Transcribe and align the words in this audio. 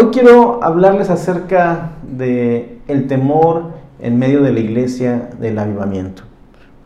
Hoy 0.00 0.06
quiero 0.12 0.64
hablarles 0.64 1.10
acerca 1.10 1.90
de 2.02 2.78
el 2.88 3.06
temor 3.06 3.72
en 4.00 4.18
medio 4.18 4.42
de 4.42 4.50
la 4.50 4.60
iglesia 4.60 5.28
del 5.38 5.58
avivamiento. 5.58 6.22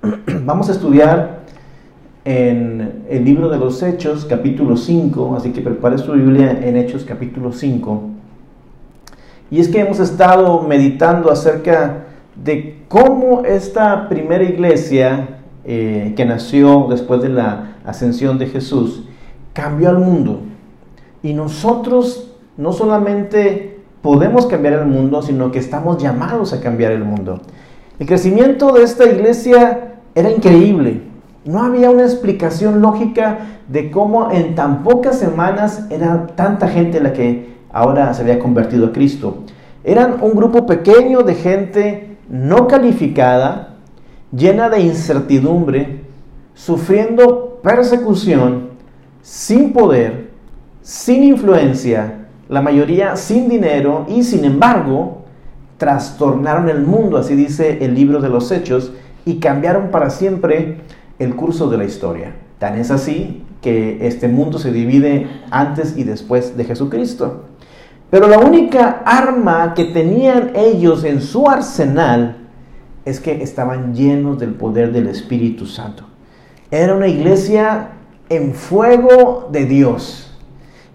Vamos 0.45 0.69
a 0.69 0.73
estudiar 0.73 1.43
en 2.25 3.05
el 3.09 3.25
libro 3.25 3.51
de 3.51 3.59
los 3.59 3.81
Hechos, 3.85 4.25
capítulo 4.25 4.77
5, 4.77 5.37
así 5.37 5.53
que 5.53 5.61
prepare 5.61 5.99
su 5.99 6.11
Biblia 6.11 6.59
en 6.61 6.77
Hechos, 6.77 7.05
capítulo 7.05 7.53
5. 7.53 8.03
Y 9.53 9.61
es 9.61 9.69
que 9.69 9.79
hemos 9.79 10.01
estado 10.01 10.63
meditando 10.63 11.31
acerca 11.31 12.07
de 12.35 12.83
cómo 12.89 13.45
esta 13.45 14.09
primera 14.09 14.43
iglesia 14.43 15.39
eh, 15.65 16.15
que 16.17 16.25
nació 16.25 16.89
después 16.91 17.23
de 17.23 17.29
la 17.29 17.77
ascensión 17.85 18.39
de 18.39 18.49
Jesús 18.49 19.05
cambió 19.53 19.91
al 19.91 20.01
mundo. 20.01 20.41
Y 21.23 21.33
nosotros 21.33 22.33
no 22.57 22.73
solamente 22.73 23.81
podemos 24.03 24.47
cambiar 24.47 24.75
el 24.75 24.87
mundo, 24.87 25.23
sino 25.23 25.51
que 25.51 25.59
estamos 25.59 26.03
llamados 26.03 26.53
a 26.53 26.61
cambiar 26.61 26.93
el 26.93 27.05
mundo. 27.05 27.41
El 27.99 28.07
crecimiento 28.07 28.73
de 28.73 28.83
esta 28.83 29.07
iglesia 29.07 29.95
era 30.15 30.31
increíble. 30.31 31.03
No 31.45 31.63
había 31.63 31.91
una 31.91 32.05
explicación 32.05 32.81
lógica 32.81 33.39
de 33.69 33.91
cómo 33.91 34.31
en 34.31 34.55
tan 34.55 34.83
pocas 34.83 35.19
semanas 35.19 35.87
era 35.91 36.27
tanta 36.35 36.69
gente 36.69 37.01
la 37.01 37.13
que 37.13 37.55
ahora 37.73 38.13
se 38.15 38.23
había 38.23 38.39
convertido 38.39 38.87
a 38.87 38.93
Cristo. 38.93 39.39
Eran 39.83 40.19
un 40.23 40.33
grupo 40.35 40.67
pequeño 40.67 41.23
de 41.23 41.35
gente 41.35 42.17
no 42.29 42.67
calificada, 42.67 43.77
llena 44.33 44.69
de 44.71 44.81
incertidumbre, 44.81 46.05
sufriendo 46.55 47.61
persecución, 47.63 48.71
sin 49.23 49.73
poder, 49.73 50.31
sin 50.83 51.25
influencia, 51.25 52.24
la 52.49 52.61
mayoría 52.61 53.17
sin 53.17 53.49
dinero 53.49 54.07
y 54.09 54.23
sin 54.23 54.45
embargo 54.45 55.25
trastornaron 55.79 56.69
el 56.69 56.83
mundo, 56.83 57.17
así 57.17 57.35
dice 57.35 57.85
el 57.85 57.95
libro 57.95 58.21
de 58.21 58.29
los 58.29 58.51
Hechos, 58.53 58.93
y 59.25 59.39
cambiaron 59.39 59.91
para 59.91 60.11
siempre 60.11 60.81
el 61.19 61.35
curso 61.35 61.69
de 61.69 61.79
la 61.79 61.85
historia. 61.85 62.35
Tan 62.59 62.79
es 62.79 62.91
así 62.91 63.45
que 63.61 64.07
este 64.07 64.29
mundo 64.29 64.59
se 64.59 64.73
divide 64.73 65.27
antes 65.51 65.97
y 65.97 66.05
después 66.05 66.57
de 66.57 66.65
Jesucristo. 66.65 67.45
Pero 68.11 68.29
la 68.29 68.39
única 68.39 69.03
arma 69.05 69.75
que 69.75 69.87
tenían 69.87 70.53
ellos 70.55 71.05
en 71.05 71.21
su 71.21 71.49
arsenal 71.49 72.37
es 73.05 73.21
que 73.21 73.43
estaban 73.43 73.95
llenos 73.95 74.39
del 74.39 74.55
poder 74.55 74.93
del 74.93 75.09
Espíritu 75.09 75.67
Santo. 75.67 76.05
Era 76.71 76.95
una 76.95 77.09
iglesia 77.09 77.89
en 78.29 78.55
fuego 78.55 79.49
de 79.51 79.65
Dios 79.65 80.34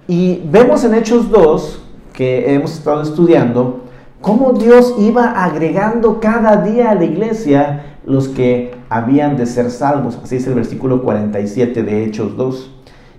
y 0.09 0.41
vemos 0.49 0.83
en 0.83 0.95
Hechos 0.95 1.29
2, 1.29 1.83
que 2.13 2.55
hemos 2.55 2.73
estado 2.73 3.03
estudiando, 3.03 3.81
cómo 4.21 4.53
Dios 4.53 4.95
iba 4.97 5.43
agregando 5.45 6.19
cada 6.19 6.63
día 6.63 6.89
a 6.89 6.95
la 6.95 7.03
iglesia 7.03 7.97
los 8.07 8.27
que 8.27 8.73
habían 8.89 9.37
de 9.37 9.45
ser 9.45 9.69
salvos. 9.69 10.17
Así 10.23 10.37
es 10.37 10.47
el 10.47 10.55
versículo 10.55 11.03
47 11.03 11.83
de 11.83 12.05
Hechos 12.05 12.35
2. 12.35 12.71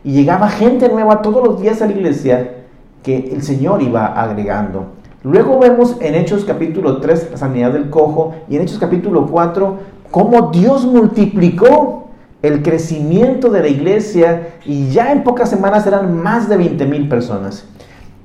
Y 0.02 0.14
llegaba 0.14 0.48
gente 0.48 0.88
nueva 0.88 1.22
todos 1.22 1.46
los 1.46 1.62
días 1.62 1.80
a 1.80 1.86
la 1.86 1.92
iglesia 1.92 2.54
que 3.04 3.30
el 3.32 3.42
Señor 3.42 3.82
iba 3.82 4.06
agregando. 4.06 4.86
Luego 5.22 5.60
vemos 5.60 5.96
en 6.00 6.16
Hechos 6.16 6.44
capítulo 6.44 7.00
3 7.00 7.28
la 7.30 7.36
sanidad 7.36 7.72
del 7.72 7.88
cojo 7.88 8.34
y 8.48 8.56
en 8.56 8.62
Hechos 8.62 8.80
capítulo 8.80 9.28
4 9.28 9.78
cómo 10.10 10.50
Dios 10.50 10.84
multiplicó 10.86 11.99
el 12.42 12.62
crecimiento 12.62 13.50
de 13.50 13.60
la 13.60 13.68
iglesia 13.68 14.54
y 14.64 14.90
ya 14.90 15.12
en 15.12 15.22
pocas 15.22 15.50
semanas 15.50 15.86
eran 15.86 16.16
más 16.22 16.48
de 16.48 16.56
20 16.56 16.86
mil 16.86 17.08
personas. 17.08 17.64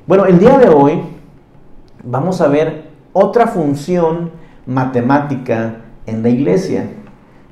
Bueno, 0.07 0.25
el 0.25 0.39
día 0.39 0.57
de 0.57 0.69
hoy 0.69 1.01
vamos 2.03 2.39
a 2.41 2.47
ver 2.47 2.85
otra 3.11 3.47
función 3.47 4.31
matemática 4.65 5.77
en 6.05 6.23
la 6.23 6.29
iglesia, 6.29 6.87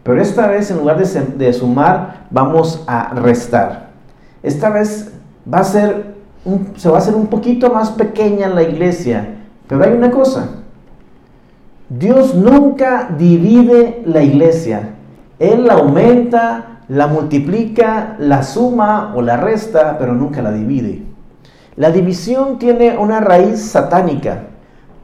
pero 0.04 0.22
esta 0.22 0.48
vez 0.48 0.70
en 0.72 0.78
lugar 0.78 0.98
de, 0.98 1.54
sumar 1.54 2.28
vamos 2.30 2.84
a 2.88 3.14
restar. 3.14 3.92
Esta 4.42 4.70
vez 4.70 5.12
va 5.52 5.60
a 5.60 5.64
ser 5.64 6.14
se 6.76 6.90
va 6.90 6.98
a 6.98 7.00
hacer 7.00 7.16
un 7.16 7.28
poquito 7.28 7.74
más 7.74 7.92
pequeña 7.92 8.50
la 8.50 8.64
iglesia, 8.64 9.36
pero 9.68 9.84
hay 9.84 9.94
una 9.94 10.12
cosa. 10.12 10.50
Dios 11.90 12.36
nunca 12.36 13.10
divide 13.18 14.04
la 14.06 14.22
iglesia. 14.24 14.90
Él 15.44 15.66
la 15.66 15.74
aumenta, 15.74 16.80
la 16.88 17.08
multiplica, 17.08 18.16
la 18.18 18.44
suma 18.44 19.12
o 19.14 19.22
la 19.22 19.36
resta, 19.36 19.98
pero 20.00 20.14
nunca 20.14 20.42
la 20.42 20.54
divide. 20.54 21.04
La 21.76 21.92
división 21.92 22.60
tiene 22.60 22.98
una 22.98 23.20
raíz 23.20 23.60
satánica, 23.62 24.44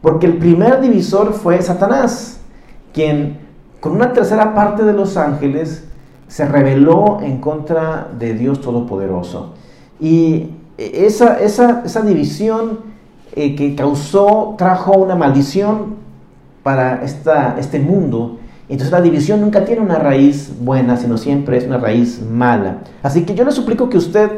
porque 0.02 0.28
el 0.28 0.38
primer 0.38 0.80
divisor 0.80 1.34
fue 1.34 1.62
Satanás, 1.62 2.40
quien 2.94 3.38
con 3.82 3.92
una 3.92 4.14
tercera 4.14 4.56
parte 4.56 4.86
de 4.86 4.94
los 4.94 5.18
ángeles 5.18 5.86
se 6.30 6.46
rebeló 6.46 7.20
en 7.22 7.42
contra 7.42 8.08
de 8.18 8.34
Dios 8.34 8.62
Todopoderoso. 8.62 9.56
Y 10.00 10.52
esa, 10.78 11.38
esa, 11.42 11.82
esa 11.84 12.02
división 12.02 12.80
eh, 13.36 13.56
que 13.56 13.76
causó, 13.76 14.56
trajo 14.58 14.94
una 14.94 15.16
maldición 15.16 15.96
para 16.64 17.04
esta, 17.04 17.58
este 17.60 17.80
mundo 17.80 18.39
entonces 18.74 18.92
la 18.92 19.02
división 19.02 19.42
nunca 19.42 19.66
tiene 19.66 19.82
una 19.82 19.98
raíz 19.98 20.52
buena, 20.62 20.96
sino 20.96 21.18
siempre 21.18 21.58
es 21.58 21.66
una 21.66 21.78
raíz 21.78 22.22
mala. 22.22 22.78
Así 23.02 23.24
que 23.24 23.34
yo 23.34 23.44
le 23.44 23.52
suplico 23.52 23.90
que 23.90 23.98
usted 23.98 24.30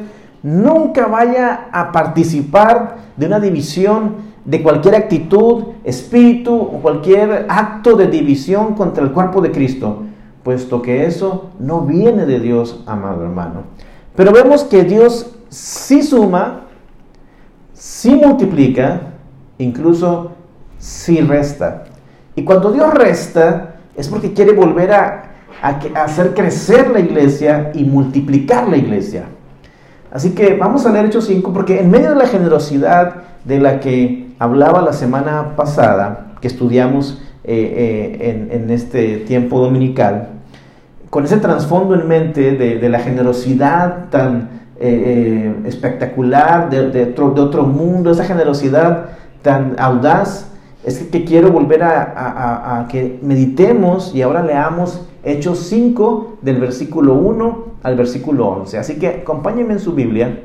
nunca 0.41 1.07
vaya 1.07 1.67
a 1.71 1.91
participar 1.91 2.97
de 3.17 3.25
una 3.25 3.39
división 3.39 4.31
de 4.45 4.63
cualquier 4.63 4.95
actitud, 4.95 5.65
espíritu 5.83 6.55
o 6.55 6.81
cualquier 6.81 7.45
acto 7.49 7.95
de 7.95 8.07
división 8.07 8.73
contra 8.73 9.03
el 9.03 9.11
cuerpo 9.11 9.41
de 9.41 9.51
Cristo, 9.51 10.03
puesto 10.43 10.81
que 10.81 11.05
eso 11.05 11.51
no 11.59 11.81
viene 11.81 12.25
de 12.25 12.39
Dios, 12.39 12.83
amado 12.87 13.23
hermano. 13.23 13.63
Pero 14.15 14.31
vemos 14.31 14.63
que 14.63 14.83
Dios 14.83 15.31
sí 15.49 16.01
suma, 16.01 16.61
sí 17.73 18.15
multiplica, 18.15 19.01
incluso 19.57 20.31
sí 20.79 21.21
resta. 21.21 21.83
Y 22.35 22.43
cuando 22.43 22.71
Dios 22.71 22.93
resta, 22.93 23.70
es 23.95 24.07
porque 24.07 24.33
quiere 24.33 24.53
volver 24.53 24.91
a, 24.93 25.23
hacer 25.95 26.33
crecer 26.33 26.89
la 26.89 26.99
iglesia 26.99 27.71
y 27.73 27.83
multiplicar 27.83 28.67
la 28.67 28.77
iglesia. 28.77 29.25
Así 30.11 30.31
que 30.31 30.55
vamos 30.55 30.85
a 30.85 30.91
leer 30.91 31.05
Hechos 31.05 31.25
5 31.25 31.53
porque 31.53 31.79
en 31.79 31.91
medio 31.91 32.09
de 32.09 32.15
la 32.15 32.27
generosidad 32.27 33.15
de 33.45 33.59
la 33.59 33.79
que 33.79 34.31
hablaba 34.39 34.81
la 34.81 34.93
semana 34.93 35.55
pasada, 35.55 36.33
que 36.41 36.47
estudiamos 36.47 37.21
eh, 37.43 38.17
eh, 38.19 38.49
en, 38.51 38.69
este 38.69 39.17
tiempo 39.17 39.59
dominical, 39.59 40.29
con 41.09 41.25
ese 41.25 41.37
trasfondo 41.37 41.95
en 41.95 42.07
mente 42.07 42.51
de, 42.53 42.89
la 42.89 42.99
generosidad 42.99 44.09
tan 44.09 44.61
eh, 44.79 45.53
espectacular 45.65 46.69
de, 46.69 46.89
de, 46.89 47.13
otro, 47.21 47.63
mundo, 47.63 48.11
esa 48.11 48.25
generosidad 48.25 49.05
tan 49.41 49.75
audaz, 49.77 50.50
es 50.83 50.99
que 50.99 51.23
quiero 51.23 51.51
volver 51.51 51.83
a, 51.83 52.87
que 52.89 53.19
meditemos 53.21 54.15
y 54.15 54.21
ahora 54.21 54.43
leamos 54.43 55.01
Hechos 55.23 55.59
5 55.59 56.37
del 56.41 56.59
versículo 56.59 57.13
1 57.13 57.65
al 57.83 57.95
versículo 57.95 58.47
11. 58.47 58.77
Así 58.79 58.97
que 58.97 59.07
acompáñenme 59.07 59.73
en 59.73 59.79
su 59.79 59.93
Biblia 59.93 60.39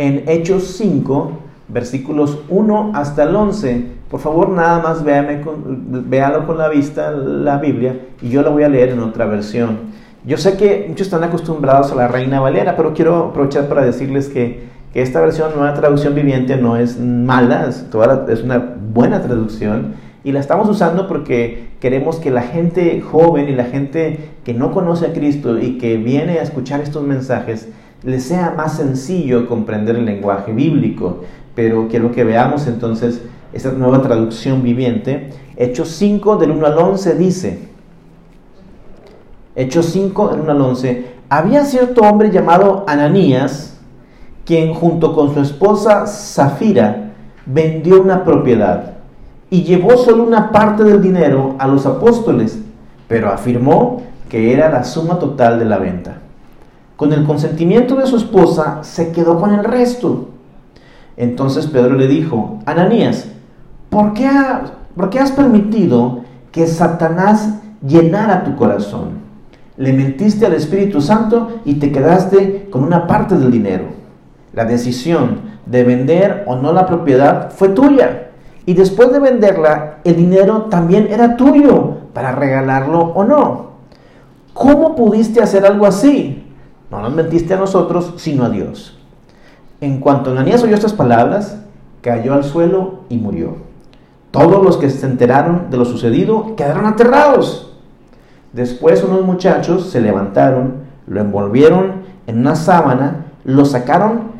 en 0.00 0.24
Hechos 0.26 0.76
5, 0.78 1.32
versículos 1.68 2.40
1 2.48 2.92
hasta 2.94 3.24
el 3.24 3.36
11. 3.36 3.86
Por 4.10 4.18
favor, 4.18 4.48
nada 4.48 4.82
más 4.82 5.04
véame 5.04 5.42
véalo 5.44 6.46
con 6.46 6.58
la 6.58 6.68
vista, 6.68 7.10
la 7.12 7.58
Biblia, 7.58 8.00
y 8.22 8.30
yo 8.30 8.42
la 8.42 8.48
voy 8.48 8.62
a 8.62 8.68
leer 8.68 8.88
en 8.88 9.00
otra 9.00 9.26
versión. 9.26 9.90
Yo 10.24 10.36
sé 10.36 10.56
que 10.56 10.86
muchos 10.88 11.06
están 11.06 11.22
acostumbrados 11.22 11.92
a 11.92 11.94
la 11.94 12.08
Reina 12.08 12.40
Valera, 12.40 12.76
pero 12.76 12.94
quiero 12.94 13.16
aprovechar 13.16 13.68
para 13.68 13.84
decirles 13.84 14.28
que 14.28 14.68
que 14.92 15.02
esta 15.02 15.20
versión, 15.20 15.52
nueva 15.54 15.74
traducción 15.74 16.14
viviente, 16.14 16.56
no 16.56 16.76
es 16.76 16.98
mala, 16.98 17.66
es, 17.68 17.86
es 18.28 18.42
una 18.42 18.76
buena 18.92 19.22
traducción 19.22 19.94
y 20.22 20.32
la 20.32 20.40
estamos 20.40 20.68
usando 20.68 21.08
porque 21.08 21.70
queremos 21.80 22.16
que 22.16 22.30
la 22.30 22.42
gente 22.42 23.00
joven 23.00 23.48
y 23.48 23.54
la 23.54 23.64
gente 23.64 24.30
que 24.44 24.52
no 24.52 24.70
conoce 24.72 25.06
a 25.06 25.12
Cristo 25.12 25.58
y 25.58 25.78
que 25.78 25.96
viene 25.96 26.38
a 26.38 26.42
escuchar 26.42 26.80
estos 26.80 27.04
mensajes, 27.04 27.68
les 28.02 28.24
sea 28.24 28.52
más 28.56 28.76
sencillo 28.76 29.46
comprender 29.46 29.96
el 29.96 30.04
lenguaje 30.04 30.52
bíblico. 30.52 31.22
Pero 31.54 31.88
quiero 31.88 32.12
que 32.12 32.24
veamos 32.24 32.66
entonces 32.66 33.22
esta 33.52 33.72
nueva 33.72 34.02
traducción 34.02 34.62
viviente. 34.62 35.30
Hechos 35.56 35.88
5 35.88 36.36
del 36.36 36.50
1 36.52 36.66
al 36.66 36.78
11 36.78 37.14
dice, 37.14 37.58
Hechos 39.56 39.86
5 39.86 40.28
del 40.28 40.40
1 40.40 40.52
al 40.52 40.60
11, 40.60 41.06
había 41.28 41.64
cierto 41.64 42.02
hombre 42.02 42.30
llamado 42.30 42.84
Ananías, 42.86 43.69
quien 44.50 44.74
junto 44.74 45.14
con 45.14 45.32
su 45.32 45.38
esposa 45.38 46.08
Zafira 46.08 47.12
vendió 47.46 48.02
una 48.02 48.24
propiedad 48.24 48.94
y 49.48 49.62
llevó 49.62 49.96
solo 49.96 50.24
una 50.24 50.50
parte 50.50 50.82
del 50.82 51.00
dinero 51.00 51.54
a 51.60 51.68
los 51.68 51.86
apóstoles, 51.86 52.58
pero 53.06 53.30
afirmó 53.30 54.02
que 54.28 54.52
era 54.52 54.68
la 54.68 54.82
suma 54.82 55.20
total 55.20 55.60
de 55.60 55.66
la 55.66 55.78
venta. 55.78 56.18
Con 56.96 57.12
el 57.12 57.24
consentimiento 57.26 57.94
de 57.94 58.08
su 58.08 58.16
esposa 58.16 58.80
se 58.82 59.12
quedó 59.12 59.38
con 59.38 59.54
el 59.54 59.62
resto. 59.62 60.30
Entonces 61.16 61.68
Pedro 61.68 61.94
le 61.94 62.08
dijo, 62.08 62.58
Ananías, 62.66 63.28
¿por 63.88 64.14
qué, 64.14 64.28
¿por 64.96 65.10
qué 65.10 65.20
has 65.20 65.30
permitido 65.30 66.22
que 66.50 66.66
Satanás 66.66 67.60
llenara 67.86 68.42
tu 68.42 68.56
corazón? 68.56 69.10
Le 69.76 69.92
mentiste 69.92 70.44
al 70.44 70.54
Espíritu 70.54 71.00
Santo 71.00 71.60
y 71.64 71.74
te 71.74 71.92
quedaste 71.92 72.68
con 72.68 72.82
una 72.82 73.06
parte 73.06 73.36
del 73.36 73.52
dinero. 73.52 73.99
La 74.52 74.64
decisión 74.64 75.42
de 75.66 75.84
vender 75.84 76.44
o 76.46 76.56
no 76.56 76.72
la 76.72 76.86
propiedad 76.86 77.50
fue 77.52 77.68
tuya. 77.68 78.30
Y 78.66 78.74
después 78.74 79.12
de 79.12 79.20
venderla, 79.20 79.98
el 80.04 80.16
dinero 80.16 80.62
también 80.70 81.08
era 81.10 81.36
tuyo 81.36 81.98
para 82.12 82.32
regalarlo 82.32 83.00
o 83.00 83.24
no. 83.24 83.70
¿Cómo 84.52 84.96
pudiste 84.96 85.40
hacer 85.40 85.64
algo 85.64 85.86
así? 85.86 86.46
No 86.90 87.00
nos 87.00 87.14
mentiste 87.14 87.54
a 87.54 87.58
nosotros, 87.58 88.14
sino 88.16 88.44
a 88.44 88.50
Dios. 88.50 88.98
En 89.80 90.00
cuanto 90.00 90.30
Ananías 90.32 90.62
oyó 90.62 90.74
estas 90.74 90.92
palabras, 90.92 91.62
cayó 92.02 92.34
al 92.34 92.44
suelo 92.44 93.00
y 93.08 93.16
murió. 93.16 93.56
Todos 94.30 94.62
los 94.62 94.76
que 94.76 94.90
se 94.90 95.06
enteraron 95.06 95.70
de 95.70 95.76
lo 95.76 95.84
sucedido 95.84 96.54
quedaron 96.56 96.86
aterrados. 96.86 97.72
Después 98.52 99.02
unos 99.04 99.24
muchachos 99.24 99.90
se 99.90 100.00
levantaron, 100.00 100.82
lo 101.06 101.20
envolvieron 101.20 102.02
en 102.26 102.40
una 102.40 102.56
sábana, 102.56 103.26
lo 103.44 103.64
sacaron 103.64 104.39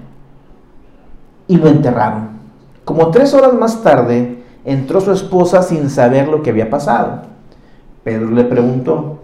y 1.50 1.56
lo 1.56 1.66
enterraron. 1.66 2.28
Como 2.84 3.10
tres 3.10 3.34
horas 3.34 3.52
más 3.54 3.82
tarde, 3.82 4.44
entró 4.64 5.00
su 5.00 5.10
esposa 5.10 5.62
sin 5.62 5.90
saber 5.90 6.28
lo 6.28 6.42
que 6.42 6.50
había 6.50 6.70
pasado. 6.70 7.22
Pedro 8.04 8.30
le 8.30 8.44
preguntó, 8.44 9.18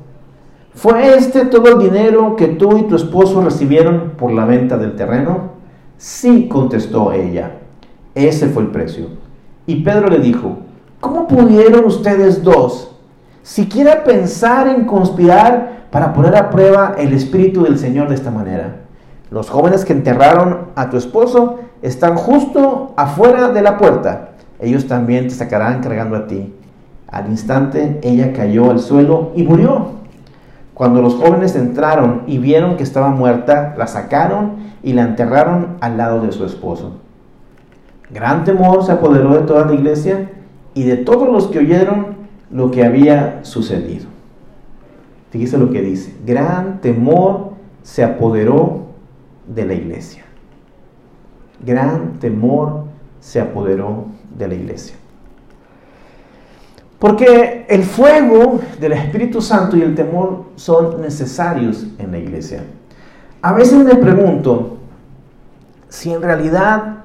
¿Fue 0.75 1.17
este 1.17 1.47
todo 1.47 1.69
el 1.69 1.79
dinero 1.79 2.35
que 2.35 2.49
tú 2.49 2.79
y 2.79 2.83
tu 2.83 2.97
esposo 2.97 3.41
recibieron 3.41 4.15
por 4.19 4.33
la 4.33 4.45
venta 4.45 4.77
del 4.77 4.97
terreno? 4.97 5.53
Sí, 5.99 6.49
contestó 6.49 7.13
ella. 7.13 7.59
Ese 8.17 8.49
fue 8.49 8.65
el 8.65 8.71
precio. 8.71 9.07
Y 9.65 9.85
Pedro 9.85 10.09
le 10.09 10.19
dijo, 10.19 10.59
¿cómo 11.01 11.29
pudieron 11.29 11.85
ustedes 11.85 12.43
dos 12.43 12.91
siquiera 13.45 14.03
pensar 14.03 14.67
en 14.67 14.85
conspirar 14.85 15.87
para 15.93 16.13
poner 16.13 16.35
a 16.35 16.51
prueba 16.51 16.97
el 16.99 17.13
espíritu 17.13 17.63
del 17.63 17.79
Señor 17.79 18.09
de 18.09 18.17
esta 18.17 18.33
manera? 18.33 18.81
Los 19.31 19.49
jóvenes 19.49 19.85
que 19.85 19.93
enterraron 19.93 20.73
a 20.75 20.91
tu 20.91 20.97
esposo 20.97 21.61
están 21.87 22.17
justo 22.17 22.95
afuera 22.97 23.51
de 23.51 23.63
la 23.63 23.79
puerta. 23.79 24.31
Ellos 24.59 24.89
también 24.89 25.29
te 25.29 25.35
sacarán 25.35 25.81
cargando 25.81 26.17
a 26.17 26.27
ti. 26.27 26.53
Al 27.07 27.29
instante 27.29 28.01
ella 28.03 28.33
cayó 28.33 28.73
al 28.73 28.81
suelo 28.81 29.31
y 29.37 29.45
murió. 29.45 29.93
Cuando 30.75 31.01
los 31.01 31.15
jóvenes 31.15 31.55
entraron 31.55 32.25
y 32.27 32.39
vieron 32.39 32.77
que 32.77 32.83
estaba 32.83 33.11
muerta, 33.11 33.75
la 33.79 33.87
sacaron 33.87 34.57
y 34.83 34.95
la 34.95 35.03
enterraron 35.03 35.77
al 35.81 35.97
lado 35.97 36.21
de 36.23 36.33
su 36.33 36.45
esposo. 36.45 36.97
Gran 38.11 38.43
temor 38.43 38.85
se 38.85 38.93
apoderó 38.93 39.35
de 39.35 39.47
toda 39.47 39.65
la 39.65 39.75
iglesia 39.75 40.31
y 40.75 40.83
de 40.83 40.97
todos 40.97 41.29
los 41.29 41.47
que 41.47 41.61
oyeron 41.61 42.17
lo 42.51 42.73
que 42.73 42.85
había 42.85 43.41
sucedido. 43.43 44.07
Fíjese 45.31 45.57
lo 45.57 45.71
que 45.71 45.83
dice. 45.83 46.15
Gran 46.27 46.81
temor 46.81 47.53
se 47.83 48.03
apoderó 48.03 48.87
de 49.47 49.65
la 49.65 49.75
iglesia. 49.75 50.26
Gran 51.65 52.19
temor 52.19 52.85
se 53.21 53.41
apoderó 53.41 54.07
de 54.37 54.49
la 54.49 54.55
iglesia. 54.55 54.97
Porque 56.99 57.67
el 57.69 57.83
fuego 57.83 58.61
del 58.81 58.93
Espíritu 58.93 59.41
Santo 59.43 59.77
y 59.77 59.83
el 59.83 59.95
temor 59.95 60.45
son 60.57 61.03
necesarios 61.03 61.87
en 61.99 62.13
la 62.13 62.19
iglesia. 62.19 62.65
A 63.43 63.53
veces 63.53 63.85
me 63.85 63.95
pregunto 63.97 64.79
si 65.89 66.13
en 66.13 66.23
realidad 66.23 67.05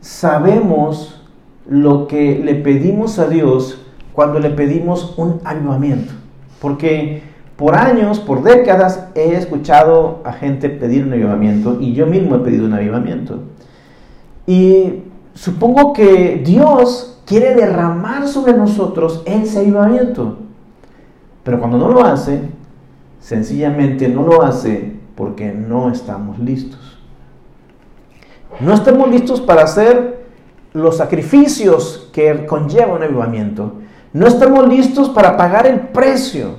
sabemos 0.00 1.24
lo 1.68 2.08
que 2.08 2.40
le 2.44 2.56
pedimos 2.56 3.18
a 3.18 3.28
Dios 3.28 3.84
cuando 4.12 4.40
le 4.40 4.50
pedimos 4.50 5.14
un 5.16 5.40
avivamiento. 5.44 6.12
Porque 6.60 7.22
por 7.56 7.74
años, 7.76 8.18
por 8.18 8.42
décadas, 8.42 9.08
he 9.14 9.34
escuchado 9.34 10.20
a 10.24 10.32
gente 10.32 10.68
pedir 10.68 11.04
un 11.04 11.12
avivamiento 11.12 11.78
y 11.80 11.92
yo 11.92 12.06
mismo 12.06 12.36
he 12.36 12.38
pedido 12.40 12.66
un 12.66 12.74
avivamiento. 12.74 13.40
Y 14.48 15.04
supongo 15.34 15.92
que 15.92 16.40
Dios 16.42 17.20
quiere 17.26 17.54
derramar 17.54 18.26
sobre 18.26 18.54
nosotros 18.54 19.22
ese 19.26 19.58
avivamiento. 19.58 20.38
Pero 21.44 21.58
cuando 21.60 21.76
no 21.76 21.90
lo 21.90 22.02
hace, 22.02 22.48
sencillamente 23.20 24.08
no 24.08 24.22
lo 24.22 24.40
hace 24.40 24.96
porque 25.16 25.52
no 25.52 25.90
estamos 25.90 26.38
listos. 26.38 26.98
No 28.58 28.72
estamos 28.72 29.10
listos 29.10 29.42
para 29.42 29.64
hacer 29.64 30.24
los 30.72 30.96
sacrificios 30.96 32.08
que 32.14 32.46
conlleva 32.46 32.94
un 32.94 33.02
avivamiento. 33.02 33.74
No 34.14 34.26
estamos 34.26 34.66
listos 34.66 35.10
para 35.10 35.36
pagar 35.36 35.66
el 35.66 35.80
precio. 35.88 36.54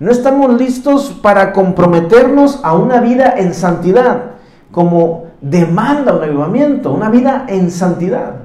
No 0.00 0.10
estamos 0.10 0.60
listos 0.60 1.16
para 1.22 1.52
comprometernos 1.52 2.58
a 2.64 2.74
una 2.74 3.00
vida 3.00 3.34
en 3.38 3.54
santidad, 3.54 4.32
como 4.72 5.30
demanda 5.42 6.14
un 6.14 6.22
avivamiento, 6.22 6.92
una 6.92 7.10
vida 7.10 7.44
en 7.48 7.70
santidad. 7.70 8.36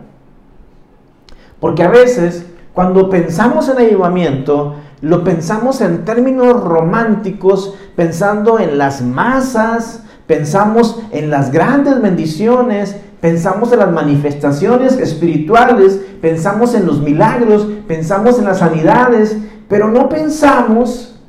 Porque 1.59 1.83
a 1.83 1.89
veces 1.89 2.45
cuando 2.73 3.09
pensamos 3.09 3.69
en 3.69 3.77
avivamiento, 3.77 4.75
lo 5.01 5.23
pensamos 5.23 5.81
en 5.81 6.05
términos 6.05 6.63
románticos, 6.63 7.75
pensando 7.95 8.59
en 8.59 8.77
las 8.77 9.01
masas, 9.01 10.03
pensamos 10.25 10.99
en 11.11 11.29
las 11.29 11.51
grandes 11.51 12.01
bendiciones, 12.01 12.95
pensamos 13.21 13.71
en 13.71 13.79
las 13.79 13.91
manifestaciones 13.91 14.97
espirituales, 14.97 15.99
pensamos 16.21 16.75
en 16.75 16.85
los 16.85 16.99
milagros, 16.99 17.67
pensamos 17.87 18.37
en 18.37 18.45
las 18.45 18.59
sanidades, 18.59 19.37
pero 19.67 19.87
no 19.87 20.09
pensamos 20.09 21.19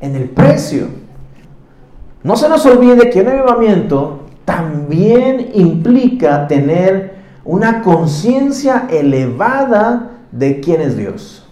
en 0.00 0.16
el 0.16 0.28
precio. 0.28 0.88
No 2.22 2.36
se 2.36 2.48
nos 2.48 2.64
olvide 2.66 3.10
que 3.10 3.22
un 3.22 3.28
avivamiento 3.28 4.21
también 4.44 5.50
implica 5.54 6.46
tener 6.46 7.16
una 7.44 7.82
conciencia 7.82 8.86
elevada 8.90 10.10
de 10.30 10.60
quién 10.60 10.80
es 10.80 10.96
Dios, 10.96 11.46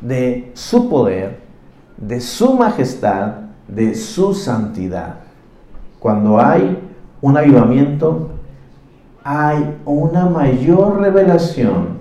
de 0.00 0.50
su 0.54 0.88
poder, 0.88 1.40
de 1.96 2.20
su 2.20 2.54
majestad, 2.54 3.32
de 3.68 3.94
su 3.94 4.34
santidad. 4.34 5.16
Cuando 5.98 6.40
hay 6.40 6.78
un 7.20 7.36
avivamiento, 7.36 8.30
hay 9.24 9.76
una 9.84 10.26
mayor 10.26 11.00
revelación 11.00 11.98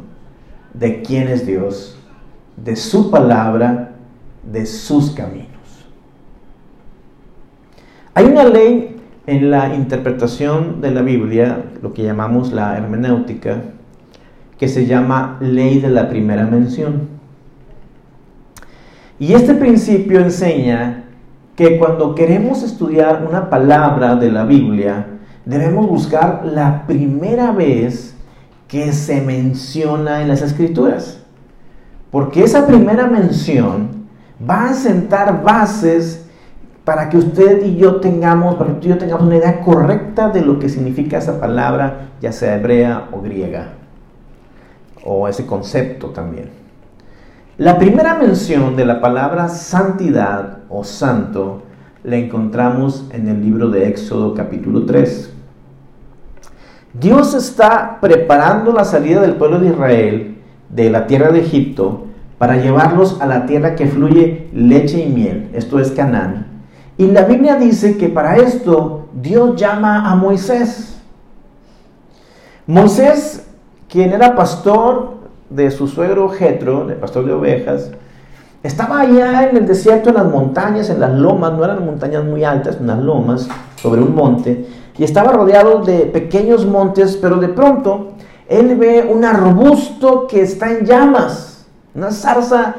de 0.73 1.01
quién 1.01 1.27
es 1.27 1.45
Dios, 1.47 1.97
de 2.57 2.75
su 2.75 3.09
palabra, 3.09 3.91
de 4.43 4.65
sus 4.65 5.11
caminos. 5.11 5.49
Hay 8.13 8.25
una 8.25 8.43
ley 8.43 8.94
en 9.27 9.49
la 9.49 9.73
interpretación 9.73 10.81
de 10.81 10.91
la 10.91 11.01
Biblia, 11.01 11.63
lo 11.81 11.93
que 11.93 12.03
llamamos 12.03 12.53
la 12.53 12.77
hermenéutica, 12.77 13.63
que 14.57 14.67
se 14.67 14.85
llama 14.85 15.37
ley 15.41 15.79
de 15.79 15.89
la 15.89 16.09
primera 16.09 16.45
mención. 16.45 17.09
Y 19.19 19.33
este 19.33 19.53
principio 19.53 20.19
enseña 20.19 21.05
que 21.55 21.79
cuando 21.79 22.15
queremos 22.15 22.63
estudiar 22.63 23.25
una 23.27 23.49
palabra 23.49 24.15
de 24.15 24.31
la 24.31 24.45
Biblia, 24.45 25.07
debemos 25.45 25.87
buscar 25.87 26.45
la 26.45 26.85
primera 26.85 27.51
vez 27.51 28.15
que 28.67 28.91
se 28.91 29.21
menciona 29.21 30.21
en 30.21 30.27
las 30.27 30.41
escrituras. 30.41 31.21
Porque 32.11 32.43
esa 32.43 32.67
primera 32.67 33.07
mención 33.07 34.05
va 34.49 34.69
a 34.69 34.73
sentar 34.73 35.43
bases 35.43 36.24
para 36.85 37.09
que 37.09 37.17
usted 37.17 37.65
y 37.65 37.75
yo 37.77 37.95
tengamos, 37.95 38.55
para 38.55 38.79
que 38.79 38.87
yo 38.87 38.97
tengamos 38.97 39.25
una 39.25 39.37
idea 39.37 39.61
correcta 39.61 40.29
de 40.29 40.41
lo 40.41 40.59
que 40.59 40.69
significa 40.69 41.17
esa 41.17 41.39
palabra, 41.39 42.11
ya 42.21 42.31
sea 42.31 42.55
hebrea 42.55 43.09
o 43.11 43.21
griega, 43.21 43.69
o 45.03 45.27
ese 45.27 45.47
concepto 45.47 46.09
también. 46.09 46.51
La 47.57 47.79
primera 47.79 48.15
mención 48.15 48.75
de 48.75 48.85
la 48.85 49.01
palabra 49.01 49.47
santidad 49.47 50.59
o 50.69 50.83
santo 50.83 51.63
la 52.03 52.17
encontramos 52.17 53.07
en 53.11 53.29
el 53.29 53.41
libro 53.41 53.69
de 53.69 53.87
Éxodo 53.87 54.35
capítulo 54.35 54.85
3. 54.85 55.33
Dios 56.93 57.33
está 57.33 57.97
preparando 57.99 58.71
la 58.71 58.85
salida 58.85 59.21
del 59.21 59.35
pueblo 59.35 59.59
de 59.59 59.69
Israel 59.69 60.37
de 60.69 60.91
la 60.91 61.07
tierra 61.07 61.31
de 61.31 61.39
Egipto 61.39 62.05
para 62.37 62.57
llevarlos 62.57 63.19
a 63.21 63.25
la 63.25 63.47
tierra 63.47 63.75
que 63.75 63.87
fluye 63.87 64.49
leche 64.53 65.03
y 65.03 65.09
miel, 65.09 65.49
esto 65.53 65.79
es 65.79 65.91
Canaán 65.91 66.54
y 66.97 67.07
la 67.07 67.23
Biblia 67.23 67.55
dice 67.55 67.97
que 67.97 68.09
para 68.09 68.37
esto 68.37 69.07
Dios 69.13 69.55
llama 69.55 70.09
a 70.09 70.15
Moisés. 70.15 70.97
Moisés, 72.67 73.45
quien 73.89 74.13
era 74.13 74.35
pastor 74.35 75.15
de 75.49 75.71
su 75.71 75.87
suegro 75.87 76.29
Jetro, 76.29 76.89
el 76.89 76.95
pastor 76.95 77.25
de 77.25 77.33
ovejas, 77.33 77.91
estaba 78.63 79.01
allá 79.01 79.47
en 79.47 79.57
el 79.57 79.67
desierto, 79.67 80.09
en 80.09 80.15
las 80.15 80.25
montañas, 80.25 80.89
en 80.89 80.99
las 80.99 81.11
lomas, 81.11 81.53
no 81.53 81.63
eran 81.63 81.85
montañas 81.85 82.23
muy 82.23 82.43
altas, 82.43 82.77
unas 82.79 82.99
lomas 82.99 83.47
sobre 83.75 84.01
un 84.01 84.15
monte, 84.15 84.65
y 84.97 85.03
estaba 85.03 85.31
rodeado 85.31 85.83
de 85.83 86.07
pequeños 86.07 86.65
montes, 86.65 87.17
pero 87.21 87.35
de 87.35 87.49
pronto 87.49 88.13
él 88.47 88.75
ve 88.75 89.07
un 89.07 89.23
arbusto 89.23 90.25
que 90.27 90.41
está 90.41 90.71
en 90.71 90.85
llamas, 90.85 91.67
una 91.93 92.11
zarza 92.11 92.75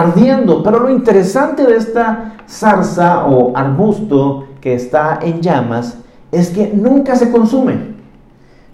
ardiendo. 0.00 0.62
Pero 0.62 0.80
lo 0.80 0.90
interesante 0.90 1.64
de 1.64 1.76
esta 1.76 2.34
zarza 2.48 3.26
o 3.26 3.56
arbusto 3.56 4.46
que 4.60 4.74
está 4.74 5.18
en 5.22 5.40
llamas 5.40 5.98
es 6.32 6.50
que 6.50 6.72
nunca 6.72 7.16
se 7.16 7.30
consume, 7.30 7.94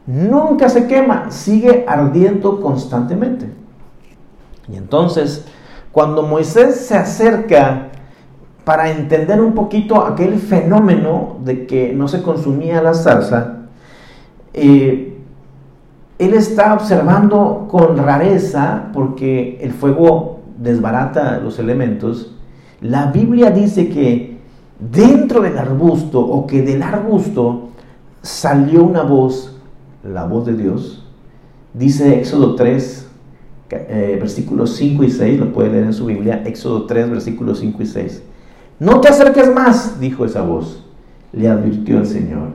nunca 0.07 0.69
se 0.69 0.87
quema, 0.87 1.31
sigue 1.31 1.85
ardiendo 1.89 2.61
constantemente. 2.61 3.51
Y 4.69 4.77
entonces, 4.77 5.47
cuando 5.93 6.23
Moisés 6.23 6.77
se 6.87 6.97
acerca 6.97 7.89
para 8.65 8.91
entender 8.91 9.41
un 9.41 9.55
poquito 9.55 10.05
aquel 10.05 10.39
fenómeno 10.39 11.37
de 11.45 11.67
que 11.67 11.93
no 11.93 12.09
se 12.09 12.23
consumía 12.23 12.83
la 12.83 12.95
zarza, 12.95 13.59
eh, 14.53 15.17
él 16.19 16.35
está 16.35 16.75
observando 16.75 17.69
con 17.71 17.97
rareza, 17.97 18.89
porque 18.93 19.59
el 19.61 19.73
fuego 19.73 20.36
desbarata 20.59 21.39
los 21.39 21.59
elementos, 21.59 22.35
la 22.81 23.11
Biblia 23.11 23.51
dice 23.51 23.89
que 23.89 24.39
dentro 24.79 25.41
del 25.41 25.57
arbusto 25.59 26.21
o 26.21 26.47
que 26.47 26.63
del 26.63 26.83
arbusto 26.83 27.71
salió 28.23 28.85
una 28.85 29.03
voz, 29.03 29.57
la 30.05 30.25
voz 30.25 30.47
de 30.47 30.55
Dios. 30.55 31.05
Dice 31.73 32.21
Éxodo 32.21 32.55
3, 32.55 33.09
eh, 33.71 34.17
versículos 34.21 34.77
5 34.77 35.05
y 35.05 35.11
6, 35.11 35.41
lo 35.41 35.53
puede 35.53 35.71
leer 35.71 35.85
en 35.85 35.93
su 35.93 36.07
Biblia, 36.07 36.43
Éxodo 36.45 36.87
3, 36.87 37.11
versículos 37.11 37.59
5 37.61 37.83
y 37.83 37.87
6. 37.87 38.23
No 38.79 39.01
te 39.01 39.09
acerques 39.09 39.53
más, 39.53 39.99
dijo 39.99 40.25
esa 40.25 40.43
voz, 40.43 40.85
le 41.33 41.49
advirtió 41.49 41.99
el 41.99 42.07
Señor. 42.07 42.51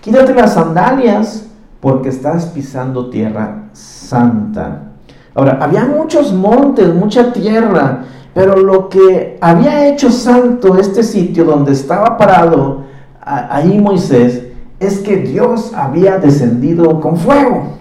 Quítate 0.00 0.34
las 0.34 0.54
sandalias 0.54 1.48
porque 1.80 2.08
estás 2.08 2.46
pisando 2.46 3.08
tierra 3.10 3.68
santa. 3.72 4.91
Ahora, 5.34 5.58
había 5.60 5.84
muchos 5.84 6.32
montes, 6.32 6.92
mucha 6.94 7.32
tierra, 7.32 8.04
pero 8.34 8.56
lo 8.56 8.88
que 8.88 9.38
había 9.40 9.88
hecho 9.88 10.10
santo 10.10 10.78
este 10.78 11.02
sitio 11.02 11.44
donde 11.44 11.72
estaba 11.72 12.16
parado 12.16 12.84
ahí 13.24 13.78
Moisés 13.78 14.46
es 14.80 14.98
que 14.98 15.16
Dios 15.16 15.72
había 15.74 16.18
descendido 16.18 17.00
con 17.00 17.16
fuego. 17.16 17.74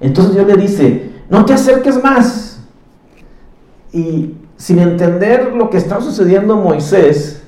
Entonces 0.00 0.34
Dios 0.34 0.46
le 0.46 0.56
dice, 0.56 1.10
no 1.28 1.44
te 1.44 1.54
acerques 1.54 2.02
más. 2.02 2.60
Y 3.92 4.34
sin 4.56 4.78
entender 4.78 5.54
lo 5.54 5.70
que 5.70 5.78
está 5.78 6.00
sucediendo 6.00 6.56
Moisés, 6.56 7.42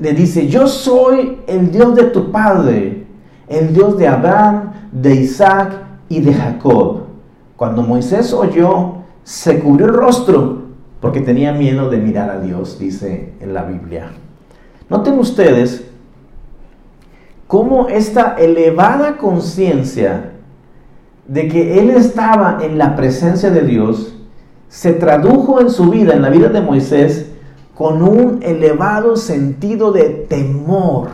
le 0.00 0.12
dice, 0.12 0.48
yo 0.48 0.66
soy 0.66 1.38
el 1.46 1.70
Dios 1.70 1.94
de 1.94 2.04
tu 2.04 2.32
padre, 2.32 3.06
el 3.48 3.72
Dios 3.72 3.96
de 3.96 4.08
Abraham, 4.08 4.72
de 4.90 5.14
Isaac 5.14 5.72
y 6.08 6.20
de 6.20 6.34
Jacob. 6.34 7.05
Cuando 7.56 7.82
Moisés 7.82 8.32
oyó, 8.32 8.96
se 9.24 9.58
cubrió 9.60 9.86
el 9.86 9.94
rostro 9.94 10.62
porque 11.00 11.20
tenía 11.20 11.52
miedo 11.52 11.90
de 11.90 11.98
mirar 11.98 12.30
a 12.30 12.40
Dios, 12.40 12.78
dice 12.78 13.32
en 13.40 13.54
la 13.54 13.64
Biblia. 13.64 14.10
Noten 14.88 15.18
ustedes 15.18 15.84
cómo 17.46 17.88
esta 17.88 18.34
elevada 18.38 19.16
conciencia 19.16 20.32
de 21.26 21.48
que 21.48 21.78
él 21.80 21.90
estaba 21.90 22.58
en 22.62 22.78
la 22.78 22.94
presencia 22.94 23.50
de 23.50 23.62
Dios 23.62 24.14
se 24.68 24.92
tradujo 24.92 25.60
en 25.60 25.70
su 25.70 25.90
vida, 25.90 26.14
en 26.14 26.22
la 26.22 26.30
vida 26.30 26.48
de 26.48 26.60
Moisés, 26.60 27.32
con 27.74 28.02
un 28.02 28.42
elevado 28.42 29.16
sentido 29.16 29.92
de 29.92 30.04
temor. 30.28 31.08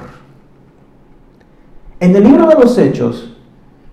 En 2.00 2.14
el 2.16 2.24
libro 2.24 2.46
de 2.46 2.54
los 2.54 2.76
Hechos, 2.78 3.36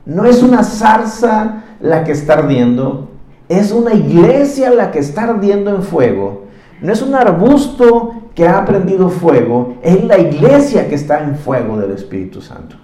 no 0.05 0.25
es 0.25 0.41
una 0.41 0.63
zarza 0.63 1.63
la 1.79 2.03
que 2.03 2.12
está 2.12 2.33
ardiendo, 2.33 3.09
es 3.48 3.71
una 3.71 3.93
iglesia 3.93 4.69
la 4.69 4.91
que 4.91 5.00
está 5.00 5.24
ardiendo 5.24 5.71
en 5.71 5.83
fuego. 5.83 6.43
No 6.81 6.93
es 6.93 7.01
un 7.01 7.15
arbusto 7.15 8.13
que 8.36 8.48
ha 8.48 8.63
prendido 8.63 9.09
fuego, 9.09 9.75
es 9.81 10.03
la 10.03 10.17
iglesia 10.17 10.88
que 10.88 10.95
está 10.95 11.24
en 11.24 11.36
fuego 11.36 11.77
del 11.77 11.91
Espíritu 11.91 12.41
Santo. 12.41 12.75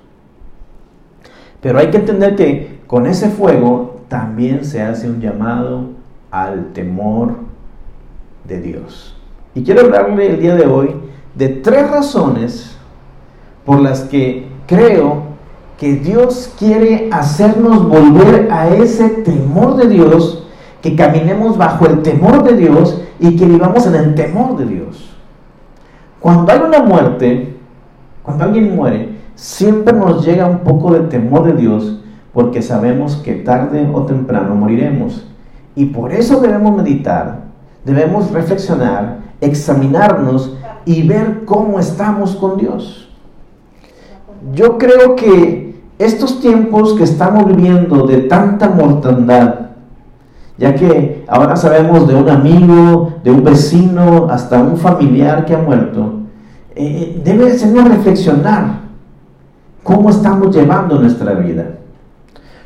Pero 1.62 1.80
hay 1.80 1.90
que 1.90 1.98
entender 1.98 2.36
que 2.36 2.80
con 2.88 3.08
ese 3.08 3.30
fuego 3.30 4.02
también 4.08 4.66
se 4.66 4.82
hace 4.82 5.10
un 5.10 5.22
llamado 5.22 5.90
al 6.30 6.74
temor 6.74 7.36
de 8.44 8.62
Dios. 8.62 9.16
Y 9.54 9.64
quiero 9.64 9.82
hablarle 9.82 10.30
el 10.30 10.40
día 10.40 10.56
de 10.56 10.66
hoy 10.66 10.96
de 11.34 11.50
tres 11.50 11.90
razones 11.90 12.78
por 13.66 13.80
las 13.80 14.02
que 14.02 14.48
creo 14.68 15.24
que 15.78 15.96
Dios 15.96 16.54
quiere 16.58 17.10
hacernos 17.12 17.88
volver 17.88 18.48
a 18.52 18.70
ese 18.70 19.10
temor 19.10 19.76
de 19.76 19.88
Dios, 19.88 20.48
que 20.82 20.96
caminemos 20.96 21.58
bajo 21.58 21.86
el 21.86 22.02
temor 22.02 22.44
de 22.44 22.56
Dios 22.56 23.02
y 23.20 23.36
que 23.36 23.46
vivamos 23.46 23.86
en 23.88 23.96
el 23.96 24.16
temor 24.16 24.58
de 24.58 24.66
Dios. 24.66 25.16
Cuando 26.20 26.52
hay 26.52 26.60
una 26.60 26.82
muerte, 26.82 27.58
cuando 28.24 28.46
alguien 28.46 28.76
muere, 28.76 29.16
siempre 29.36 29.94
nos 29.94 30.26
llega 30.26 30.48
un 30.48 30.60
poco 30.60 30.94
de 30.94 31.02
temor 31.02 31.44
de 31.46 31.54
Dios 31.54 32.00
porque 32.34 32.62
sabemos 32.62 33.16
que 33.18 33.36
tarde 33.36 33.90
o 33.94 34.04
temprano 34.04 34.56
moriremos. 34.56 35.26
Y 35.74 35.86
por 35.86 36.12
eso 36.12 36.42
debemos 36.42 36.76
meditar, 36.76 37.44
debemos 37.86 38.32
reflexionar, 38.32 39.20
examinarnos 39.40 40.58
y 40.84 41.08
ver 41.08 41.46
cómo 41.46 41.80
estamos 41.80 42.36
con 42.36 42.58
Dios. 42.58 43.10
Yo 44.54 44.78
creo 44.78 45.16
que 45.16 45.55
estos 45.98 46.40
tiempos 46.42 46.94
que 46.94 47.04
estamos 47.04 47.46
viviendo 47.48 48.06
de 48.06 48.24
tanta 48.24 48.70
mortandad, 48.70 49.56
ya 50.58 50.76
que 50.76 51.24
ahora 51.28 51.56
sabemos 51.56 52.08
de 52.08 52.16
un 52.16 52.30
amigo, 52.30 53.14
de 53.24 53.32
un 53.32 53.44
vecino, 53.44 54.28
hasta 54.30 54.62
un 54.62 54.78
familiar 54.78 55.46
que 55.46 55.56
ha 55.56 55.60
muerto, 55.60 56.14
eh, 56.76 57.22
debe 57.24 57.52
hacernos 57.52 57.88
reflexionar 57.88 58.82
cómo 59.84 60.10
estamos 60.10 60.54
llevando 60.56 61.00
nuestra 61.00 61.34
vida. 61.34 61.76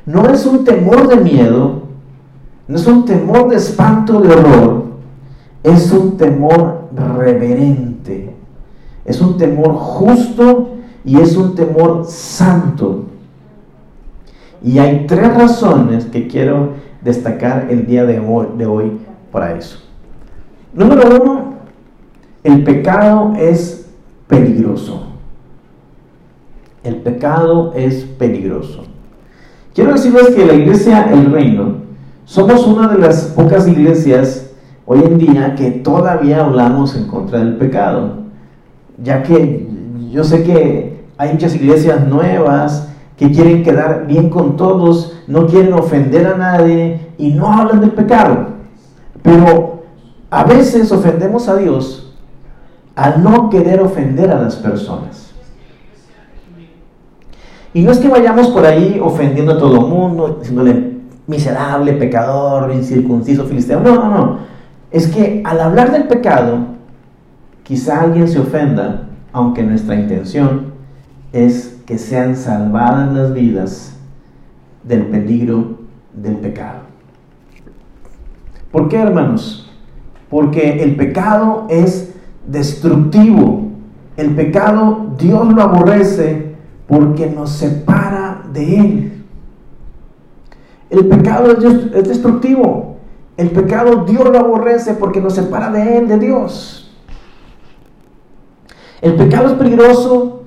No 0.06 0.28
es 0.28 0.46
un 0.46 0.64
temor 0.64 1.08
de 1.08 1.18
miedo, 1.18 1.84
no 2.68 2.76
es 2.76 2.88
un 2.88 3.06
temor 3.06 3.50
de 3.50 3.58
espanto, 3.58 4.22
de 4.22 4.30
horror, 4.34 4.86
es 5.64 5.92
un 5.92 6.18
temor 6.18 6.90
reverente, 7.18 8.36
es 9.06 9.22
un 9.22 9.38
temor 9.38 9.74
justo 9.76 10.70
y 11.04 11.20
es 11.20 11.36
un 11.36 11.54
temor 11.54 12.06
santo. 12.08 13.09
Y 14.64 14.80
hay 14.80 15.06
tres 15.08 15.34
razones 15.34 16.06
que 16.06 16.28
quiero 16.28 16.74
destacar 17.02 17.68
el 17.70 17.86
día 17.86 18.06
de 18.06 18.20
hoy, 18.20 19.00
para 19.32 19.56
eso. 19.58 19.80
Número 20.74 21.22
uno, 21.22 21.54
el 22.44 22.64
pecado 22.64 23.34
es 23.38 23.88
peligroso. 24.28 25.08
El 26.84 26.98
pecado 26.98 27.74
es 27.76 28.04
peligroso. 28.04 28.84
Quiero 29.74 29.94
decirles 29.94 30.30
que 30.30 30.46
la 30.46 30.54
iglesia, 30.54 31.10
el 31.12 31.32
reino, 31.32 31.76
somos 32.26 32.66
una 32.66 32.88
de 32.88 33.00
las 33.00 33.26
pocas 33.26 33.68
iglesias 33.68 34.52
hoy 34.86 35.04
en 35.04 35.18
día 35.18 35.56
que 35.56 35.72
todavía 35.72 36.44
hablamos 36.44 36.96
en 36.96 37.08
contra 37.08 37.40
del 37.40 37.58
pecado, 37.58 38.24
ya 39.02 39.24
que 39.24 39.68
yo 40.12 40.24
sé 40.24 40.44
que 40.44 41.04
hay 41.18 41.34
muchas 41.34 41.56
iglesias 41.56 42.08
nuevas 42.08 42.90
que 43.20 43.30
quieren 43.30 43.64
quedar 43.64 44.08
bien 44.08 44.30
con 44.30 44.56
todos, 44.56 45.22
no 45.28 45.46
quieren 45.46 45.74
ofender 45.74 46.26
a 46.26 46.38
nadie 46.38 47.10
y 47.18 47.34
no 47.34 47.52
hablan 47.52 47.82
del 47.82 47.92
pecado. 47.92 48.48
Pero 49.22 49.84
a 50.30 50.46
veces 50.46 50.90
ofendemos 50.94 51.50
a 51.50 51.58
Dios 51.58 52.16
al 52.96 53.22
no 53.22 53.50
querer 53.50 53.82
ofender 53.82 54.32
a 54.32 54.40
las 54.40 54.56
personas. 54.56 55.34
Y 57.74 57.82
no 57.82 57.92
es 57.92 58.00
que 58.00 58.08
vayamos 58.08 58.48
por 58.48 58.66
ahí 58.66 59.02
ofendiendo 59.04 59.52
a 59.52 59.58
todo 59.58 59.82
el 59.82 59.88
mundo, 59.88 60.38
diciéndole 60.40 60.94
miserable, 61.28 61.92
pecador, 61.96 62.72
incircunciso, 62.74 63.44
filisteo. 63.44 63.82
No, 63.82 63.96
no, 63.96 64.10
no. 64.10 64.38
Es 64.92 65.08
que 65.08 65.44
al 65.46 65.60
hablar 65.60 65.92
del 65.92 66.08
pecado, 66.08 66.60
quizá 67.64 68.00
alguien 68.00 68.30
se 68.30 68.40
ofenda, 68.40 69.10
aunque 69.34 69.62
nuestra 69.62 69.96
intención 69.96 70.68
es 71.34 71.69
que 71.90 71.98
sean 71.98 72.36
salvadas 72.36 73.12
las 73.16 73.34
vidas 73.34 73.98
del 74.84 75.08
peligro 75.08 75.80
del 76.14 76.36
pecado. 76.36 76.82
¿Por 78.72 78.90
qué, 78.90 78.98
hermanos? 78.98 79.74
Porque 80.30 80.84
el 80.84 80.96
pecado 80.96 81.66
es 81.68 82.14
destructivo. 82.46 83.70
El 84.18 84.36
pecado 84.36 85.16
Dios 85.18 85.52
lo 85.52 85.64
aborrece 85.64 86.54
porque 86.88 87.26
nos 87.26 87.54
separa 87.54 88.44
de 88.54 88.80
Él. 88.80 89.24
El 90.92 91.08
pecado 91.08 91.54
es 91.54 92.08
destructivo. 92.08 92.98
El 93.36 93.50
pecado 93.50 94.06
Dios 94.06 94.30
lo 94.30 94.38
aborrece 94.38 94.94
porque 94.94 95.22
nos 95.22 95.34
separa 95.34 95.72
de 95.72 95.98
Él, 95.98 96.08
de 96.08 96.20
Dios. 96.20 96.96
El 99.02 99.16
pecado 99.16 99.48
es 99.48 99.54
peligroso 99.54 100.39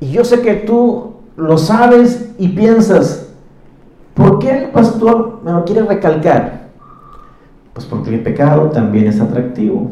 Y 0.00 0.10
yo 0.10 0.24
sé 0.24 0.40
que 0.40 0.54
tú 0.54 1.12
lo 1.36 1.58
sabes 1.58 2.32
y 2.38 2.48
piensas, 2.48 3.32
¿por 4.14 4.38
qué 4.38 4.64
el 4.64 4.70
pastor 4.70 5.40
me 5.44 5.52
lo 5.52 5.64
quiere 5.64 5.82
recalcar? 5.82 6.68
Pues 7.74 7.86
porque 7.86 8.14
el 8.14 8.22
pecado 8.22 8.70
también 8.70 9.06
es 9.06 9.20
atractivo. 9.20 9.90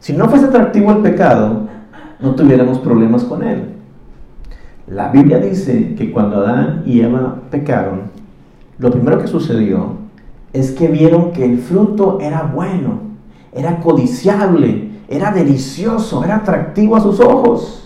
Si 0.00 0.14
no 0.14 0.28
fuese 0.28 0.46
atractivo 0.46 0.92
el 0.92 0.98
pecado, 0.98 1.68
no 2.20 2.34
tuviéramos 2.34 2.78
problemas 2.78 3.24
con 3.24 3.42
él. 3.42 3.74
La 4.86 5.08
Biblia 5.08 5.38
dice 5.38 5.94
que 5.96 6.12
cuando 6.12 6.38
Adán 6.38 6.84
y 6.86 7.00
Eva 7.00 7.36
pecaron, 7.50 8.02
lo 8.78 8.90
primero 8.90 9.18
que 9.18 9.26
sucedió 9.26 9.94
es 10.52 10.70
que 10.70 10.88
vieron 10.88 11.32
que 11.32 11.44
el 11.44 11.58
fruto 11.58 12.18
era 12.20 12.42
bueno, 12.42 13.00
era 13.52 13.80
codiciable, 13.80 14.90
era 15.08 15.32
delicioso, 15.32 16.24
era 16.24 16.36
atractivo 16.36 16.96
a 16.96 17.00
sus 17.00 17.20
ojos, 17.20 17.85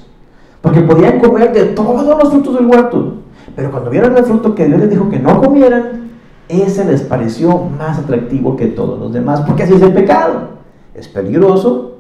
porque 0.61 0.81
podían 0.83 1.21
comer 1.21 1.53
de 1.53 1.65
todos 1.67 2.05
los 2.07 2.31
frutos 2.31 2.55
del 2.55 2.67
huerto. 2.67 3.15
Pero 3.57 3.71
cuando 3.71 3.91
vieron 3.91 4.17
el 4.17 4.25
fruto 4.25 4.55
que 4.55 4.67
Dios 4.67 4.81
les 4.81 4.91
dijo 4.91 5.09
que 5.09 5.19
no 5.19 5.41
comieran, 5.41 6.11
ese 6.49 6.85
les 6.85 7.03
pareció 7.03 7.59
más 7.59 7.99
atractivo 7.99 8.57
que 8.57 8.67
todos 8.67 8.99
los 8.99 9.13
demás, 9.13 9.41
porque 9.43 9.63
así 9.63 9.75
es 9.75 9.83
el 9.83 9.93
pecado. 9.93 10.49
Es 10.95 11.09
peligroso, 11.09 11.99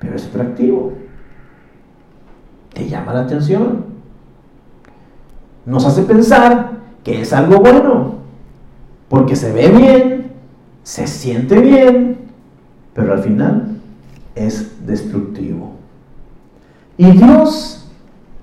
pero 0.00 0.16
es 0.16 0.26
atractivo. 0.26 0.92
Te 2.72 2.88
llama 2.88 3.14
la 3.14 3.20
atención. 3.20 3.84
Nos 5.64 5.84
hace 5.84 6.02
pensar 6.02 6.80
que 7.04 7.20
es 7.20 7.32
algo 7.32 7.60
bueno, 7.60 8.14
porque 9.08 9.36
se 9.36 9.52
ve 9.52 9.68
bien, 9.68 10.32
se 10.82 11.06
siente 11.06 11.60
bien, 11.60 12.18
pero 12.94 13.12
al 13.12 13.20
final 13.20 13.78
es 14.34 14.86
destructivo. 14.86 15.75
Y 16.98 17.10
Dios 17.12 17.86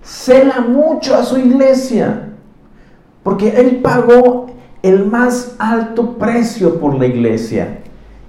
cela 0.03 0.61
mucho 0.61 1.15
a 1.15 1.23
su 1.23 1.37
iglesia, 1.37 2.29
porque 3.23 3.49
Él 3.49 3.77
pagó 3.81 4.47
el 4.83 5.05
más 5.05 5.55
alto 5.59 6.17
precio 6.17 6.79
por 6.79 6.95
la 6.95 7.07
iglesia 7.07 7.79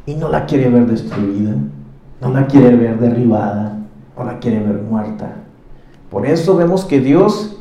y 0.07 0.15
no 0.15 0.29
la 0.29 0.47
quiere 0.47 0.71
ver 0.71 0.87
destruida, 0.87 1.55
no 2.21 2.31
la 2.31 2.47
quiere 2.47 2.77
ver 2.77 2.99
derribada, 2.99 3.79
no 4.17 4.25
la 4.25 4.39
quiere 4.39 4.61
ver 4.61 4.81
muerta. 4.83 5.35
Por 6.11 6.27
eso 6.27 6.57
vemos 6.57 6.85
que 6.85 7.01
Dios 7.01 7.59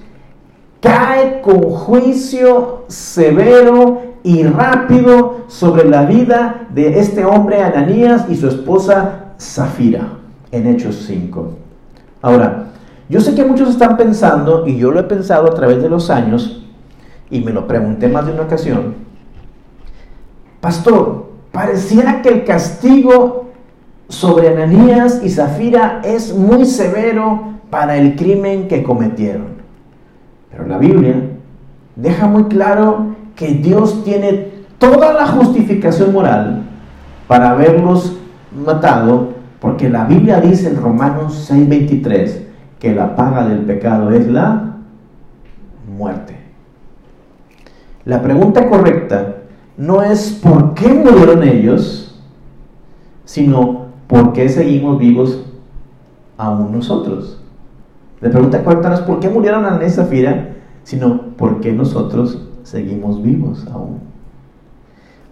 cae 0.79 1.41
con 1.41 1.61
juicio 1.61 2.83
severo 2.87 4.13
y 4.21 4.43
rápido 4.43 5.45
sobre 5.47 5.89
la 5.89 6.05
vida 6.05 6.67
de 6.73 6.99
este 6.99 7.25
hombre 7.25 7.61
Ananías 7.61 8.25
y 8.29 8.35
su 8.35 8.47
esposa 8.47 9.33
Zafira 9.39 10.19
en 10.51 10.67
Hechos 10.67 11.03
5. 11.07 11.62
Ahora, 12.23 12.69
yo 13.09 13.19
sé 13.19 13.35
que 13.35 13.43
muchos 13.43 13.69
están 13.69 13.97
pensando, 13.97 14.65
y 14.65 14.77
yo 14.77 14.91
lo 14.91 15.01
he 15.01 15.03
pensado 15.03 15.45
a 15.45 15.53
través 15.53 15.83
de 15.83 15.89
los 15.89 16.09
años, 16.09 16.63
y 17.29 17.41
me 17.41 17.51
lo 17.51 17.67
pregunté 17.67 18.07
más 18.07 18.25
de 18.25 18.31
una 18.31 18.43
ocasión, 18.43 18.95
Pastor, 20.61 21.31
pareciera 21.51 22.21
que 22.21 22.29
el 22.29 22.45
castigo 22.45 23.49
sobre 24.07 24.47
Ananías 24.47 25.19
y 25.21 25.29
Zafira 25.29 26.01
es 26.05 26.33
muy 26.33 26.65
severo 26.65 27.59
para 27.69 27.97
el 27.97 28.15
crimen 28.15 28.69
que 28.69 28.83
cometieron. 28.83 29.47
Pero 30.49 30.65
la 30.65 30.77
Biblia 30.77 31.15
deja 31.97 32.27
muy 32.27 32.45
claro 32.45 33.15
que 33.35 33.49
Dios 33.49 34.05
tiene 34.05 34.51
toda 34.77 35.11
la 35.11 35.27
justificación 35.27 36.13
moral 36.13 36.63
para 37.27 37.49
haberlos 37.49 38.17
matado, 38.55 39.32
porque 39.63 39.87
la 39.87 40.03
Biblia 40.03 40.41
dice 40.41 40.67
en 40.67 40.75
Romanos 40.75 41.49
6:23 41.49 42.47
que 42.79 42.93
la 42.93 43.15
paga 43.15 43.47
del 43.47 43.59
pecado 43.59 44.11
es 44.11 44.27
la 44.27 44.79
muerte. 45.97 46.35
La 48.03 48.21
pregunta 48.21 48.67
correcta 48.67 49.37
no 49.77 50.03
es 50.03 50.37
por 50.43 50.73
qué 50.73 50.93
murieron 50.93 51.43
ellos, 51.43 52.21
sino 53.23 53.85
por 54.07 54.33
qué 54.33 54.49
seguimos 54.49 54.99
vivos 54.99 55.45
aún 56.35 56.73
nosotros. 56.73 57.41
La 58.19 58.31
pregunta 58.31 58.65
correcta 58.65 58.89
no 58.89 58.95
es 58.95 59.01
por 59.01 59.21
qué 59.21 59.29
murieron 59.29 59.63
a 59.63 59.81
esa 59.81 60.03
Zafira, 60.03 60.55
sino 60.83 61.21
por 61.37 61.61
qué 61.61 61.71
nosotros 61.71 62.49
seguimos 62.63 63.23
vivos 63.23 63.65
aún. 63.71 63.99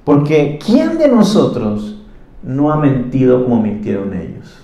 Porque 0.05 0.57
¿quién 0.65 0.97
de 0.97 1.09
nosotros 1.09 2.00
no 2.43 2.71
ha 2.71 2.77
mentido 2.77 3.43
como 3.43 3.61
mintieron 3.61 4.13
ellos? 4.13 4.57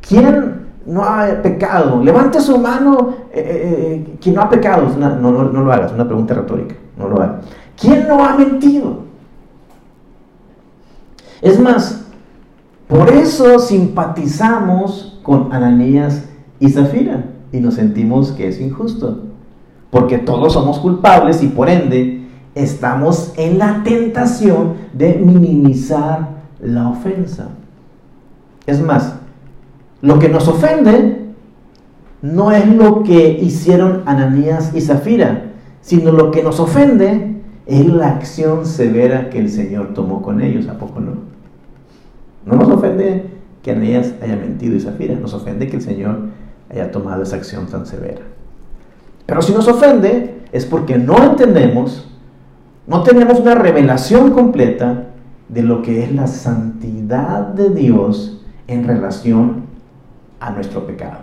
¿Quién 0.00 0.62
no 0.86 1.04
ha 1.04 1.26
pecado? 1.42 2.02
Levante 2.02 2.40
su 2.40 2.58
mano 2.58 3.14
eh, 3.32 3.40
eh, 3.40 4.04
eh 4.06 4.16
quien 4.20 4.34
no 4.34 4.42
ha 4.42 4.50
pecado. 4.50 4.88
no, 4.98 5.32
lo 5.32 5.72
hagas, 5.72 5.86
es 5.86 5.92
una 5.94 6.06
pregunta 6.06 6.34
retórica. 6.34 6.74
No 6.96 7.08
lo 7.08 7.20
hagas. 7.20 7.44
¿Quién 7.80 8.06
no 8.06 8.24
ha 8.24 8.36
mentido? 8.36 9.02
Es 11.40 11.58
más, 11.58 12.04
por 12.86 13.10
eso 13.10 13.58
simpatizamos 13.58 15.18
con 15.22 15.52
Ananías 15.52 16.28
y 16.60 16.68
Zafira 16.70 17.24
y 17.50 17.58
nos 17.58 17.74
sentimos 17.74 18.32
que 18.32 18.48
es 18.48 18.60
injusto. 18.60 19.24
Porque 19.90 20.18
todos 20.18 20.52
somos 20.52 20.78
culpables 20.78 21.42
y 21.42 21.48
por 21.48 21.68
ende 21.68 22.26
estamos 22.54 23.32
en 23.36 23.58
la 23.58 23.82
tentación 23.82 24.74
de 24.92 25.14
minimizar 25.14 26.31
la 26.62 26.88
ofensa. 26.88 27.48
Es 28.66 28.80
más, 28.80 29.16
lo 30.00 30.18
que 30.18 30.28
nos 30.28 30.48
ofende 30.48 31.18
no 32.22 32.52
es 32.52 32.66
lo 32.66 33.02
que 33.02 33.38
hicieron 33.40 34.02
Ananías 34.06 34.72
y 34.74 34.80
Zafira, 34.80 35.50
sino 35.80 36.12
lo 36.12 36.30
que 36.30 36.42
nos 36.42 36.60
ofende 36.60 37.40
es 37.66 37.86
la 37.86 38.10
acción 38.10 38.64
severa 38.64 39.28
que 39.28 39.40
el 39.40 39.50
Señor 39.50 39.92
tomó 39.92 40.22
con 40.22 40.40
ellos, 40.40 40.68
¿a 40.68 40.78
poco 40.78 41.00
no? 41.00 41.12
No 42.46 42.56
nos 42.56 42.68
ofende 42.68 43.26
que 43.62 43.72
Ananías 43.72 44.14
haya 44.22 44.36
mentido 44.36 44.76
y 44.76 44.80
Zafira, 44.80 45.14
nos 45.16 45.34
ofende 45.34 45.68
que 45.68 45.76
el 45.76 45.82
Señor 45.82 46.28
haya 46.70 46.90
tomado 46.90 47.22
esa 47.22 47.36
acción 47.36 47.66
tan 47.66 47.86
severa. 47.86 48.22
Pero 49.26 49.42
si 49.42 49.52
nos 49.52 49.66
ofende 49.66 50.42
es 50.52 50.64
porque 50.64 50.98
no 50.98 51.16
entendemos, 51.22 52.08
no 52.86 53.02
tenemos 53.02 53.40
una 53.40 53.54
revelación 53.54 54.32
completa 54.32 55.11
de 55.52 55.62
lo 55.62 55.82
que 55.82 56.02
es 56.02 56.12
la 56.12 56.26
santidad 56.26 57.48
de 57.48 57.68
Dios 57.68 58.40
en 58.66 58.86
relación 58.86 59.64
a 60.40 60.50
nuestro 60.50 60.86
pecado. 60.86 61.18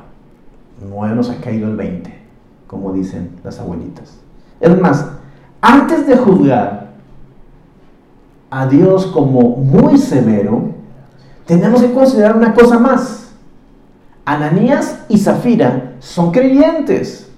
No 0.88 1.06
nos 1.16 1.32
ha 1.32 1.42
caído 1.42 1.68
el 1.68 1.76
20, 1.76 2.14
como 2.68 2.94
dicen 2.94 3.32
las 3.44 3.60
abuelitas. 3.60 4.20
Es 4.60 4.80
más, 4.80 5.10
antes 5.62 6.06
de 6.06 6.16
juzgar 6.16 6.90
a 8.52 8.68
Dios 8.68 9.08
como 9.08 9.58
muy 9.58 9.98
severo, 9.98 10.74
tenemos 11.46 11.82
que 11.82 11.92
considerar 11.92 12.38
una 12.38 12.54
cosa 12.54 12.78
más. 12.78 13.32
Ananías 14.26 15.06
y 15.10 15.18
Zafira 15.18 15.96
son 16.00 16.32
creyentes 16.32 17.29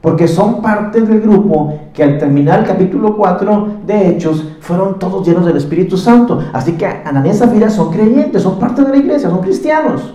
porque 0.00 0.26
son 0.26 0.62
parte 0.62 1.02
del 1.02 1.20
grupo 1.20 1.78
que 1.92 2.02
al 2.02 2.18
terminar 2.18 2.60
el 2.60 2.66
capítulo 2.66 3.16
4 3.16 3.68
de 3.86 4.08
Hechos 4.08 4.44
fueron 4.60 4.98
todos 4.98 5.26
llenos 5.26 5.44
del 5.44 5.56
Espíritu 5.56 5.96
Santo. 5.96 6.40
Así 6.52 6.72
que 6.72 6.86
Ananías 6.86 7.36
y 7.36 7.38
Zafira 7.40 7.68
son 7.68 7.92
creyentes, 7.92 8.42
son 8.42 8.58
parte 8.58 8.82
de 8.82 8.88
la 8.88 8.96
iglesia, 8.96 9.28
son 9.28 9.42
cristianos. 9.42 10.14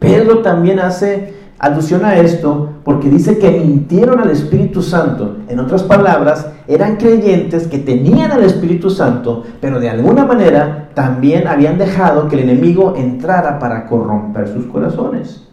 Pedro 0.00 0.38
también 0.38 0.80
hace 0.80 1.34
alusión 1.60 2.04
a 2.04 2.16
esto 2.16 2.70
porque 2.82 3.08
dice 3.08 3.38
que 3.38 3.52
mintieron 3.52 4.18
al 4.18 4.30
Espíritu 4.30 4.82
Santo. 4.82 5.36
En 5.48 5.60
otras 5.60 5.84
palabras, 5.84 6.48
eran 6.66 6.96
creyentes 6.96 7.68
que 7.68 7.78
tenían 7.78 8.32
al 8.32 8.42
Espíritu 8.42 8.90
Santo, 8.90 9.44
pero 9.60 9.78
de 9.78 9.88
alguna 9.88 10.24
manera 10.24 10.90
también 10.94 11.46
habían 11.46 11.78
dejado 11.78 12.26
que 12.26 12.34
el 12.34 12.50
enemigo 12.50 12.94
entrara 12.96 13.60
para 13.60 13.86
corromper 13.86 14.48
sus 14.48 14.66
corazones. 14.66 15.51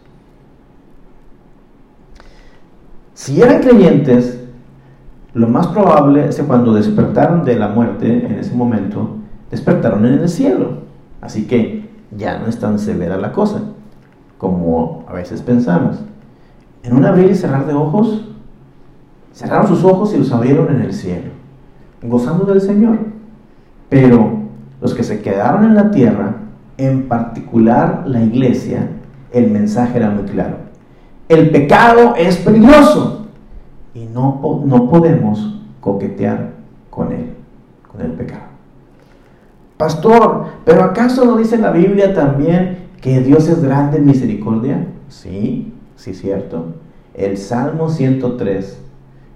Si 3.20 3.38
eran 3.38 3.60
creyentes, 3.60 4.40
lo 5.34 5.46
más 5.46 5.66
probable 5.66 6.26
es 6.26 6.36
que 6.36 6.42
cuando 6.42 6.72
despertaron 6.72 7.44
de 7.44 7.54
la 7.54 7.68
muerte 7.68 8.24
en 8.24 8.38
ese 8.38 8.54
momento, 8.54 9.16
despertaron 9.50 10.06
en 10.06 10.20
el 10.20 10.28
cielo. 10.30 10.78
Así 11.20 11.46
que 11.46 11.90
ya 12.16 12.38
no 12.38 12.46
es 12.46 12.58
tan 12.58 12.78
severa 12.78 13.18
la 13.18 13.32
cosa 13.32 13.60
como 14.38 15.04
a 15.06 15.12
veces 15.12 15.42
pensamos. 15.42 15.98
En 16.82 16.96
un 16.96 17.04
abrir 17.04 17.30
y 17.30 17.34
cerrar 17.34 17.66
de 17.66 17.74
ojos, 17.74 18.26
cerraron 19.34 19.68
sus 19.68 19.84
ojos 19.84 20.14
y 20.14 20.16
los 20.16 20.32
abrieron 20.32 20.74
en 20.74 20.80
el 20.80 20.94
cielo, 20.94 21.28
gozando 22.02 22.46
del 22.46 22.62
Señor. 22.62 23.00
Pero 23.90 24.44
los 24.80 24.94
que 24.94 25.02
se 25.02 25.20
quedaron 25.20 25.64
en 25.64 25.74
la 25.74 25.90
tierra, 25.90 26.36
en 26.78 27.06
particular 27.06 28.04
la 28.06 28.22
iglesia, 28.22 28.88
el 29.30 29.50
mensaje 29.50 29.98
era 29.98 30.08
muy 30.08 30.24
claro 30.24 30.69
el 31.30 31.50
pecado 31.50 32.14
es 32.16 32.38
peligroso 32.38 33.26
y 33.94 34.00
no, 34.06 34.62
no 34.66 34.90
podemos 34.90 35.60
coquetear 35.80 36.54
con 36.90 37.12
él, 37.12 37.34
con 37.90 38.00
el 38.00 38.10
pecado. 38.12 38.50
Pastor, 39.76 40.46
pero 40.64 40.82
¿acaso 40.82 41.24
no 41.24 41.36
dice 41.36 41.56
la 41.56 41.70
Biblia 41.70 42.12
también 42.14 42.88
que 43.00 43.20
Dios 43.20 43.48
es 43.48 43.62
grande 43.62 43.98
en 43.98 44.06
misericordia? 44.06 44.88
Sí, 45.08 45.72
sí, 45.94 46.14
cierto. 46.14 46.74
El 47.14 47.38
Salmo 47.38 47.90
103, 47.90 48.82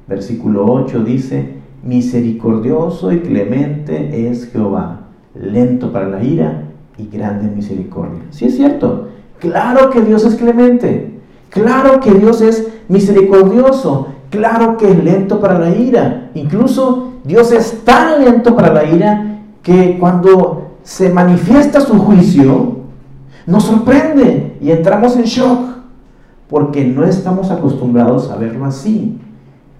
versículo 0.08 0.66
8 0.66 1.04
dice, 1.04 1.54
misericordioso 1.84 3.12
y 3.12 3.20
clemente 3.20 4.28
es 4.28 4.50
Jehová, 4.50 5.02
lento 5.32 5.92
para 5.92 6.08
la 6.08 6.24
ira 6.24 6.64
y 6.98 7.06
grande 7.06 7.46
en 7.46 7.54
misericordia. 7.54 8.22
Sí 8.30 8.46
es 8.46 8.56
cierto. 8.56 9.10
Claro 9.38 9.90
que 9.90 10.02
Dios 10.02 10.24
es 10.24 10.34
clemente. 10.34 11.13
Claro 11.54 12.00
que 12.00 12.12
Dios 12.12 12.40
es 12.40 12.66
misericordioso. 12.88 14.08
Claro 14.28 14.76
que 14.76 14.90
es 14.90 15.04
lento 15.04 15.40
para 15.40 15.56
la 15.56 15.70
ira. 15.70 16.30
Incluso 16.34 17.12
Dios 17.22 17.52
es 17.52 17.84
tan 17.84 18.24
lento 18.24 18.56
para 18.56 18.72
la 18.72 18.84
ira 18.84 19.38
que 19.62 19.96
cuando 20.00 20.72
se 20.82 21.10
manifiesta 21.10 21.80
su 21.80 21.96
juicio, 21.96 22.78
nos 23.46 23.62
sorprende 23.64 24.58
y 24.60 24.72
entramos 24.72 25.16
en 25.16 25.24
shock 25.24 25.60
porque 26.48 26.84
no 26.84 27.04
estamos 27.04 27.52
acostumbrados 27.52 28.30
a 28.32 28.36
verlo 28.36 28.64
así, 28.64 29.20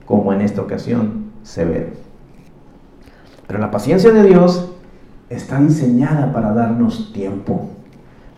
como 0.07 0.33
en 0.33 0.43
esta 0.43 0.63
ocasión 0.63 1.25
se 1.43 1.65
ve. 1.65 1.93
Pero 3.49 3.59
la 3.59 3.73
paciencia 3.73 4.13
de 4.13 4.23
Dios 4.23 4.71
está 5.29 5.59
diseñada 5.59 6.33
para 6.33 6.53
darnos 6.53 7.13
tiempo, 7.13 7.69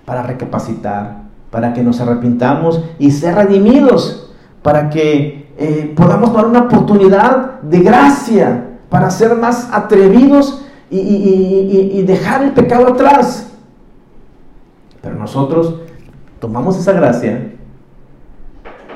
para 0.06 0.22
recapacitar, 0.22 1.25
para 1.56 1.72
que 1.72 1.82
nos 1.82 2.02
arrepintamos 2.02 2.82
y 2.98 3.10
ser 3.12 3.34
redimidos, 3.34 4.30
para 4.60 4.90
que 4.90 5.48
eh, 5.56 5.94
podamos 5.96 6.30
tomar 6.30 6.44
una 6.48 6.60
oportunidad 6.64 7.62
de 7.62 7.80
gracia, 7.80 8.76
para 8.90 9.10
ser 9.10 9.36
más 9.36 9.70
atrevidos 9.72 10.66
y, 10.90 10.98
y 10.98 12.02
dejar 12.02 12.42
el 12.42 12.52
pecado 12.52 12.88
atrás. 12.88 13.54
Pero 15.00 15.14
nosotros 15.14 15.76
tomamos 16.40 16.78
esa 16.78 16.92
gracia 16.92 17.52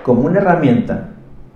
como 0.03 0.27
una 0.27 0.41
herramienta, 0.41 1.09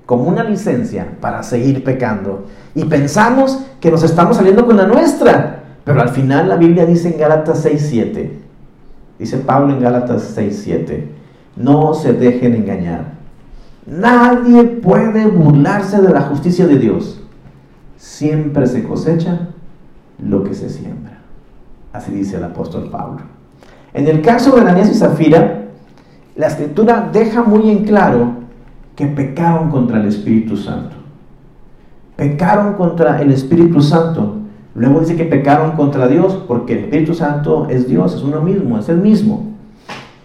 como 0.06 0.24
una 0.24 0.42
licencia 0.42 1.06
para 1.20 1.42
seguir 1.42 1.84
pecando. 1.84 2.46
Y 2.74 2.86
pensamos 2.86 3.62
que 3.78 3.90
nos 3.90 4.02
estamos 4.02 4.38
saliendo 4.38 4.64
con 4.64 4.78
la 4.78 4.86
nuestra. 4.86 5.64
Pero 5.84 6.00
al 6.00 6.08
final 6.08 6.48
la 6.48 6.56
Biblia 6.56 6.86
dice 6.86 7.12
en 7.12 7.18
Gálatas 7.18 7.66
6.7, 7.66 8.43
dice 9.24 9.38
Pablo 9.38 9.72
en 9.72 9.80
Gálatas 9.80 10.36
6.7, 10.36 11.04
no 11.56 11.94
se 11.94 12.12
dejen 12.12 12.54
engañar. 12.54 13.14
Nadie 13.86 14.64
puede 14.64 15.26
burlarse 15.26 16.02
de 16.02 16.12
la 16.12 16.22
justicia 16.22 16.66
de 16.66 16.78
Dios. 16.78 17.22
Siempre 17.96 18.66
se 18.66 18.84
cosecha 18.84 19.48
lo 20.18 20.44
que 20.44 20.52
se 20.52 20.68
siembra. 20.68 21.20
Así 21.94 22.12
dice 22.12 22.36
el 22.36 22.44
apóstol 22.44 22.90
Pablo. 22.90 23.22
En 23.94 24.08
el 24.08 24.20
caso 24.20 24.54
de 24.54 24.60
Ananías 24.60 24.90
y 24.90 24.94
Zafira, 24.94 25.68
la 26.36 26.48
escritura 26.48 27.08
deja 27.10 27.42
muy 27.42 27.70
en 27.70 27.84
claro 27.84 28.30
que 28.94 29.06
pecaron 29.06 29.70
contra 29.70 30.00
el 30.00 30.08
Espíritu 30.08 30.58
Santo. 30.58 30.96
Pecaron 32.16 32.74
contra 32.74 33.22
el 33.22 33.32
Espíritu 33.32 33.80
Santo. 33.80 34.36
Luego 34.74 35.00
dice 35.00 35.16
que 35.16 35.24
pecaron 35.24 35.72
contra 35.72 36.08
Dios 36.08 36.42
porque 36.48 36.72
el 36.72 36.84
Espíritu 36.84 37.14
Santo 37.14 37.66
es 37.70 37.88
Dios, 37.88 38.14
es 38.14 38.22
uno 38.22 38.40
mismo, 38.40 38.78
es 38.78 38.88
el 38.88 38.98
mismo. 38.98 39.44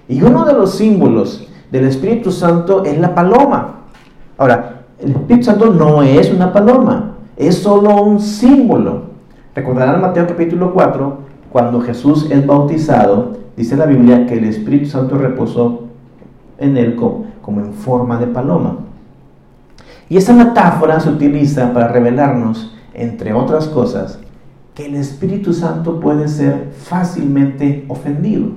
Y 0.08 0.22
uno 0.24 0.44
de 0.46 0.54
los 0.54 0.76
símbolos 0.76 1.48
del 1.72 1.86
Espíritu 1.86 2.32
Santo 2.32 2.84
es 2.84 2.98
la 2.98 3.14
paloma. 3.14 3.82
Ahora, 4.38 4.82
el 5.00 5.12
Espíritu 5.12 5.46
Santo 5.46 5.68
no 5.68 6.02
es 6.02 6.32
una 6.32 6.52
paloma, 6.52 7.16
es 7.38 7.60
solo 7.60 8.02
un 8.02 8.20
símbolo. 8.20 9.04
Recordarán 9.54 10.02
Mateo 10.02 10.26
capítulo 10.26 10.74
4, 10.74 11.18
cuando 11.52 11.82
Jesús 11.82 12.28
es 12.32 12.46
bautizado, 12.46 13.38
dice 13.56 13.78
la 13.78 13.86
Biblia 13.86 14.26
que 14.26 14.38
el 14.38 14.46
Espíritu 14.46 14.88
Santo 14.88 15.18
reposó 15.18 15.84
en 16.58 16.78
él 16.78 16.96
como, 16.96 17.26
en 17.62 17.74
forma 17.74 18.18
de 18.18 18.28
paloma. 18.28 18.78
Y 20.10 20.18
esa 20.18 20.34
metáfora 20.34 21.00
se 21.00 21.10
utiliza 21.10 21.72
para 21.72 21.90
revelarnos, 21.90 22.76
entre 22.94 23.34
otras 23.34 23.68
cosas, 23.68 24.20
el 24.80 24.96
Espíritu 24.96 25.54
Santo 25.54 26.00
puede 26.00 26.28
ser 26.28 26.72
fácilmente 26.72 27.86
ofendido. 27.90 28.48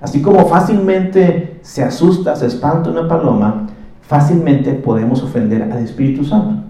Así 0.00 0.22
como 0.22 0.46
fácilmente 0.46 1.58
se 1.62 1.82
asusta, 1.82 2.36
se 2.36 2.46
espanta 2.46 2.90
una 2.90 3.08
paloma, 3.08 3.66
fácilmente 4.02 4.74
podemos 4.74 5.22
ofender 5.22 5.62
al 5.62 5.78
Espíritu 5.78 6.24
Santo. 6.24 6.62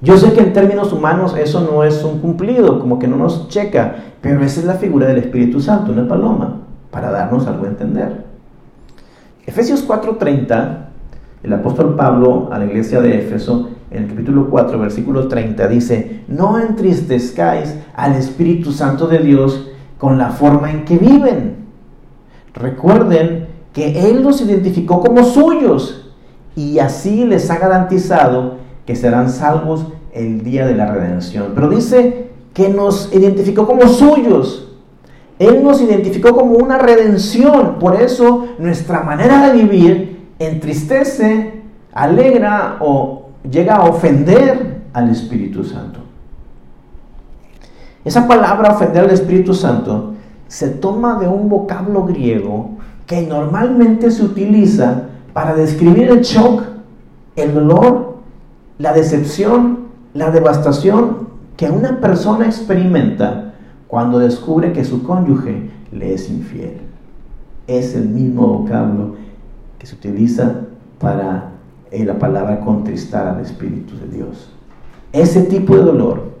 Yo 0.00 0.16
sé 0.16 0.32
que 0.32 0.40
en 0.40 0.52
términos 0.52 0.92
humanos 0.92 1.34
eso 1.36 1.60
no 1.60 1.82
es 1.82 2.04
un 2.04 2.18
cumplido, 2.18 2.78
como 2.78 2.98
que 2.98 3.08
no 3.08 3.16
nos 3.16 3.48
checa, 3.48 3.96
pero 4.20 4.44
esa 4.44 4.60
es 4.60 4.66
la 4.66 4.74
figura 4.74 5.06
del 5.06 5.18
Espíritu 5.18 5.60
Santo, 5.60 5.92
una 5.92 6.06
paloma, 6.06 6.58
para 6.90 7.10
darnos 7.10 7.46
algo 7.46 7.64
a 7.64 7.68
entender. 7.68 8.24
Efesios 9.46 9.82
4:30, 9.88 10.88
el 11.42 11.52
apóstol 11.52 11.96
Pablo 11.96 12.50
a 12.52 12.58
la 12.58 12.66
iglesia 12.66 13.00
de 13.00 13.18
Éfeso 13.18 13.70
en 13.90 14.04
el 14.04 14.08
capítulo 14.08 14.50
4, 14.50 14.78
versículo 14.78 15.28
30, 15.28 15.68
dice, 15.68 16.20
no 16.28 16.58
entristezcáis 16.58 17.74
al 17.94 18.14
Espíritu 18.14 18.72
Santo 18.72 19.06
de 19.06 19.18
Dios 19.18 19.70
con 19.98 20.18
la 20.18 20.30
forma 20.30 20.70
en 20.70 20.84
que 20.84 20.98
viven. 20.98 21.56
Recuerden 22.54 23.48
que 23.72 24.10
Él 24.10 24.22
los 24.22 24.40
identificó 24.40 25.00
como 25.00 25.24
suyos 25.24 26.12
y 26.54 26.78
así 26.78 27.24
les 27.24 27.50
ha 27.50 27.58
garantizado 27.58 28.56
que 28.84 28.96
serán 28.96 29.30
salvos 29.30 29.86
el 30.12 30.42
día 30.42 30.66
de 30.66 30.74
la 30.74 30.92
redención. 30.92 31.52
Pero 31.54 31.68
dice 31.68 32.30
que 32.52 32.68
nos 32.68 33.14
identificó 33.14 33.66
como 33.66 33.86
suyos. 33.88 34.76
Él 35.38 35.62
nos 35.62 35.80
identificó 35.80 36.34
como 36.34 36.54
una 36.54 36.78
redención. 36.78 37.78
Por 37.78 38.00
eso 38.00 38.48
nuestra 38.58 39.02
manera 39.02 39.46
de 39.46 39.62
vivir 39.62 40.28
entristece, 40.38 41.62
alegra 41.92 42.78
o 42.80 43.27
llega 43.50 43.76
a 43.76 43.84
ofender 43.84 44.82
al 44.92 45.10
Espíritu 45.10 45.64
Santo. 45.64 46.00
Esa 48.04 48.26
palabra 48.26 48.72
ofender 48.72 49.04
al 49.04 49.10
Espíritu 49.10 49.54
Santo 49.54 50.14
se 50.46 50.68
toma 50.70 51.18
de 51.18 51.28
un 51.28 51.48
vocablo 51.48 52.04
griego 52.04 52.70
que 53.06 53.22
normalmente 53.22 54.10
se 54.10 54.24
utiliza 54.24 55.04
para 55.32 55.54
describir 55.54 56.10
el 56.10 56.20
shock, 56.22 56.62
el 57.36 57.54
dolor, 57.54 58.18
la 58.78 58.92
decepción, 58.92 59.88
la 60.14 60.30
devastación 60.30 61.28
que 61.56 61.70
una 61.70 62.00
persona 62.00 62.46
experimenta 62.46 63.54
cuando 63.88 64.18
descubre 64.18 64.72
que 64.72 64.84
su 64.84 65.02
cónyuge 65.02 65.70
le 65.92 66.14
es 66.14 66.30
infiel. 66.30 66.80
Es 67.66 67.94
el 67.94 68.08
mismo 68.08 68.46
vocablo 68.46 69.16
que 69.78 69.86
se 69.86 69.94
utiliza 69.94 70.60
para 70.98 71.57
en 71.90 72.06
la 72.06 72.18
palabra 72.18 72.60
contristar 72.60 73.26
al 73.26 73.40
Espíritu 73.40 73.94
de 73.98 74.16
Dios. 74.16 74.50
Ese 75.12 75.42
tipo 75.42 75.76
de 75.76 75.82
dolor, 75.82 76.32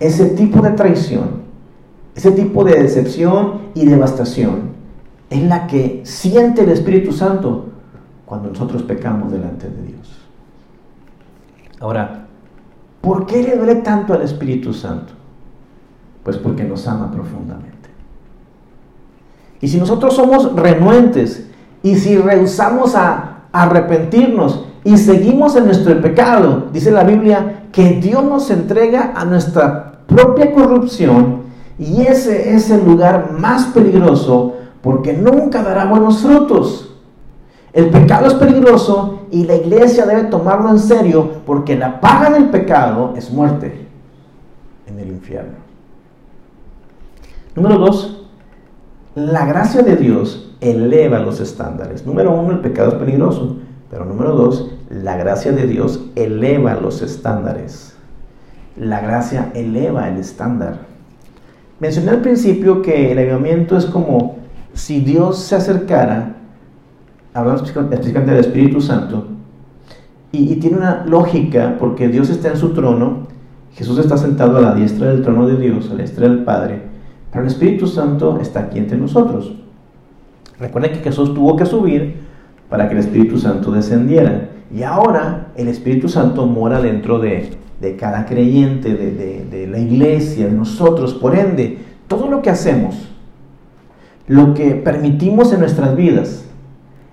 ese 0.00 0.30
tipo 0.30 0.62
de 0.62 0.70
traición, 0.70 1.42
ese 2.14 2.32
tipo 2.32 2.64
de 2.64 2.82
decepción 2.82 3.60
y 3.74 3.86
devastación 3.86 4.72
es 5.30 5.42
la 5.42 5.66
que 5.66 6.02
siente 6.04 6.62
el 6.62 6.70
Espíritu 6.70 7.12
Santo 7.12 7.66
cuando 8.26 8.50
nosotros 8.50 8.82
pecamos 8.82 9.32
delante 9.32 9.68
de 9.68 9.82
Dios. 9.82 10.18
Ahora, 11.80 12.26
¿por 13.00 13.26
qué 13.26 13.42
le 13.42 13.56
duele 13.56 13.76
tanto 13.76 14.14
al 14.14 14.22
Espíritu 14.22 14.72
Santo? 14.72 15.12
Pues 16.22 16.36
porque 16.36 16.64
nos 16.64 16.86
ama 16.86 17.10
profundamente. 17.10 17.72
Y 19.60 19.68
si 19.68 19.78
nosotros 19.78 20.14
somos 20.14 20.54
renuentes 20.54 21.48
y 21.82 21.96
si 21.96 22.16
rehusamos 22.18 22.94
a 22.94 23.31
arrepentirnos 23.52 24.64
y 24.84 24.96
seguimos 24.96 25.54
en 25.56 25.66
nuestro 25.66 26.00
pecado, 26.00 26.68
dice 26.72 26.90
la 26.90 27.04
Biblia 27.04 27.66
que 27.70 28.00
Dios 28.00 28.24
nos 28.24 28.50
entrega 28.50 29.12
a 29.14 29.24
nuestra 29.24 30.00
propia 30.06 30.52
corrupción 30.52 31.42
y 31.78 32.02
ese 32.02 32.54
es 32.54 32.70
el 32.70 32.84
lugar 32.84 33.32
más 33.32 33.66
peligroso 33.66 34.54
porque 34.82 35.12
nunca 35.12 35.62
dará 35.62 35.84
buenos 35.84 36.18
frutos. 36.18 36.88
El 37.72 37.88
pecado 37.88 38.26
es 38.26 38.34
peligroso 38.34 39.20
y 39.30 39.44
la 39.44 39.54
iglesia 39.54 40.04
debe 40.04 40.24
tomarlo 40.24 40.70
en 40.70 40.78
serio 40.78 41.30
porque 41.46 41.76
la 41.76 42.00
paga 42.00 42.30
del 42.30 42.50
pecado 42.50 43.14
es 43.16 43.30
muerte 43.30 43.86
en 44.86 44.98
el 44.98 45.08
infierno. 45.08 45.54
Número 47.54 47.78
dos, 47.78 48.21
la 49.14 49.44
gracia 49.46 49.82
de 49.82 49.96
Dios 49.96 50.54
eleva 50.60 51.18
los 51.18 51.40
estándares. 51.40 52.06
Número 52.06 52.32
uno, 52.34 52.52
el 52.52 52.60
pecado 52.60 52.90
es 52.90 52.94
peligroso. 52.94 53.58
Pero 53.90 54.06
número 54.06 54.32
dos, 54.32 54.70
la 54.88 55.16
gracia 55.18 55.52
de 55.52 55.66
Dios 55.66 56.06
eleva 56.14 56.74
los 56.76 57.02
estándares. 57.02 57.94
La 58.74 59.00
gracia 59.00 59.52
eleva 59.54 60.08
el 60.08 60.16
estándar. 60.16 60.86
Mencioné 61.78 62.12
al 62.12 62.22
principio 62.22 62.80
que 62.80 63.12
el 63.12 63.18
avivamiento 63.18 63.76
es 63.76 63.84
como 63.84 64.36
si 64.72 65.00
Dios 65.00 65.40
se 65.40 65.56
acercara, 65.56 66.36
hablando 67.34 67.64
específicamente 67.64 68.30
del 68.30 68.40
Espíritu 68.40 68.80
Santo, 68.80 69.26
y, 70.30 70.50
y, 70.50 70.56
tiene 70.56 70.78
una 70.78 71.04
lógica 71.04 71.76
porque 71.78 72.08
Dios 72.08 72.30
está 72.30 72.48
en 72.48 72.56
su 72.56 72.72
trono, 72.72 73.26
Jesús 73.74 73.98
está 73.98 74.16
sentado 74.16 74.56
a 74.56 74.62
la 74.62 74.74
diestra 74.74 75.08
del 75.08 75.20
trono 75.20 75.46
de 75.46 75.56
Dios, 75.56 75.90
a 75.90 75.94
la 75.94 75.98
diestra 75.98 76.26
del 76.26 76.44
Padre, 76.44 76.91
pero 77.32 77.44
el 77.44 77.50
Espíritu 77.50 77.86
Santo 77.86 78.38
está 78.40 78.60
aquí 78.60 78.78
entre 78.78 78.98
nosotros. 78.98 79.54
Recuerden 80.60 80.92
que 80.92 80.98
Jesús 80.98 81.34
tuvo 81.34 81.56
que 81.56 81.64
subir 81.64 82.16
para 82.68 82.88
que 82.88 82.94
el 82.94 83.00
Espíritu 83.00 83.38
Santo 83.38 83.72
descendiera. 83.72 84.50
Y 84.72 84.82
ahora 84.82 85.48
el 85.56 85.68
Espíritu 85.68 86.08
Santo 86.08 86.46
mora 86.46 86.80
dentro 86.80 87.18
de, 87.18 87.56
cada 87.98 88.26
creyente, 88.26 88.94
de, 88.94 89.44
de 89.50 89.66
la 89.66 89.78
iglesia, 89.78 90.46
de 90.46 90.52
nosotros. 90.52 91.14
Por 91.14 91.34
ende, 91.34 91.78
todo 92.06 92.28
lo 92.28 92.42
que 92.42 92.50
hacemos, 92.50 93.10
lo 94.28 94.52
que 94.52 94.72
permitimos 94.72 95.52
en 95.54 95.60
nuestras 95.60 95.96
vidas, 95.96 96.44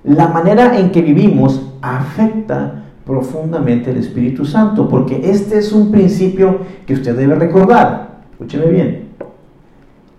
la 0.03 0.27
manera 0.27 0.77
en 0.79 0.91
que 0.91 1.01
vivimos 1.01 1.73
afecta 1.81 2.83
profundamente 3.05 3.91
el 3.91 3.97
Espíritu 3.97 4.45
Santo, 4.45 4.87
porque 4.87 5.31
este 5.31 5.57
es 5.57 5.71
un 5.71 5.91
principio 5.91 6.59
que 6.85 6.93
usted 6.93 7.15
debe 7.15 7.35
recordar. 7.35 8.19
Escúcheme 8.33 8.67
bien. 8.67 9.08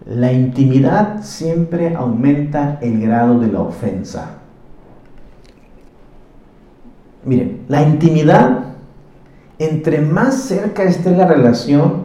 La 0.06 0.32
intimidad 0.32 1.22
siempre 1.22 1.94
aumenta 1.94 2.78
el 2.80 3.00
grado 3.00 3.38
de 3.38 3.48
la 3.48 3.60
ofensa. 3.60 4.38
Miren, 7.24 7.60
la 7.68 7.82
intimidad, 7.82 8.64
entre 9.58 10.00
más 10.00 10.34
cerca 10.34 10.84
esté 10.84 11.14
la 11.14 11.26
relación, 11.26 12.04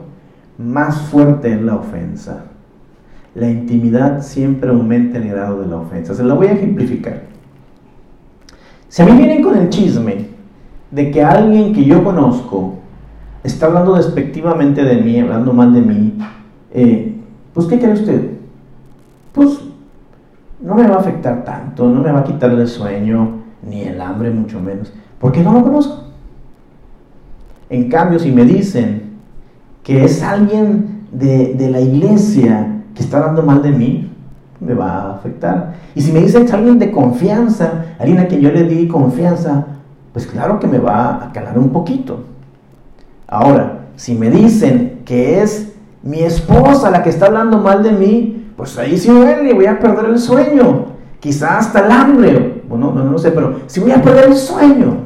más 0.58 1.02
fuerte 1.04 1.54
es 1.54 1.62
la 1.62 1.76
ofensa. 1.76 2.46
La 3.34 3.50
intimidad 3.50 4.22
siempre 4.22 4.70
aumenta 4.70 5.18
el 5.18 5.30
grado 5.30 5.62
de 5.62 5.68
la 5.68 5.78
ofensa. 5.78 6.14
Se 6.14 6.24
la 6.24 6.34
voy 6.34 6.48
a 6.48 6.54
ejemplificar. 6.54 7.24
Si 8.90 9.02
a 9.02 9.06
mí 9.06 9.12
vienen 9.14 9.42
con 9.42 9.58
el 9.58 9.70
chisme 9.70 10.28
de 10.92 11.12
que 11.12 11.24
alguien 11.24 11.74
que 11.74 11.84
yo 11.84 12.04
conozco 12.04 12.76
está 13.44 13.68
hablando 13.68 13.96
despectivamente 13.96 14.84
de 14.84 15.02
mí, 15.02 15.20
hablando 15.20 15.54
mal 15.54 15.74
de 15.74 15.82
mí, 15.82 16.18
eh, 16.72 17.16
pues 17.56 17.68
¿qué 17.68 17.80
cree 17.80 17.94
usted? 17.94 18.32
Pues 19.32 19.62
no 20.62 20.76
me 20.76 20.88
va 20.88 20.96
a 20.96 21.00
afectar 21.00 21.44
tanto, 21.44 21.90
no 21.90 22.02
me 22.02 22.12
va 22.12 22.20
a 22.20 22.24
quitar 22.24 22.52
el 22.52 22.68
sueño, 22.68 23.40
ni 23.68 23.82
el 23.82 24.00
hambre 24.00 24.30
mucho 24.30 24.60
menos. 24.60 24.94
Porque 25.20 25.42
no 25.42 25.54
lo 25.54 25.64
conozco. 25.64 26.04
En 27.70 27.90
cambio, 27.90 28.20
si 28.20 28.32
me 28.32 28.44
dicen 28.44 29.14
que 29.84 30.04
es 30.04 30.22
alguien 30.22 31.06
de, 31.12 31.70
la 31.72 31.80
iglesia 31.80 32.82
que 32.94 33.02
está 33.02 33.22
dando 33.22 33.42
mal 33.42 33.62
de 33.62 33.72
mí, 33.72 34.12
me 34.60 34.74
va 34.74 34.92
a 34.92 35.16
afectar. 35.16 35.76
Y 35.96 36.02
si 36.02 36.12
me 36.12 36.20
dicen 36.22 36.42
que 36.42 36.48
es 36.48 36.54
alguien 36.54 36.78
de 36.78 36.92
confianza, 36.92 37.86
alguien 38.00 38.20
a 38.20 38.28
quien 38.28 38.42
yo 38.42 38.52
le 38.52 38.64
di 38.64 38.88
confianza, 38.88 39.66
pues 40.12 40.28
claro 40.28 40.60
que 40.60 40.68
me 40.68 40.78
va 40.78 41.26
a 41.26 41.32
calar 41.32 41.58
un 41.58 41.70
poquito. 41.70 42.26
Ahora, 43.28 43.86
si 43.96 44.14
me 44.14 44.30
dicen 44.30 45.02
que 45.06 45.42
es 45.42 45.75
mi 46.06 46.20
esposa 46.20 46.92
la 46.92 47.04
que 47.04 47.10
está 47.10 47.26
hablando 47.26 47.58
mal 47.58 47.84
de 47.84 47.92
mí, 47.92 48.52
pues 48.56 48.78
ahí 48.78 48.98
sí 48.98 49.10
voy 49.12 49.66
a 49.66 49.80
perder 49.80 50.06
el 50.06 50.20
sueño, 50.20 50.86
quizás 51.20 51.68
hasta 51.68 51.86
el 51.86 51.92
hambre, 51.92 52.64
bueno, 52.70 52.94
no, 52.94 53.04
no 53.04 53.18
sé, 53.18 53.32
pero 53.32 53.60
si 53.66 53.80
voy 53.80 53.92
a 53.92 54.02
perder 54.02 54.30
el 54.30 54.36
sueño. 54.36 55.00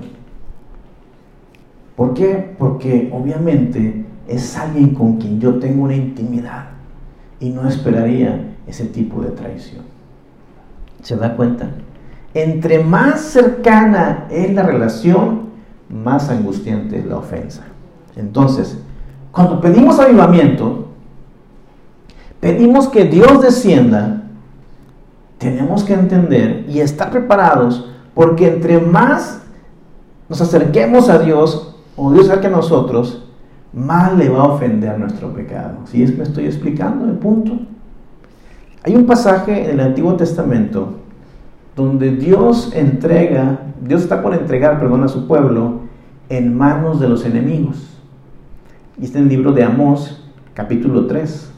¿Por 1.96 2.14
qué? 2.14 2.54
Porque 2.58 3.10
obviamente 3.14 4.06
es 4.28 4.58
alguien 4.58 4.94
con 4.94 5.18
quien 5.18 5.40
yo 5.40 5.56
tengo 5.56 5.84
una 5.84 5.96
intimidad 5.96 6.66
y 7.40 7.50
no 7.50 7.68
esperaría 7.68 8.56
ese 8.68 8.86
tipo 8.86 9.22
de 9.22 9.30
traición. 9.30 9.84
¿Se 11.02 11.16
da 11.16 11.36
cuenta? 11.36 11.70
Entre 12.34 12.84
más 12.84 13.22
cercana 13.22 14.28
es 14.30 14.54
la 14.54 14.64
relación, 14.64 15.50
más 15.90 16.30
angustiante 16.30 17.00
es 17.00 17.06
la 17.06 17.18
ofensa. 17.18 17.64
Entonces, 18.18 18.78
cuando 19.32 19.62
pedimos 19.62 20.00
avivamiento, 20.00 20.89
pedimos 22.40 22.88
que 22.88 23.06
Dios 23.06 23.42
descienda, 23.42 24.24
tenemos 25.38 25.84
que 25.84 25.94
entender 25.94 26.66
y 26.68 26.80
estar 26.80 27.12
preparados 27.12 27.90
porque 28.14 28.48
entre 28.48 28.80
más 28.80 29.42
nos 30.28 30.42
acerquemos 30.42 31.10
a 31.10 31.20
Dios 31.20 31.76
o 31.96 32.12
Dios 32.12 32.30
acerque 32.30 32.48
a 32.48 32.52
nosotros, 32.52 33.26
más 33.74 34.16
le 34.18 34.30
va 34.30 34.42
a 34.42 34.48
ofender 34.48 34.98
nuestro 35.00 35.34
pecado. 35.34 35.80
¿Sí 35.86 36.00
me 36.18 36.24
estoy 36.24 36.46
explicando 36.46 37.06
el 37.06 37.14
punto? 37.14 37.58
Hay 38.84 38.96
un 38.96 39.06
pasaje 39.06 39.66
en 39.66 39.80
el 39.80 39.80
Antiguo 39.80 40.16
Testamento 40.16 40.96
donde 41.76 42.12
Dios 42.12 42.72
entrega, 42.74 43.60
Dios 43.82 44.02
está 44.02 44.22
por 44.22 44.34
entregar, 44.34 44.80
perdón, 44.80 45.04
a 45.04 45.08
su 45.08 45.28
pueblo 45.28 45.82
en 46.30 46.58
manos 46.58 47.00
de 47.00 47.10
los 47.10 47.26
enemigos. 47.26 47.98
Y 49.00 49.06
está 49.06 49.20
en 49.20 49.26
el 49.26 49.30
libro 49.30 49.52
de 49.54 49.64
Amós, 49.64 50.26
capítulo 50.54 51.08
3, 51.08 51.52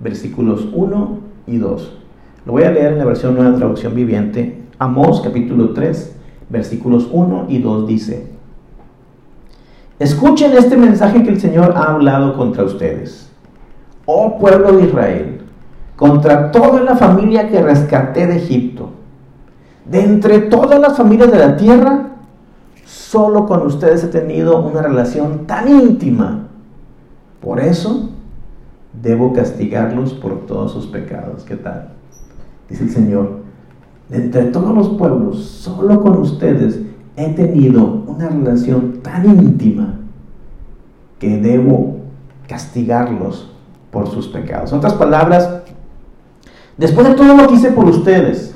versículos 0.00 0.68
1 0.72 1.18
y 1.46 1.58
2. 1.58 1.92
Lo 2.46 2.52
voy 2.52 2.64
a 2.64 2.70
leer 2.70 2.92
en 2.92 2.98
la 2.98 3.04
versión 3.04 3.34
nueva 3.34 3.56
traducción 3.56 3.94
viviente. 3.94 4.62
Amós, 4.78 5.20
capítulo 5.20 5.70
3, 5.70 6.16
versículos 6.48 7.08
1 7.10 7.46
y 7.48 7.58
2 7.58 7.86
dice, 7.86 8.26
Escuchen 9.98 10.52
este 10.56 10.76
mensaje 10.76 11.22
que 11.22 11.30
el 11.30 11.40
Señor 11.40 11.74
ha 11.76 11.92
hablado 11.92 12.36
contra 12.36 12.64
ustedes. 12.64 13.30
Oh 14.06 14.38
pueblo 14.38 14.72
de 14.72 14.84
Israel, 14.84 15.40
contra 15.96 16.50
toda 16.50 16.80
la 16.80 16.96
familia 16.96 17.48
que 17.48 17.62
rescaté 17.62 18.26
de 18.26 18.36
Egipto 18.36 18.90
de 19.84 20.00
entre 20.00 20.40
todas 20.40 20.80
las 20.80 20.96
familias 20.96 21.30
de 21.30 21.38
la 21.38 21.56
tierra, 21.56 22.10
solo 22.84 23.46
con 23.46 23.62
ustedes 23.66 24.04
he 24.04 24.08
tenido 24.08 24.60
una 24.60 24.82
relación 24.82 25.46
tan 25.46 25.68
íntima. 25.68 26.48
Por 27.40 27.60
eso 27.60 28.10
debo 29.02 29.32
castigarlos 29.32 30.14
por 30.14 30.46
todos 30.46 30.72
sus 30.72 30.86
pecados. 30.86 31.44
¿Qué 31.44 31.56
tal? 31.56 31.90
Dice 32.68 32.84
el 32.84 32.90
Señor, 32.90 33.40
de 34.08 34.16
entre 34.16 34.44
todos 34.44 34.74
los 34.74 34.88
pueblos, 34.90 35.44
solo 35.44 36.00
con 36.00 36.18
ustedes 36.18 36.80
he 37.16 37.30
tenido 37.30 38.04
una 38.06 38.28
relación 38.28 39.00
tan 39.02 39.26
íntima 39.26 40.00
que 41.18 41.38
debo 41.38 41.98
castigarlos 42.48 43.50
por 43.90 44.08
sus 44.08 44.28
pecados. 44.28 44.72
En 44.72 44.78
otras 44.78 44.94
palabras, 44.94 45.62
después 46.76 47.08
de 47.08 47.14
todo 47.14 47.36
lo 47.36 47.48
que 47.48 47.54
hice 47.54 47.70
por 47.70 47.86
ustedes, 47.86 48.54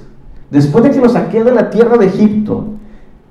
después 0.51 0.85
de 0.85 0.91
que 0.91 1.01
los 1.01 1.13
saqué 1.13 1.45
de 1.45 1.53
la 1.53 1.71
tierra 1.71 1.97
de 1.97 2.07
Egipto, 2.07 2.65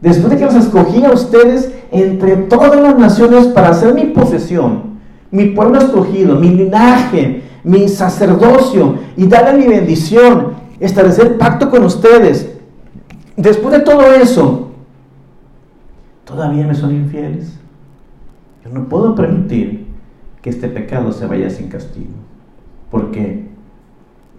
después 0.01 0.31
de 0.31 0.37
que 0.37 0.45
los 0.45 0.55
escogí 0.55 1.03
a 1.03 1.11
ustedes 1.11 1.73
entre 1.91 2.35
todas 2.37 2.79
las 2.79 2.97
naciones 2.97 3.47
para 3.47 3.73
ser 3.73 3.93
mi 3.93 4.05
posesión, 4.05 4.96
mi 5.31 5.47
pueblo 5.47 5.79
escogido, 5.79 6.35
mi 6.39 6.49
linaje, 6.49 7.43
mi 7.63 7.87
sacerdocio 7.89 8.95
y 9.15 9.27
darle 9.27 9.65
mi 9.65 9.67
bendición, 9.67 10.53
establecer 10.79 11.37
pacto 11.37 11.69
con 11.69 11.83
ustedes. 11.83 12.55
Después 13.35 13.73
de 13.73 13.81
todo 13.81 14.13
eso, 14.13 14.71
todavía 16.25 16.65
me 16.65 16.75
son 16.75 16.95
infieles. 16.95 17.57
Yo 18.63 18.71
no 18.71 18.87
puedo 18.87 19.15
permitir 19.15 19.87
que 20.41 20.49
este 20.49 20.67
pecado 20.67 21.11
se 21.11 21.25
vaya 21.25 21.49
sin 21.49 21.69
castigo, 21.69 22.13
porque 22.89 23.47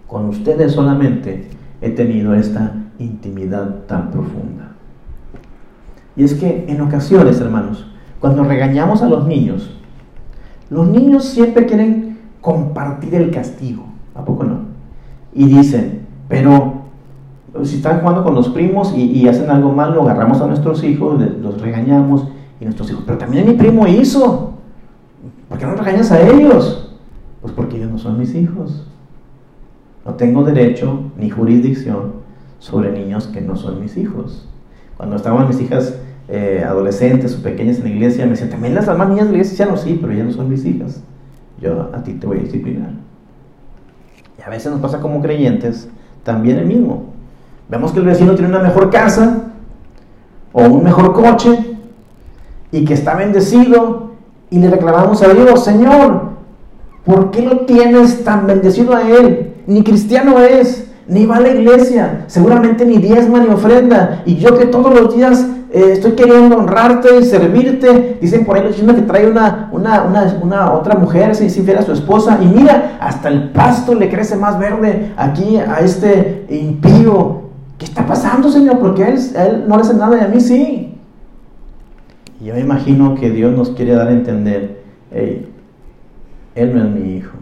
con 0.07 0.25
ustedes 0.25 0.71
solamente 0.73 1.49
he 1.81 1.89
tenido 1.91 2.33
esta 2.33 2.73
intimidad 2.97 3.85
tan 3.87 4.11
profunda. 4.11 4.73
Y 6.15 6.23
es 6.23 6.33
que 6.33 6.65
en 6.67 6.81
ocasiones, 6.81 7.39
hermanos, 7.39 7.85
cuando 8.19 8.43
regañamos 8.43 9.01
a 9.01 9.07
los 9.07 9.25
niños, 9.25 9.78
los 10.69 10.87
niños 10.87 11.25
siempre 11.25 11.65
quieren 11.65 12.19
compartir 12.41 13.15
el 13.15 13.31
castigo, 13.31 13.83
¿a 14.15 14.23
poco 14.23 14.43
no? 14.43 14.59
Y 15.33 15.45
dicen, 15.45 16.01
pero 16.27 16.83
si 17.63 17.77
están 17.77 18.01
jugando 18.01 18.23
con 18.23 18.35
los 18.35 18.49
primos 18.49 18.93
y, 18.95 19.27
hacen 19.27 19.49
algo 19.49 19.71
mal, 19.71 19.93
lo 19.93 20.03
agarramos 20.03 20.41
a 20.41 20.47
nuestros 20.47 20.83
hijos, 20.83 21.19
los 21.41 21.61
regañamos 21.61 22.27
y 22.59 22.65
nuestros 22.65 22.89
hijos, 22.91 23.03
pero 23.05 23.17
también 23.17 23.47
mi 23.47 23.53
primo 23.53 23.87
hizo, 23.87 24.53
¿por 25.47 25.57
qué 25.57 25.65
no 25.65 25.75
regañas 25.75 26.11
a 26.11 26.21
ellos? 26.21 26.97
Pues 27.41 27.53
porque 27.53 27.77
ellos 27.77 27.91
no 27.91 27.97
son 27.97 28.19
mis 28.19 28.35
hijos. 28.35 28.85
No 30.05 30.13
tengo 30.13 30.43
derecho 30.43 30.99
ni 31.17 31.29
jurisdicción 31.29 32.13
sobre 32.59 32.91
niños 32.91 33.27
que 33.27 33.41
no 33.41 33.55
son 33.55 33.79
mis 33.79 33.97
hijos. 33.97 34.47
Cuando 34.97 35.15
estaban 35.15 35.47
mis 35.47 35.61
hijas 35.61 35.97
eh, 36.29 36.63
adolescentes 36.65 37.35
o 37.35 37.43
pequeñas 37.43 37.77
en 37.77 37.83
la 37.83 37.89
iglesia, 37.89 38.25
me 38.25 38.31
decían, 38.31 38.49
también 38.49 38.75
las 38.75 38.87
demás 38.87 39.09
niñas 39.09 39.25
de 39.25 39.31
la 39.31 39.37
iglesia, 39.37 39.65
ya 39.65 39.71
no, 39.71 39.77
sí, 39.77 39.97
pero 39.99 40.13
ya 40.13 40.23
no 40.23 40.31
son 40.31 40.49
mis 40.49 40.65
hijas. 40.65 41.01
Yo 41.59 41.89
a 41.93 42.03
ti 42.03 42.13
te 42.13 42.27
voy 42.27 42.37
a 42.37 42.41
disciplinar. 42.41 42.91
Y 44.37 44.41
a 44.41 44.49
veces 44.49 44.71
nos 44.71 44.81
pasa 44.81 44.99
como 44.99 45.21
creyentes 45.21 45.89
también 46.23 46.57
el 46.57 46.65
mismo. 46.65 47.05
Vemos 47.67 47.91
que 47.91 47.99
el 47.99 48.05
vecino 48.05 48.33
tiene 48.35 48.49
una 48.49 48.63
mejor 48.63 48.89
casa 48.89 49.51
o 50.53 50.63
un 50.63 50.83
mejor 50.83 51.13
coche 51.13 51.77
y 52.71 52.85
que 52.85 52.93
está 52.93 53.15
bendecido 53.15 54.11
y 54.49 54.59
le 54.59 54.69
reclamamos 54.69 55.21
a 55.21 55.33
Dios, 55.33 55.63
Señor, 55.63 56.29
¿por 57.05 57.31
qué 57.31 57.41
lo 57.41 57.65
tienes 57.65 58.23
tan 58.23 58.47
bendecido 58.47 58.95
a 58.95 59.07
él? 59.07 59.49
ni 59.69 59.83
cristiano 59.83 60.39
es, 60.39 60.88
ni 61.09 61.25
va 61.25 61.37
a 61.37 61.39
la 61.41 61.49
iglesia, 61.49 62.23
seguramente 62.27 62.85
ni 62.85 62.97
diezma 62.97 63.39
ni 63.39 63.49
ofrenda. 63.49 64.21
Y 64.25 64.35
yo 64.35 64.57
que 64.57 64.67
todos 64.67 64.93
los 64.93 65.15
días 65.15 65.45
eh, 65.71 65.89
estoy 65.93 66.11
queriendo 66.11 66.57
honrarte 66.57 67.19
y 67.19 67.25
servirte, 67.25 68.19
dicen 68.21 68.45
por 68.45 68.55
ahí 68.55 68.63
los 68.63 68.75
que 68.75 69.01
trae 69.01 69.27
una, 69.27 69.71
una, 69.71 70.71
otra 70.71 70.95
mujer, 70.95 71.35
se 71.35 71.45
dice 71.45 71.75
a 71.75 71.81
su 71.81 71.93
esposa, 71.93 72.37
y 72.41 72.45
mira, 72.45 72.97
hasta 73.01 73.27
el 73.29 73.49
pasto 73.49 73.95
le 73.95 74.09
crece 74.09 74.35
más 74.35 74.59
verde 74.59 75.11
aquí 75.17 75.57
a 75.57 75.79
este 75.79 76.45
impío. 76.49 77.49
¿qué 77.79 77.85
está 77.85 78.05
pasando, 78.05 78.51
Señor? 78.51 78.79
Porque 78.79 79.03
él, 79.03 79.17
él 79.35 79.63
no 79.67 79.77
le 79.77 79.81
hace 79.81 79.93
nada 79.93 80.17
y 80.17 80.21
a 80.21 80.27
mí 80.27 80.39
sí. 80.41 80.97
Y 82.41 82.45
yo 82.45 82.53
me 82.53 82.59
imagino 82.59 83.15
que 83.15 83.29
Dios 83.29 83.55
nos 83.55 83.71
quiere 83.71 83.93
dar 83.93 84.09
a 84.09 84.11
entender, 84.11 84.81
hey, 85.11 85.49
él 86.55 86.75
no 86.75 86.83
es 86.83 86.89
mi 86.89 87.15
hijo. 87.15 87.37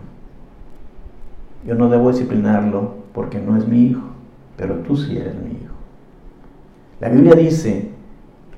Yo 1.65 1.73
no 1.75 1.89
debo 1.89 2.11
disciplinarlo 2.11 2.96
porque 3.17 3.39
no 3.39 3.57
es 3.57 3.67
mi 3.67 3.87
hijo, 3.87 4.03
pero 4.57 4.75
tú 4.81 4.95
sí 4.95 5.17
eres 5.17 5.33
mi 5.33 5.49
hijo. 5.49 5.73
La 7.01 7.09
Biblia 7.09 7.33
dice, 7.33 7.89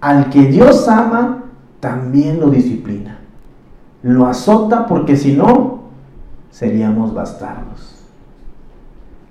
al 0.02 0.30
que 0.30 0.48
Dios 0.48 0.86
ama, 0.90 1.46
también 1.80 2.42
lo 2.42 2.50
disciplina. 2.50 3.20
Lo 4.04 4.26
azota 4.26 4.86
porque 4.86 5.16
si 5.16 5.32
no, 5.32 5.84
seríamos 6.52 7.14
bastardos. 7.14 8.04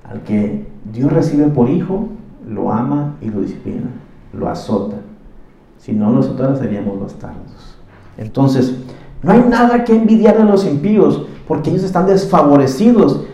Al 0.03 0.23
que 0.23 0.67
Dios 0.91 1.13
recibe 1.13 1.49
por 1.49 1.69
hijo, 1.69 2.09
lo 2.49 2.73
ama 2.73 3.17
y 3.21 3.29
lo 3.29 3.43
disciplina, 3.43 3.89
lo 4.33 4.49
azota. 4.49 4.97
Si 5.77 5.93
no 5.93 6.11
lo 6.11 6.21
azotara, 6.21 6.57
seríamos 6.57 6.99
bastardos. 7.01 7.77
Entonces, 8.17 8.79
no 9.23 9.33
hay 9.33 9.45
nada 9.47 9.85
que 9.85 9.95
envidiar 9.95 10.39
a 10.39 10.45
los 10.45 10.65
impíos, 10.65 11.27
porque 11.47 11.69
ellos 11.69 11.83
están 11.83 12.07
desfavorecidos. 12.07 13.27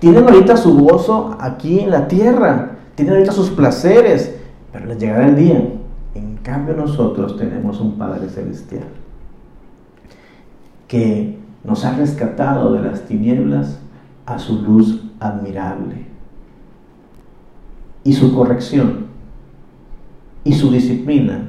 Tienen 0.00 0.24
ahorita 0.24 0.56
su 0.56 0.78
gozo 0.78 1.36
aquí 1.40 1.80
en 1.80 1.90
la 1.90 2.06
tierra, 2.06 2.76
tienen 2.94 3.14
ahorita 3.14 3.32
sus 3.32 3.50
placeres, 3.50 4.36
pero 4.72 4.86
les 4.86 4.98
llegará 4.98 5.26
el 5.26 5.36
día. 5.36 5.72
En 6.14 6.36
cambio 6.36 6.74
nosotros 6.74 7.36
tenemos 7.36 7.80
un 7.80 7.98
Padre 7.98 8.28
Celestial 8.28 8.84
que 10.86 11.38
nos 11.64 11.84
ha 11.84 11.92
rescatado 11.94 12.72
de 12.72 12.82
las 12.82 13.02
tinieblas 13.06 13.78
a 14.24 14.38
su 14.38 14.62
luz 14.62 15.02
admirable. 15.20 16.06
Y 18.04 18.12
su 18.14 18.34
corrección 18.34 19.06
y 20.44 20.54
su 20.54 20.70
disciplina 20.70 21.48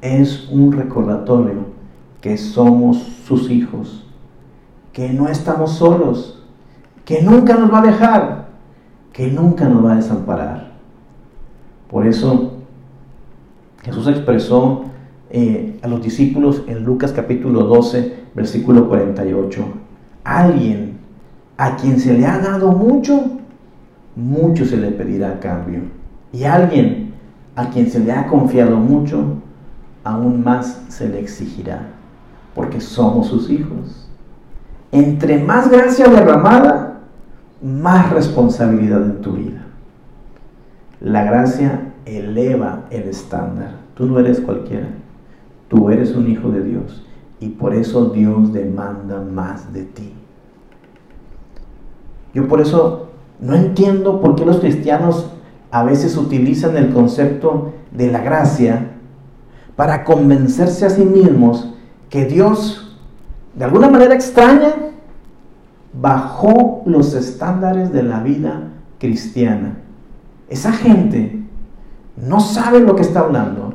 es 0.00 0.48
un 0.50 0.72
recordatorio 0.72 1.72
que 2.20 2.36
somos 2.36 2.98
sus 3.26 3.50
hijos, 3.50 4.04
que 4.92 5.12
no 5.12 5.28
estamos 5.28 5.72
solos, 5.72 6.41
que 7.04 7.22
nunca 7.22 7.54
nos 7.54 7.72
va 7.72 7.80
a 7.80 7.86
dejar, 7.86 8.46
que 9.12 9.28
nunca 9.28 9.68
nos 9.68 9.84
va 9.84 9.92
a 9.92 9.96
desamparar. 9.96 10.72
Por 11.90 12.06
eso 12.06 12.52
Jesús 13.82 14.06
expresó 14.06 14.84
eh, 15.30 15.78
a 15.82 15.88
los 15.88 16.02
discípulos 16.02 16.62
en 16.66 16.84
Lucas 16.84 17.12
capítulo 17.12 17.64
12, 17.64 18.16
versículo 18.34 18.88
48, 18.88 19.64
alguien 20.24 20.98
a 21.56 21.76
quien 21.76 21.98
se 21.98 22.14
le 22.14 22.26
ha 22.26 22.38
dado 22.38 22.72
mucho, 22.72 23.38
mucho 24.14 24.64
se 24.64 24.76
le 24.76 24.90
pedirá 24.90 25.32
a 25.32 25.40
cambio. 25.40 25.80
Y 26.32 26.44
alguien 26.44 27.12
a 27.56 27.68
quien 27.68 27.90
se 27.90 28.00
le 28.00 28.12
ha 28.12 28.26
confiado 28.26 28.76
mucho, 28.76 29.36
aún 30.04 30.42
más 30.42 30.82
se 30.88 31.08
le 31.08 31.20
exigirá, 31.20 31.88
porque 32.54 32.80
somos 32.80 33.26
sus 33.26 33.50
hijos. 33.50 34.08
Entre 34.92 35.38
más 35.38 35.70
gracia 35.70 36.06
derramada, 36.08 36.91
más 37.62 38.10
responsabilidad 38.10 39.02
en 39.02 39.20
tu 39.20 39.32
vida. 39.32 39.66
La 41.00 41.24
gracia 41.24 41.92
eleva 42.04 42.84
el 42.90 43.02
estándar. 43.02 43.76
Tú 43.94 44.06
no 44.06 44.18
eres 44.18 44.40
cualquiera. 44.40 44.88
Tú 45.68 45.90
eres 45.90 46.14
un 46.14 46.28
hijo 46.28 46.50
de 46.50 46.62
Dios 46.62 47.04
y 47.40 47.48
por 47.48 47.74
eso 47.74 48.10
Dios 48.10 48.52
demanda 48.52 49.20
más 49.20 49.72
de 49.72 49.84
ti. 49.84 50.12
Yo 52.34 52.46
por 52.46 52.60
eso 52.60 53.08
no 53.40 53.54
entiendo 53.54 54.20
por 54.20 54.36
qué 54.36 54.44
los 54.44 54.58
cristianos 54.58 55.30
a 55.70 55.82
veces 55.82 56.16
utilizan 56.16 56.76
el 56.76 56.92
concepto 56.92 57.72
de 57.90 58.12
la 58.12 58.20
gracia 58.20 58.90
para 59.74 60.04
convencerse 60.04 60.86
a 60.86 60.90
sí 60.90 61.04
mismos 61.04 61.74
que 62.10 62.26
Dios, 62.26 62.98
de 63.54 63.64
alguna 63.64 63.88
manera 63.88 64.14
extraña, 64.14 64.91
bajó 65.92 66.82
los 66.86 67.14
estándares 67.14 67.92
de 67.92 68.02
la 68.02 68.20
vida 68.20 68.68
cristiana. 68.98 69.78
Esa 70.48 70.72
gente 70.72 71.42
no 72.16 72.40
sabe 72.40 72.80
lo 72.80 72.94
que 72.96 73.02
está 73.02 73.20
hablando, 73.20 73.74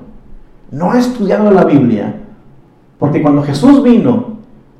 no 0.71 0.91
ha 0.91 0.99
estudiado 0.99 1.51
la 1.51 1.65
Biblia, 1.65 2.21
porque 2.99 3.21
cuando 3.21 3.43
Jesús 3.43 3.83
vino 3.83 4.37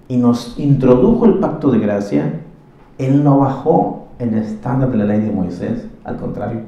y 0.07 0.17
nos 0.17 0.57
introdujo 0.57 1.25
el 1.25 1.35
pacto 1.39 1.71
de 1.71 1.79
gracia, 1.79 2.41
Él 2.97 3.23
no 3.23 3.39
bajó 3.39 4.07
el 4.19 4.33
estándar 4.35 4.91
de 4.91 4.97
la 4.97 5.05
ley 5.05 5.21
de 5.21 5.31
Moisés, 5.31 5.87
al 6.03 6.17
contrario, 6.17 6.61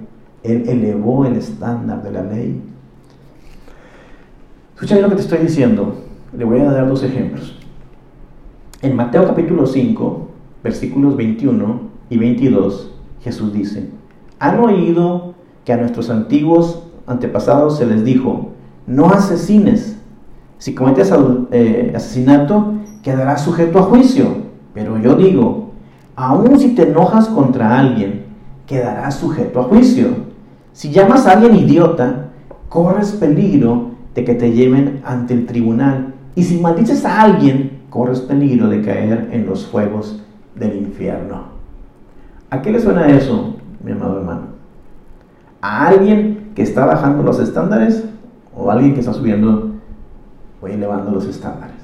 Él 0.43 0.63
elevó 0.67 1.25
el 1.25 1.36
estándar 1.36 2.03
de 2.03 2.12
la 2.12 2.23
ley. 2.23 2.62
Escucha 4.75 4.99
lo 4.99 5.10
que 5.10 5.15
te 5.15 5.21
estoy 5.21 5.39
diciendo, 5.39 5.95
le 6.36 6.45
voy 6.45 6.60
a 6.60 6.71
dar 6.71 6.88
dos 6.88 7.03
ejemplos. 7.03 7.55
En 8.82 8.95
Mateo 8.95 9.27
capítulo 9.27 9.65
5, 9.65 10.29
versículos 10.63 11.15
21 11.15 11.82
y 12.10 12.17
22, 12.17 12.91
Jesús 13.22 13.54
dice, 13.54 13.89
han 14.39 14.60
oído 14.60 15.34
que 15.65 15.74
a 15.74 15.78
nuestros 15.78 16.10
antiguos 16.10 16.84
antepasados 17.06 17.78
se 17.78 17.86
les 17.86 18.04
dijo, 18.04 18.52
no 18.88 19.08
asesines, 19.08 19.98
si 20.58 20.74
cometes 20.76 21.13
eh, 21.52 21.93
asesinato, 21.95 22.74
quedarás 23.02 23.43
sujeto 23.43 23.80
a 23.80 23.84
juicio. 23.84 24.50
Pero 24.74 24.98
yo 25.00 25.15
digo, 25.15 25.72
aun 26.15 26.60
si 26.60 26.76
te 26.76 26.84
enojas 26.84 27.28
contra 27.28 27.80
alguien, 27.80 28.26
quedarás 28.67 29.15
sujeto 29.15 29.62
a 29.62 29.63
juicio. 29.63 30.08
Si 30.74 30.91
llamas 30.91 31.26
a 31.26 31.32
alguien 31.32 31.56
idiota, 31.56 32.32
corres 32.67 33.13
peligro 33.13 33.91
de 34.13 34.26
que 34.26 34.36
te 34.36 34.52
lleven 34.52 35.02
ante 35.06 35.34
el 35.34 35.45
tribunal. 35.45 36.13
Y 36.36 36.43
si 36.43 36.60
maldices 36.60 37.06
a 37.06 37.22
alguien, 37.22 37.84
corres 37.89 38.19
peligro 38.19 38.67
de 38.67 38.82
caer 38.82 39.30
en 39.32 39.45
los 39.45 39.65
fuegos 39.65 40.22
del 40.60 40.78
infierno. 40.78 41.43
¿A 42.50 42.62
qué 42.62 42.72
le 42.72 42.80
suena 42.80 43.08
eso, 43.08 43.56
mi 43.84 43.91
amado 43.91 44.19
hermano? 44.19 44.41
¿A 45.62 45.88
alguien 45.88 46.52
que 46.56 46.63
está 46.63 46.86
bajando 46.86 47.24
los 47.24 47.39
estándares 47.39 48.04
o 48.56 48.69
a 48.69 48.74
alguien 48.74 48.93
que 48.93 49.00
está 49.00 49.13
subiendo 49.13 49.69
voy 50.62 50.72
elevando 50.72 51.12
los 51.12 51.26
estándares. 51.26 51.76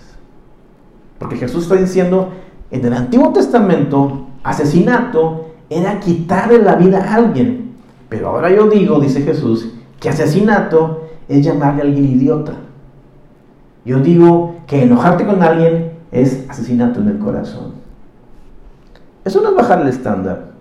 Porque 1.20 1.38
Jesús 1.38 1.64
está 1.64 1.76
diciendo, 1.76 2.30
en 2.72 2.86
el 2.86 2.94
Antiguo 2.94 3.32
Testamento, 3.32 4.28
asesinato 4.44 5.46
era 5.70 6.00
quitarle 6.00 6.60
la 6.60 6.76
vida 6.76 7.00
a 7.00 7.16
alguien. 7.16 7.72
Pero 8.10 8.30
ahora 8.30 8.50
yo 8.54 8.68
digo, 8.68 9.00
dice 9.00 9.22
Jesús, 9.22 9.72
que 10.00 10.10
asesinato 10.10 11.08
es 11.28 11.44
llamarle 11.44 11.82
a 11.82 11.86
alguien 11.86 12.06
idiota. 12.06 12.54
Yo 13.86 14.00
digo 14.00 14.56
que 14.68 14.84
enojarte 14.84 15.26
con 15.26 15.42
alguien 15.42 15.94
es 16.12 16.46
asesinato 16.50 17.00
en 17.00 17.10
el 17.10 17.20
corazón. 17.20 17.75
Eso 19.26 19.42
no 19.42 19.50
es 19.50 19.56
bajar 19.56 19.82
el 19.82 19.88
estándar, 19.88 20.52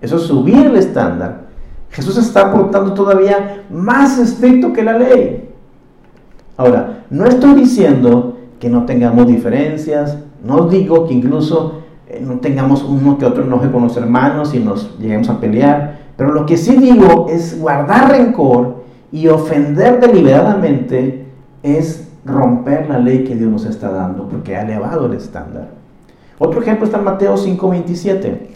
eso 0.00 0.16
es 0.16 0.22
subir 0.22 0.66
el 0.66 0.76
estándar. 0.76 1.44
Jesús 1.90 2.16
está 2.16 2.48
aportando 2.48 2.94
todavía 2.94 3.64
más 3.70 4.18
estricto 4.18 4.72
que 4.72 4.82
la 4.82 4.98
ley. 4.98 5.50
Ahora, 6.56 7.04
no 7.10 7.26
estoy 7.26 7.54
diciendo 7.54 8.38
que 8.58 8.70
no 8.70 8.86
tengamos 8.86 9.26
diferencias, 9.26 10.18
no 10.42 10.68
digo 10.68 11.06
que 11.06 11.14
incluso 11.14 11.82
eh, 12.08 12.22
no 12.24 12.38
tengamos 12.40 12.82
uno 12.82 13.18
que 13.18 13.26
otro 13.26 13.44
enoje 13.44 13.70
con 13.70 13.82
los 13.82 13.96
hermanos 13.96 14.54
y 14.54 14.58
nos 14.58 14.98
lleguemos 14.98 15.28
a 15.28 15.38
pelear, 15.38 15.98
pero 16.16 16.32
lo 16.32 16.46
que 16.46 16.56
sí 16.56 16.76
digo 16.76 17.26
es 17.28 17.60
guardar 17.60 18.10
rencor 18.10 18.84
y 19.12 19.28
ofender 19.28 20.00
deliberadamente 20.00 21.26
es 21.62 22.08
romper 22.24 22.88
la 22.88 22.98
ley 22.98 23.24
que 23.24 23.36
Dios 23.36 23.50
nos 23.50 23.66
está 23.66 23.90
dando, 23.90 24.28
porque 24.28 24.56
ha 24.56 24.62
elevado 24.62 25.06
el 25.06 25.14
estándar. 25.14 25.83
Otro 26.44 26.60
ejemplo 26.60 26.84
está 26.84 26.98
en 26.98 27.04
Mateo 27.04 27.36
5:27. 27.36 28.54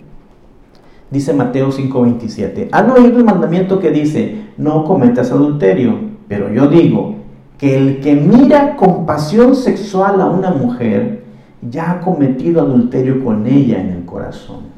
Dice 1.11 1.33
Mateo 1.33 1.70
5:27, 1.72 2.69
han 2.71 2.90
oído 2.90 3.19
el 3.19 3.25
mandamiento 3.25 3.81
que 3.81 3.90
dice, 3.90 4.42
no 4.58 4.85
cometas 4.85 5.31
adulterio, 5.31 5.94
pero 6.29 6.52
yo 6.52 6.67
digo, 6.69 7.15
que 7.56 7.77
el 7.79 8.00
que 8.00 8.15
mira 8.15 8.77
con 8.77 9.06
pasión 9.06 9.56
sexual 9.56 10.21
a 10.21 10.27
una 10.27 10.50
mujer 10.50 11.25
ya 11.62 11.92
ha 11.92 12.00
cometido 12.02 12.60
adulterio 12.60 13.25
con 13.25 13.46
ella 13.46 13.81
en 13.81 13.88
el 13.88 14.04
corazón. 14.04 14.69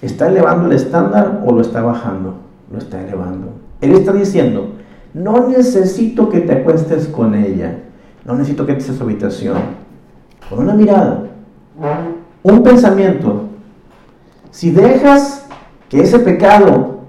¿Está 0.00 0.28
elevando 0.28 0.66
el 0.66 0.72
estándar 0.72 1.42
o 1.46 1.52
lo 1.52 1.60
está 1.60 1.82
bajando? 1.82 2.36
Lo 2.72 2.78
está 2.78 3.02
elevando. 3.02 3.52
Él 3.82 3.92
está 3.92 4.12
diciendo, 4.12 4.70
no 5.12 5.48
necesito 5.48 6.30
que 6.30 6.40
te 6.40 6.54
acuestes 6.54 7.06
con 7.06 7.34
ella, 7.34 7.80
no 8.24 8.34
necesito 8.34 8.64
que 8.64 8.74
te 8.74 8.90
a 8.90 8.94
su 8.94 9.02
habitación. 9.02 9.58
Con 10.48 10.60
una 10.60 10.74
mirada, 10.74 11.33
un 12.42 12.62
pensamiento, 12.62 13.48
si 14.50 14.70
dejas 14.70 15.46
que 15.88 16.00
ese 16.00 16.18
pecado 16.18 17.00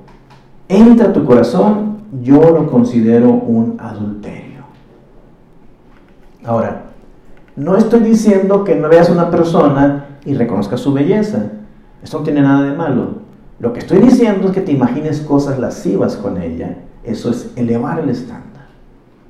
entre 0.68 1.08
a 1.08 1.14
tu 1.14 1.26
corazón, 1.26 1.98
yo 2.22 2.40
lo 2.42 2.70
considero 2.70 3.30
un 3.30 3.78
adulterio. 3.80 4.64
Ahora, 6.44 6.84
no 7.56 7.78
estoy 7.78 8.02
diciendo 8.02 8.64
que 8.64 8.76
no 8.76 8.90
veas 8.90 9.10
a 9.10 9.14
una 9.14 9.30
persona 9.30 10.20
y 10.26 10.34
reconozcas 10.34 10.80
su 10.80 10.94
belleza. 10.94 11.52
Eso 12.04 12.20
no 12.20 12.24
tiene 12.24 12.42
nada 12.42 12.70
de 12.70 12.76
malo. 12.76 13.26
Lo 13.60 13.74
que 13.74 13.80
estoy 13.80 14.00
diciendo 14.00 14.48
es 14.48 14.54
que 14.54 14.62
te 14.62 14.72
imagines 14.72 15.22
cosas 15.22 15.60
lascivas 15.60 16.18
con 16.18 16.42
ella. 16.42 16.78
Eso 17.04 17.30
es 17.30 17.52
elevar 17.56 18.00
el 18.00 18.10
estándar. 18.10 18.66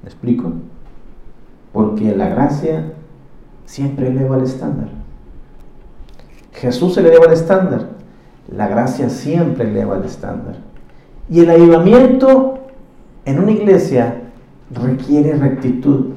¿Me 0.01 0.09
explico? 0.09 0.53
Porque 1.71 2.15
la 2.15 2.29
gracia 2.29 2.93
siempre 3.65 4.07
eleva 4.07 4.37
el 4.37 4.43
estándar. 4.43 4.87
Jesús 6.55 6.97
eleva 6.97 7.25
el 7.25 7.33
estándar. 7.33 7.89
La 8.55 8.67
gracia 8.67 9.09
siempre 9.09 9.69
eleva 9.69 9.97
el 9.97 10.03
estándar. 10.03 10.55
Y 11.29 11.39
el 11.39 11.49
avivamiento 11.49 12.59
en 13.25 13.39
una 13.39 13.51
iglesia 13.51 14.21
requiere 14.71 15.33
rectitud, 15.33 16.13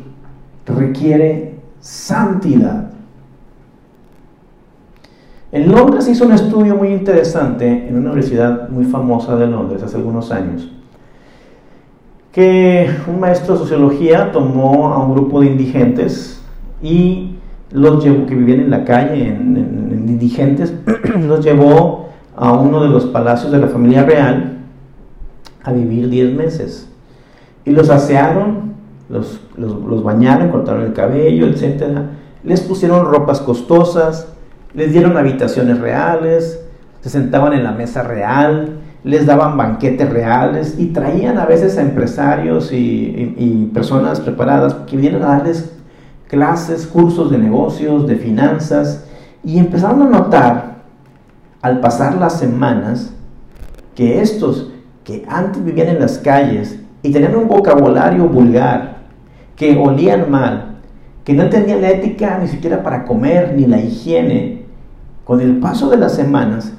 requiere 0.66 1.54
santidad. 1.80 2.90
En 5.50 5.72
Londres 5.72 6.06
hizo 6.08 6.26
un 6.26 6.32
estudio 6.32 6.76
muy 6.76 6.88
interesante 6.88 7.88
en 7.88 7.96
una 7.96 8.10
universidad 8.10 8.68
muy 8.68 8.84
famosa 8.84 9.34
de 9.36 9.46
Londres 9.46 9.82
hace 9.82 9.96
algunos 9.96 10.30
años, 10.30 10.70
que 12.32 12.90
un 13.06 13.18
maestro 13.18 13.54
de 13.54 13.60
sociología 13.60 14.30
tomó 14.30 14.88
a 14.88 15.02
un 15.02 15.14
grupo 15.14 15.40
de 15.40 15.46
indigentes 15.46 16.42
y 16.82 17.36
los 17.72 18.04
llevó, 18.04 18.26
que 18.26 18.34
vivían 18.34 18.60
en 18.60 18.70
la 18.70 18.84
calle, 18.84 19.28
en, 19.28 19.77
indigentes, 20.18 20.74
los 21.20 21.44
llevó 21.44 22.08
a 22.36 22.52
uno 22.52 22.82
de 22.82 22.88
los 22.88 23.06
palacios 23.06 23.52
de 23.52 23.58
la 23.58 23.68
familia 23.68 24.04
real 24.04 24.58
a 25.62 25.72
vivir 25.72 26.08
10 26.08 26.34
meses. 26.34 26.88
Y 27.64 27.70
los 27.70 27.90
asearon, 27.90 28.74
los, 29.08 29.40
los, 29.56 30.02
bañaron, 30.02 30.50
cortaron 30.50 30.82
el 30.82 30.92
cabello, 30.92 31.46
etc. 31.46 31.84
Les 32.42 32.60
pusieron 32.60 33.06
ropas 33.06 33.40
costosas, 33.40 34.28
les 34.74 34.92
dieron 34.92 35.16
habitaciones 35.16 35.78
reales, 35.78 36.60
se 37.00 37.10
sentaban 37.10 37.52
en 37.52 37.64
la 37.64 37.72
mesa 37.72 38.02
real, 38.02 38.78
les 39.04 39.26
daban 39.26 39.56
banquetes 39.56 40.10
reales 40.10 40.76
y 40.78 40.86
traían 40.86 41.38
a 41.38 41.46
veces 41.46 41.78
a 41.78 41.82
empresarios 41.82 42.72
y, 42.72 43.70
personas 43.72 44.20
preparadas 44.20 44.74
que 44.86 44.96
vinieron 44.96 45.22
a 45.22 45.28
darles 45.28 45.72
clases, 46.26 46.86
cursos 46.86 47.30
de 47.30 47.38
negocios, 47.38 48.06
de 48.06 48.16
finanzas 48.16 49.07
y 49.48 49.58
empezaron 49.58 50.02
a 50.02 50.10
notar 50.10 50.82
al 51.62 51.80
pasar 51.80 52.16
las 52.16 52.38
semanas 52.38 53.14
que 53.94 54.20
estos 54.20 54.70
que 55.04 55.24
antes 55.26 55.64
vivían 55.64 55.88
en 55.88 56.00
las 56.00 56.18
calles 56.18 56.78
y 57.02 57.10
tenían 57.10 57.34
un 57.34 57.48
vocabulario 57.48 58.28
vulgar, 58.28 58.98
que 59.56 59.74
olían 59.78 60.30
mal, 60.30 60.76
que 61.24 61.32
no 61.32 61.48
tenían 61.48 61.80
la 61.80 61.88
ética 61.88 62.36
ni 62.38 62.46
siquiera 62.46 62.82
para 62.82 63.06
comer 63.06 63.54
ni 63.56 63.64
la 63.64 63.80
higiene, 63.80 64.64
con 65.24 65.40
el 65.40 65.56
paso 65.60 65.88
de 65.88 65.96
las 65.96 66.14
semanas, 66.14 66.74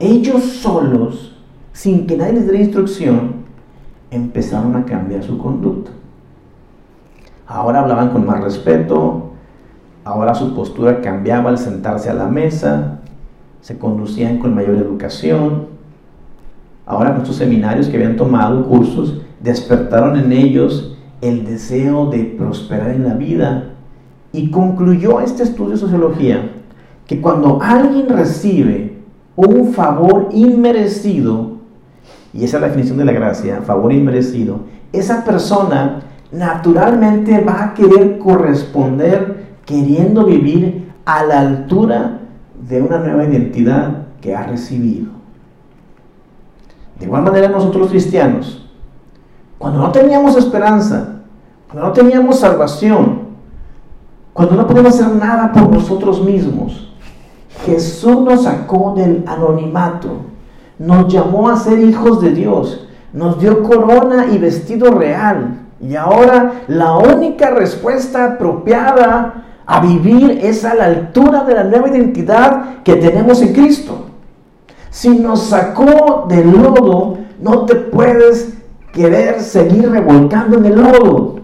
ellos 0.00 0.42
solos, 0.42 1.40
sin 1.72 2.08
que 2.08 2.16
nadie 2.16 2.32
les 2.32 2.42
diera 2.42 2.58
instrucción, 2.58 3.44
empezaron 4.10 4.74
a 4.74 4.84
cambiar 4.84 5.22
su 5.22 5.38
conducta. 5.38 5.92
Ahora 7.46 7.82
hablaban 7.82 8.08
con 8.10 8.26
más 8.26 8.42
respeto, 8.42 9.23
ahora 10.04 10.34
su 10.34 10.54
postura 10.54 11.00
cambiaba 11.00 11.50
al 11.50 11.58
sentarse 11.58 12.10
a 12.10 12.14
la 12.14 12.26
mesa, 12.26 13.00
se 13.60 13.78
conducían 13.78 14.38
con 14.38 14.54
mayor 14.54 14.76
educación. 14.76 15.66
Ahora 16.86 17.12
nuestros 17.12 17.36
seminarios 17.36 17.88
que 17.88 17.96
habían 17.96 18.16
tomado 18.16 18.66
cursos 18.66 19.22
despertaron 19.40 20.18
en 20.18 20.32
ellos 20.32 20.96
el 21.22 21.46
deseo 21.46 22.10
de 22.10 22.24
prosperar 22.24 22.90
en 22.90 23.04
la 23.04 23.14
vida. 23.14 23.70
Y 24.32 24.50
concluyó 24.50 25.20
este 25.20 25.44
estudio 25.44 25.70
de 25.70 25.76
sociología 25.78 26.50
que 27.06 27.20
cuando 27.20 27.58
alguien 27.62 28.08
recibe 28.08 28.98
un 29.36 29.72
favor 29.72 30.28
inmerecido, 30.32 31.54
y 32.32 32.44
esa 32.44 32.58
es 32.58 32.60
la 32.62 32.68
definición 32.68 32.98
de 32.98 33.04
la 33.04 33.12
gracia, 33.12 33.62
favor 33.62 33.92
inmerecido, 33.92 34.60
esa 34.92 35.24
persona 35.24 36.00
naturalmente 36.32 37.40
va 37.40 37.64
a 37.64 37.74
querer 37.74 38.18
corresponder 38.18 39.53
queriendo 39.64 40.24
vivir 40.24 40.92
a 41.04 41.24
la 41.24 41.40
altura 41.40 42.20
de 42.68 42.82
una 42.82 42.98
nueva 42.98 43.24
identidad 43.24 44.06
que 44.20 44.34
ha 44.34 44.46
recibido. 44.46 45.10
De 46.98 47.06
igual 47.06 47.22
manera 47.22 47.48
nosotros 47.48 47.90
cristianos, 47.90 48.66
cuando 49.58 49.80
no 49.80 49.92
teníamos 49.92 50.36
esperanza, 50.36 51.20
cuando 51.66 51.88
no 51.88 51.92
teníamos 51.92 52.38
salvación, 52.38 53.24
cuando 54.32 54.56
no 54.56 54.66
podíamos 54.66 54.94
hacer 54.94 55.14
nada 55.14 55.52
por 55.52 55.70
nosotros 55.70 56.22
mismos, 56.22 56.92
Jesús 57.64 58.20
nos 58.22 58.42
sacó 58.42 58.94
del 58.96 59.24
anonimato, 59.26 60.08
nos 60.78 61.12
llamó 61.12 61.48
a 61.48 61.56
ser 61.56 61.78
hijos 61.78 62.20
de 62.20 62.30
Dios, 62.30 62.88
nos 63.12 63.40
dio 63.40 63.62
corona 63.62 64.26
y 64.32 64.38
vestido 64.38 64.90
real. 64.90 65.60
Y 65.80 65.94
ahora 65.94 66.62
la 66.66 66.96
única 66.96 67.50
respuesta 67.50 68.24
apropiada 68.24 69.44
a 69.66 69.80
vivir 69.80 70.38
es 70.42 70.64
a 70.64 70.74
la 70.74 70.84
altura 70.84 71.44
de 71.44 71.54
la 71.54 71.64
nueva 71.64 71.88
identidad 71.88 72.82
que 72.82 72.96
tenemos 72.96 73.40
en 73.42 73.52
Cristo. 73.52 74.06
Si 74.90 75.08
nos 75.08 75.44
sacó 75.44 76.26
del 76.28 76.50
lodo, 76.50 77.18
no 77.40 77.64
te 77.66 77.74
puedes 77.74 78.54
querer 78.92 79.40
seguir 79.40 79.90
revolcando 79.90 80.58
en 80.58 80.66
el 80.66 80.76
lodo. 80.76 81.40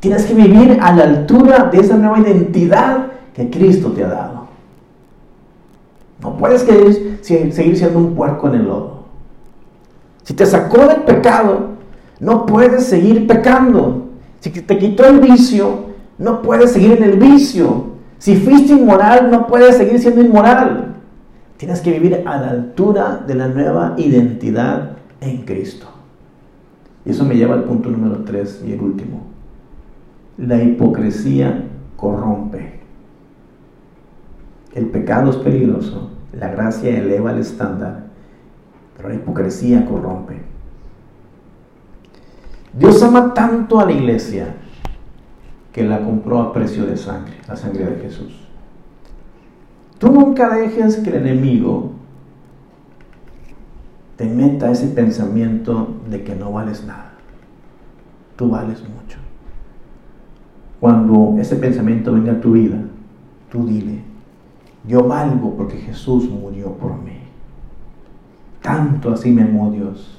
Tienes 0.00 0.26
que 0.26 0.34
vivir 0.34 0.78
a 0.82 0.92
la 0.92 1.04
altura 1.04 1.70
de 1.72 1.78
esa 1.78 1.96
nueva 1.96 2.18
identidad 2.18 3.06
que 3.34 3.48
Cristo 3.48 3.92
te 3.92 4.04
ha 4.04 4.08
dado. 4.08 4.42
No 6.20 6.36
puedes 6.36 6.62
seguir 6.62 7.52
siendo 7.52 7.98
un 7.98 8.14
puerco 8.14 8.48
en 8.48 8.54
el 8.54 8.64
lodo. 8.64 9.02
Si 10.24 10.34
te 10.34 10.44
sacó 10.44 10.86
del 10.86 11.02
pecado, 11.02 11.70
no 12.20 12.46
puedes 12.46 12.84
seguir 12.86 13.26
pecando. 13.26 14.08
Si 14.40 14.50
te 14.50 14.78
quitó 14.78 15.06
el 15.06 15.20
vicio, 15.20 15.91
no 16.22 16.40
puedes 16.40 16.72
seguir 16.72 16.92
en 16.92 17.02
el 17.02 17.18
vicio. 17.18 17.92
Si 18.18 18.36
fuiste 18.36 18.72
inmoral, 18.72 19.30
no 19.30 19.48
puedes 19.48 19.76
seguir 19.76 19.98
siendo 19.98 20.20
inmoral. 20.20 20.94
Tienes 21.56 21.80
que 21.80 21.90
vivir 21.90 22.22
a 22.24 22.40
la 22.40 22.50
altura 22.50 23.24
de 23.26 23.34
la 23.34 23.48
nueva 23.48 23.94
identidad 23.96 24.92
en 25.20 25.38
Cristo. 25.38 25.86
Y 27.04 27.10
eso 27.10 27.24
me 27.24 27.34
lleva 27.34 27.54
al 27.54 27.64
punto 27.64 27.90
número 27.90 28.22
3 28.24 28.64
y 28.68 28.72
el 28.72 28.80
último. 28.80 29.22
La 30.38 30.62
hipocresía 30.62 31.64
corrompe. 31.96 32.80
El 34.74 34.86
pecado 34.86 35.30
es 35.30 35.36
peligroso, 35.36 36.10
la 36.32 36.48
gracia 36.48 36.96
eleva 36.96 37.32
el 37.32 37.38
estándar, 37.40 38.04
pero 38.96 39.08
la 39.08 39.16
hipocresía 39.16 39.84
corrompe. 39.84 40.40
Dios 42.72 43.02
ama 43.02 43.34
tanto 43.34 43.80
a 43.80 43.84
la 43.84 43.92
iglesia 43.92 44.54
que 45.72 45.84
la 45.84 46.04
compró 46.04 46.40
a 46.40 46.52
precio 46.52 46.86
de 46.86 46.96
sangre, 46.96 47.34
la 47.48 47.56
sangre 47.56 47.86
de 47.86 48.02
Jesús. 48.02 48.32
Tú 49.98 50.12
nunca 50.12 50.54
dejes 50.54 50.96
que 50.96 51.10
el 51.10 51.16
enemigo 51.16 51.92
te 54.16 54.26
meta 54.26 54.70
ese 54.70 54.88
pensamiento 54.88 55.96
de 56.10 56.22
que 56.22 56.34
no 56.34 56.52
vales 56.52 56.84
nada. 56.84 57.12
Tú 58.36 58.50
vales 58.50 58.80
mucho. 58.80 59.18
Cuando 60.80 61.36
ese 61.38 61.56
pensamiento 61.56 62.12
venga 62.12 62.32
a 62.32 62.40
tu 62.40 62.52
vida, 62.52 62.78
tú 63.50 63.66
dile, 63.66 64.00
yo 64.86 65.06
valgo 65.06 65.54
porque 65.56 65.76
Jesús 65.76 66.28
murió 66.28 66.72
por 66.72 67.00
mí. 67.02 67.18
Tanto 68.60 69.12
así 69.12 69.30
me 69.30 69.42
amó 69.42 69.70
Dios 69.70 70.18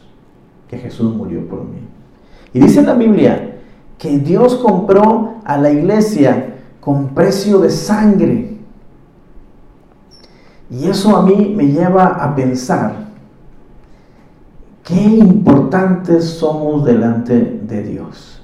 que 0.67 0.77
Jesús 0.77 1.13
murió 1.15 1.47
por 1.47 1.65
mí. 1.65 1.79
Y 2.53 2.59
dice 2.59 2.79
en 2.79 2.85
la 2.85 2.93
Biblia 2.93 3.52
que 3.97 4.17
Dios 4.19 4.55
compró 4.55 5.35
a 5.45 5.57
la 5.57 5.71
iglesia 5.71 6.55
con 6.79 7.09
precio 7.09 7.59
de 7.59 7.69
sangre. 7.69 8.57
Y 10.69 10.87
eso 10.87 11.15
a 11.15 11.23
mí 11.23 11.53
me 11.55 11.67
lleva 11.67 12.07
a 12.07 12.35
pensar 12.35 13.07
qué 14.83 15.01
importantes 15.01 16.25
somos 16.25 16.83
delante 16.85 17.61
de 17.65 17.83
Dios. 17.83 18.41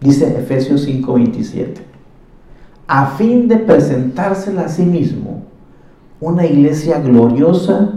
Dice 0.00 0.38
Efesios 0.38 0.86
5:27 0.86 1.96
a 2.86 3.06
fin 3.06 3.48
de 3.48 3.56
presentársela 3.56 4.62
a 4.62 4.68
sí 4.68 4.84
mismo 4.84 5.42
una 6.20 6.46
iglesia 6.46 7.00
gloriosa 7.00 7.94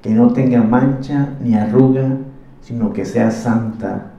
que 0.00 0.10
no 0.10 0.32
tenga 0.32 0.62
mancha 0.62 1.34
ni 1.42 1.54
arruga, 1.54 2.16
sino 2.62 2.92
que 2.92 3.04
sea 3.04 3.30
santa 3.30 4.12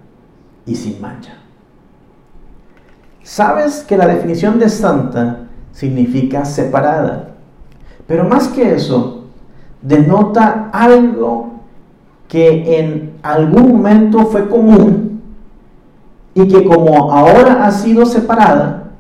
y 0.66 0.76
sin 0.76 1.02
mancha. 1.02 1.34
Sabes 3.30 3.86
que 3.88 3.96
la 3.96 4.08
definición 4.08 4.58
de 4.58 4.70
santa 4.70 5.42
significa 5.72 6.46
separada, 6.46 7.36
pero 8.08 8.24
más 8.24 8.48
que 8.48 8.74
eso, 8.74 9.26
denota 9.84 10.72
algo 10.74 11.52
que 12.28 12.80
en 12.80 13.12
algún 13.22 13.74
momento 13.74 14.26
fue 14.26 14.50
común 14.50 15.22
y 16.34 16.48
que 16.48 16.66
como 16.66 17.14
ahora 17.14 17.68
ha 17.68 17.72
sido 17.72 18.04
separada, 18.08 18.94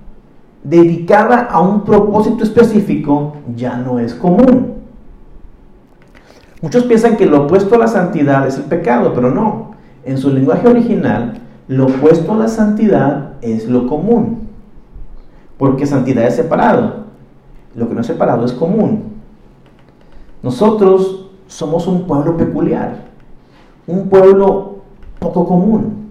dedicada 0.63 1.45
a 1.45 1.59
un 1.61 1.83
propósito 1.83 2.43
específico 2.43 3.33
ya 3.55 3.77
no 3.77 3.97
es 3.97 4.13
común. 4.13 4.75
Muchos 6.61 6.83
piensan 6.83 7.17
que 7.17 7.25
lo 7.25 7.45
opuesto 7.45 7.73
a 7.73 7.79
la 7.79 7.87
santidad 7.87 8.45
es 8.45 8.57
el 8.57 8.65
pecado, 8.65 9.11
pero 9.15 9.31
no. 9.31 9.71
En 10.05 10.19
su 10.19 10.29
lenguaje 10.29 10.67
original, 10.67 11.48
lo 11.69 11.85
opuesto 11.85 12.33
a 12.33 12.35
la 12.35 12.47
santidad 12.47 13.33
es 13.43 13.69
lo 13.69 13.87
común. 13.87 14.49
Porque 15.59 15.85
santidad 15.85 16.25
es 16.25 16.35
separado. 16.35 17.05
Lo 17.75 17.87
que 17.87 17.93
no 17.93 18.01
es 18.01 18.07
separado 18.07 18.43
es 18.43 18.53
común. 18.53 19.03
Nosotros 20.41 21.29
somos 21.45 21.85
un 21.85 22.07
pueblo 22.07 22.37
peculiar, 22.37 22.95
un 23.85 24.09
pueblo 24.09 24.77
poco 25.19 25.45
común. 25.45 26.09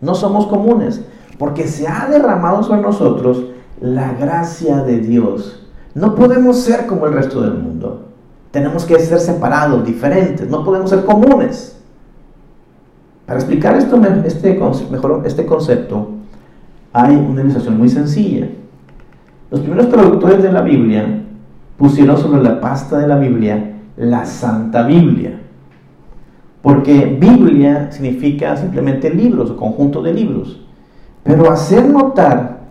No 0.00 0.14
somos 0.14 0.46
comunes, 0.46 1.04
porque 1.38 1.66
se 1.66 1.88
ha 1.88 2.06
derramado 2.08 2.62
sobre 2.62 2.82
nosotros 2.82 3.46
la 3.80 4.12
gracia 4.12 4.84
de 4.84 5.00
Dios. 5.00 5.66
No 5.94 6.14
podemos 6.14 6.60
ser 6.60 6.86
como 6.86 7.06
el 7.06 7.14
resto 7.14 7.40
del 7.40 7.54
mundo. 7.54 8.02
Tenemos 8.52 8.84
que 8.84 8.96
ser 9.00 9.18
separados, 9.18 9.84
diferentes, 9.84 10.48
no 10.48 10.62
podemos 10.64 10.90
ser 10.90 11.04
comunes. 11.04 11.73
Para 13.26 13.38
explicar 13.38 13.76
este, 13.76 14.60
mejor, 14.90 15.22
este 15.24 15.46
concepto, 15.46 16.08
hay 16.92 17.14
una 17.16 17.40
ilustración 17.40 17.78
muy 17.78 17.88
sencilla. 17.88 18.48
Los 19.50 19.60
primeros 19.60 19.88
traductores 19.88 20.42
de 20.42 20.52
la 20.52 20.62
Biblia 20.62 21.22
pusieron 21.78 22.18
sobre 22.18 22.42
la 22.42 22.60
pasta 22.60 22.98
de 22.98 23.06
la 23.06 23.16
Biblia 23.16 23.74
la 23.96 24.24
Santa 24.24 24.82
Biblia. 24.82 25.40
Porque 26.62 27.16
Biblia 27.20 27.92
significa 27.92 28.56
simplemente 28.56 29.12
libros 29.12 29.52
conjunto 29.52 30.02
de 30.02 30.14
libros. 30.14 30.60
Pero 31.22 31.50
hacer 31.50 31.88
notar, 31.88 32.64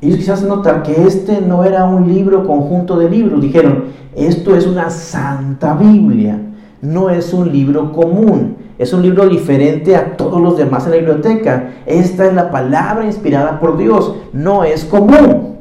ellos 0.00 0.16
quisieron 0.16 0.48
notar 0.48 0.82
que 0.82 1.06
este 1.06 1.40
no 1.40 1.64
era 1.64 1.84
un 1.84 2.08
libro 2.08 2.46
conjunto 2.46 2.98
de 2.98 3.10
libros. 3.10 3.40
Dijeron, 3.40 3.84
esto 4.14 4.56
es 4.56 4.66
una 4.66 4.90
Santa 4.90 5.74
Biblia, 5.74 6.38
no 6.82 7.10
es 7.10 7.32
un 7.32 7.52
libro 7.52 7.92
común. 7.92 8.56
Es 8.80 8.94
un 8.94 9.02
libro 9.02 9.28
diferente 9.28 9.94
a 9.94 10.16
todos 10.16 10.40
los 10.40 10.56
demás 10.56 10.86
en 10.86 10.92
la 10.92 10.96
biblioteca. 10.96 11.74
Esta 11.84 12.24
es 12.24 12.32
la 12.32 12.50
palabra 12.50 13.04
inspirada 13.04 13.60
por 13.60 13.76
Dios, 13.76 14.14
no 14.32 14.64
es 14.64 14.86
común. 14.86 15.58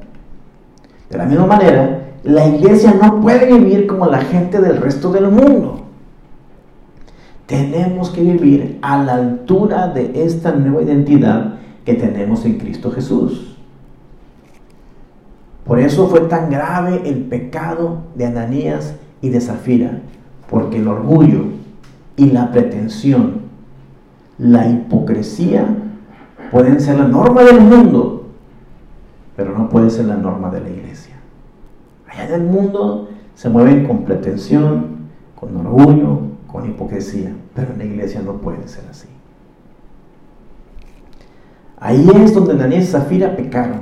De 1.10 1.18
la 1.18 1.26
misma 1.26 1.46
manera, 1.46 2.14
la 2.24 2.48
iglesia 2.48 2.94
no 2.94 3.20
puede 3.20 3.52
vivir 3.52 3.88
como 3.88 4.06
la 4.06 4.20
gente 4.20 4.62
del 4.62 4.78
resto 4.78 5.12
del 5.12 5.28
mundo. 5.28 5.82
Tenemos 7.46 8.10
que 8.10 8.22
vivir 8.22 8.80
a 8.82 9.04
la 9.04 9.16
altura 9.16 9.90
de 9.90 10.24
esta 10.24 10.54
nueva 10.54 10.84
identidad 10.84 11.56
que 11.84 11.96
tenemos 11.96 12.46
en 12.46 12.58
Cristo 12.58 12.90
Jesús. 12.90 13.58
Por 15.66 15.78
eso 15.82 16.08
fue 16.08 16.22
tan 16.22 16.50
grave 16.50 17.02
el 17.04 17.26
pecado 17.26 17.98
de 18.16 18.28
Ananías 18.28 18.96
y 19.22 19.28
de 19.28 19.42
Zafira, 19.42 20.00
porque 20.50 20.78
el 20.78 20.88
orgullo 20.88 21.59
y 22.20 22.32
la 22.32 22.52
pretensión, 22.52 23.44
la 24.38 24.68
hipocresía 24.68 25.66
pueden 26.52 26.82
ser 26.82 26.98
la 26.98 27.08
norma 27.08 27.44
del 27.44 27.62
mundo, 27.62 28.26
pero 29.38 29.58
no 29.58 29.70
puede 29.70 29.90
ser 29.90 30.06
la 30.06 30.18
norma 30.18 30.52
de 30.52 30.60
la 30.60 30.70
iglesia. 30.70 31.16
Allá 32.10 32.28
en 32.28 32.42
el 32.42 32.48
mundo 32.48 33.10
se 33.36 33.48
mueven 33.48 33.88
con 33.88 34.04
pretensión, 34.04 35.08
con 35.40 35.56
orgullo, 35.56 36.20
con 36.52 36.66
hipocresía, 36.70 37.34
pero 37.56 37.72
en 37.72 37.78
la 37.78 37.86
iglesia 37.86 38.22
no 38.22 38.34
puede 38.34 38.68
ser 38.68 38.84
así. 38.90 39.08
Ahí 41.80 42.06
es 42.16 42.34
donde 42.34 42.52
Ananías 42.52 42.84
y 42.84 42.88
Zafira 42.88 43.38
pecaron. 43.38 43.80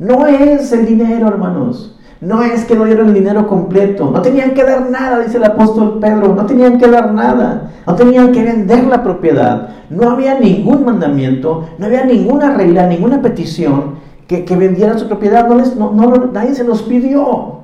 No 0.00 0.26
es 0.26 0.72
el 0.72 0.84
dinero, 0.84 1.28
hermanos. 1.28 1.99
No 2.20 2.42
es 2.42 2.64
que 2.64 2.74
no 2.74 2.84
dieron 2.84 3.08
el 3.08 3.14
dinero 3.14 3.46
completo. 3.46 4.10
No 4.10 4.20
tenían 4.20 4.52
que 4.52 4.62
dar 4.62 4.90
nada, 4.90 5.20
dice 5.20 5.38
el 5.38 5.44
apóstol 5.44 5.98
Pedro. 6.00 6.34
No 6.34 6.44
tenían 6.46 6.78
que 6.78 6.88
dar 6.88 7.12
nada. 7.14 7.72
No 7.86 7.94
tenían 7.94 8.32
que 8.32 8.42
vender 8.42 8.84
la 8.84 9.02
propiedad. 9.02 9.68
No 9.88 10.10
había 10.10 10.38
ningún 10.38 10.84
mandamiento. 10.84 11.66
No 11.78 11.86
había 11.86 12.04
ninguna 12.04 12.54
regla, 12.54 12.86
ninguna 12.86 13.22
petición 13.22 14.00
que, 14.38 14.56
vendieran 14.56 14.98
su 14.98 15.08
propiedad, 15.08 15.48
no 15.48 15.56
les, 15.56 15.74
no, 15.74 15.90
nadie 16.32 16.54
se 16.54 16.62
los 16.62 16.82
pidió. 16.82 17.62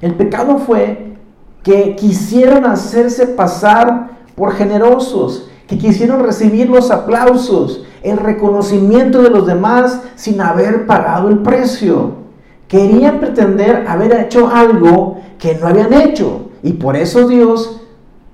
El 0.00 0.14
pecado 0.14 0.58
fue 0.58 1.16
que 1.64 1.96
quisieron 1.96 2.64
hacerse 2.66 3.26
pasar 3.26 4.10
por 4.36 4.52
generosos, 4.52 5.50
que 5.66 5.76
quisieron 5.76 6.22
recibir 6.22 6.70
los 6.70 6.92
aplausos, 6.92 7.84
el 8.04 8.16
reconocimiento 8.16 9.22
de 9.22 9.30
los 9.30 9.46
demás 9.46 10.00
sin 10.14 10.40
haber 10.40 10.86
pagado 10.86 11.28
el 11.30 11.38
precio. 11.38 12.27
Querían 12.68 13.18
pretender 13.18 13.86
haber 13.88 14.12
hecho 14.12 14.48
algo 14.48 15.20
que 15.38 15.54
no 15.56 15.66
habían 15.66 15.92
hecho. 15.94 16.50
Y 16.62 16.74
por 16.74 16.96
eso 16.96 17.26
Dios, 17.26 17.80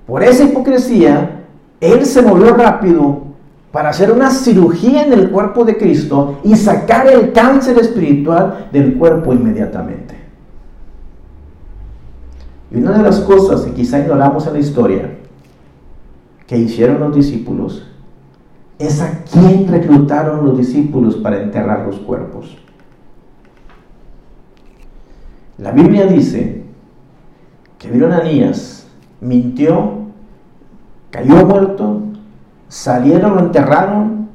por 0.05 0.21
esa 0.23 0.43
hipocresía, 0.43 1.45
Él 1.79 2.05
se 2.05 2.21
movió 2.21 2.53
rápido 2.53 3.23
para 3.71 3.89
hacer 3.89 4.11
una 4.11 4.29
cirugía 4.29 5.05
en 5.05 5.13
el 5.13 5.31
cuerpo 5.31 5.63
de 5.63 5.77
Cristo 5.77 6.39
y 6.43 6.55
sacar 6.55 7.07
el 7.07 7.33
cáncer 7.33 7.77
espiritual 7.79 8.69
del 8.71 8.97
cuerpo 8.97 9.33
inmediatamente. 9.33 10.15
Y 12.71 12.77
una 12.77 12.97
de 12.97 13.03
las 13.03 13.19
cosas 13.21 13.61
que 13.61 13.73
quizá 13.73 13.99
ignoramos 13.99 14.45
en 14.47 14.53
la 14.53 14.59
historia 14.59 15.17
que 16.47 16.57
hicieron 16.57 16.99
los 16.99 17.15
discípulos 17.15 17.85
es 18.79 19.01
a 19.01 19.23
quién 19.31 19.67
reclutaron 19.67 20.45
los 20.45 20.57
discípulos 20.57 21.15
para 21.15 21.41
enterrar 21.41 21.85
los 21.85 21.97
cuerpos. 21.99 22.57
La 25.57 25.71
Biblia 25.71 26.05
dice 26.05 26.63
que 27.79 27.89
vieron 27.89 28.11
Anías, 28.11 28.87
mintió, 29.21 29.93
cayó 31.11 31.45
muerto, 31.45 32.01
Salieron, 32.67 33.35
lo 33.35 33.39
enterraron. 33.39 34.27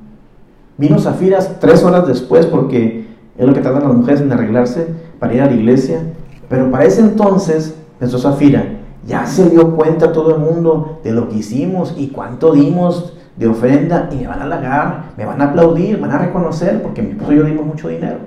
Vino 0.79 0.99
Zafiras 0.99 1.61
tres 1.61 1.85
horas 1.85 2.07
después 2.07 2.47
porque 2.47 3.07
es 3.37 3.47
lo 3.47 3.53
que 3.53 3.61
tardan 3.61 3.83
las 3.83 3.95
mujeres 3.95 4.21
en 4.21 4.33
arreglarse 4.33 4.89
para 5.18 5.35
ir 5.35 5.43
a 5.43 5.47
la 5.47 5.53
iglesia. 5.53 6.01
Pero 6.49 6.71
para 6.71 6.85
ese 6.85 7.03
entonces, 7.03 7.75
pensó 7.99 8.18
Zafira, 8.18 8.64
ya 9.07 9.27
se 9.27 9.51
dio 9.51 9.77
cuenta 9.77 10.12
todo 10.12 10.37
el 10.37 10.41
mundo 10.41 11.01
de 11.05 11.12
lo 11.12 11.29
que 11.29 11.37
hicimos 11.37 11.95
y 11.97 12.09
cuánto 12.09 12.53
dimos 12.53 13.14
de 13.37 13.47
ofrenda 13.47 14.09
y 14.11 14.16
me 14.16 14.27
van 14.27 14.41
a 14.41 14.45
halagar, 14.45 15.05
me 15.16 15.25
van 15.25 15.41
a 15.41 15.51
aplaudir, 15.51 16.01
van 16.01 16.12
a 16.12 16.18
reconocer 16.18 16.83
porque 16.83 17.03
mi 17.03 17.11
esposo 17.11 17.33
y 17.33 17.37
yo 17.37 17.45
dimos 17.45 17.66
mucho 17.66 17.89
dinero. 17.89 18.18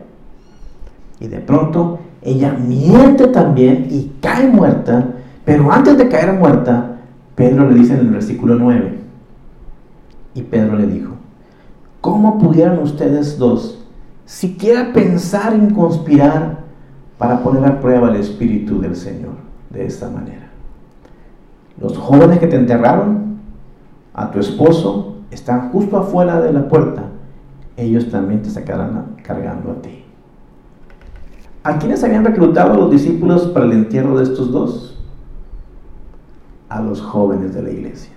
Y 1.20 1.28
de 1.28 1.40
pronto 1.40 2.00
ella 2.26 2.54
miente 2.54 3.28
también 3.28 3.88
y 3.90 4.12
cae 4.22 4.48
muerta, 4.48 5.08
pero 5.46 5.72
antes 5.72 5.98
de 5.98 6.08
caer 6.08 6.34
muerta, 6.34 6.98
Pedro 7.36 7.70
le 7.70 7.80
dice 7.80 7.94
en 7.94 8.00
el 8.02 8.10
versículo 8.10 8.56
9, 8.56 9.00
y 10.36 10.42
Pedro 10.44 10.78
le 10.78 10.88
dijo, 10.88 11.14
¿cómo 12.02 12.38
pudieran 12.40 12.80
ustedes 12.80 13.38
dos 13.38 13.80
siquiera 14.26 14.94
pensar 14.94 15.54
en 15.54 15.72
conspirar 15.72 16.64
para 17.18 17.44
poner 17.44 17.66
a 17.66 17.80
prueba 17.80 18.10
el 18.10 18.16
Espíritu 18.16 18.80
del 18.80 18.96
Señor 18.96 19.34
de 19.70 19.86
esta 19.86 20.10
manera? 20.10 20.50
Los 21.80 21.98
jóvenes 21.98 22.40
que 22.40 22.48
te 22.48 22.56
enterraron, 22.56 23.38
a 24.14 24.30
tu 24.32 24.40
esposo, 24.40 25.18
están 25.32 25.72
justo 25.72 25.98
afuera 25.98 26.40
de 26.40 26.54
la 26.54 26.68
puerta. 26.68 27.04
Ellos 27.76 28.10
también 28.12 28.44
te 28.44 28.50
sacarán 28.52 29.16
cargando 29.24 29.72
a 29.72 29.82
ti. 29.82 30.03
¿A 31.66 31.80
quiénes 31.80 32.04
habían 32.04 32.26
reclutado 32.26 32.76
los 32.76 32.92
discípulos 32.92 33.48
para 33.48 33.66
el 33.66 33.72
entierro 33.72 34.18
de 34.18 34.24
estos 34.24 34.52
dos? 34.52 35.02
A 36.68 36.82
los 36.82 37.02
jóvenes 37.02 37.54
de 37.54 37.64
la 37.64 37.70
iglesia. 37.72 38.12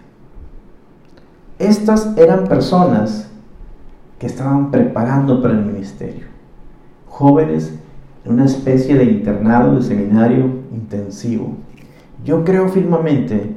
Estas 1.61 2.17
eran 2.17 2.49
personas 2.49 3.31
que 4.19 4.27
estaban 4.27 4.73
preparando 4.73 5.41
para 5.41 5.55
el 5.55 5.65
ministerio. 5.65 6.27
Jóvenes 7.07 7.79
en 8.25 8.33
una 8.33 8.47
especie 8.47 8.97
de 8.97 9.05
internado, 9.05 9.77
de 9.77 9.83
seminario 9.83 10.47
intensivo. 10.73 11.53
Yo 12.25 12.45
creo 12.45 12.69
firmemente 12.69 13.55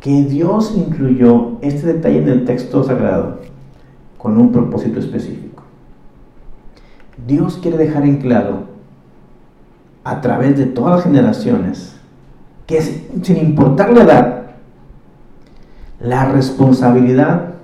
que 0.00 0.24
Dios 0.24 0.74
incluyó 0.76 1.52
este 1.62 1.94
detalle 1.94 2.18
en 2.18 2.28
el 2.28 2.44
texto 2.44 2.84
sagrado 2.84 3.38
con 4.18 4.36
un 4.36 4.52
propósito 4.52 5.00
específico. 5.00 5.62
Dios 7.26 7.58
quiere 7.62 7.78
dejar 7.78 8.04
en 8.04 8.18
claro 8.18 8.73
a 10.04 10.20
través 10.20 10.56
de 10.58 10.66
todas 10.66 10.96
las 10.96 11.04
generaciones 11.04 11.96
que 12.66 12.80
sin 12.80 13.36
importar 13.36 13.92
la 13.92 14.02
edad, 14.02 14.42
la 16.00 16.26
responsabilidad 16.26 17.54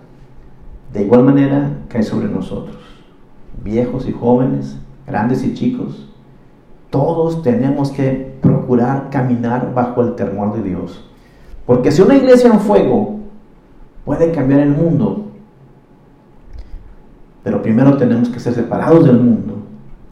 de 0.93 1.03
igual 1.03 1.23
manera 1.23 1.71
cae 1.89 2.03
sobre 2.03 2.29
nosotros, 2.29 2.77
viejos 3.63 4.09
y 4.09 4.13
jóvenes, 4.13 4.79
grandes 5.07 5.45
y 5.45 5.55
chicos. 5.55 6.09
Todos 6.91 7.43
tenemos 7.43 7.91
que 7.91 8.39
procurar 8.41 9.11
caminar 9.11 9.73
bajo 9.75 10.03
el 10.03 10.15
temor 10.17 10.55
de 10.55 10.63
Dios. 10.63 11.05
Porque 11.67 11.93
si 11.93 12.03
una 12.03 12.17
iglesia 12.17 12.51
en 12.51 12.59
fuego 12.59 13.21
puede 14.05 14.33
cambiar 14.33 14.61
el 14.61 14.71
mundo, 14.71 15.27
pero 17.45 17.63
primero 17.63 17.97
tenemos 17.97 18.29
que 18.29 18.41
ser 18.41 18.55
separados 18.55 19.05
del 19.05 19.21
mundo, 19.21 19.59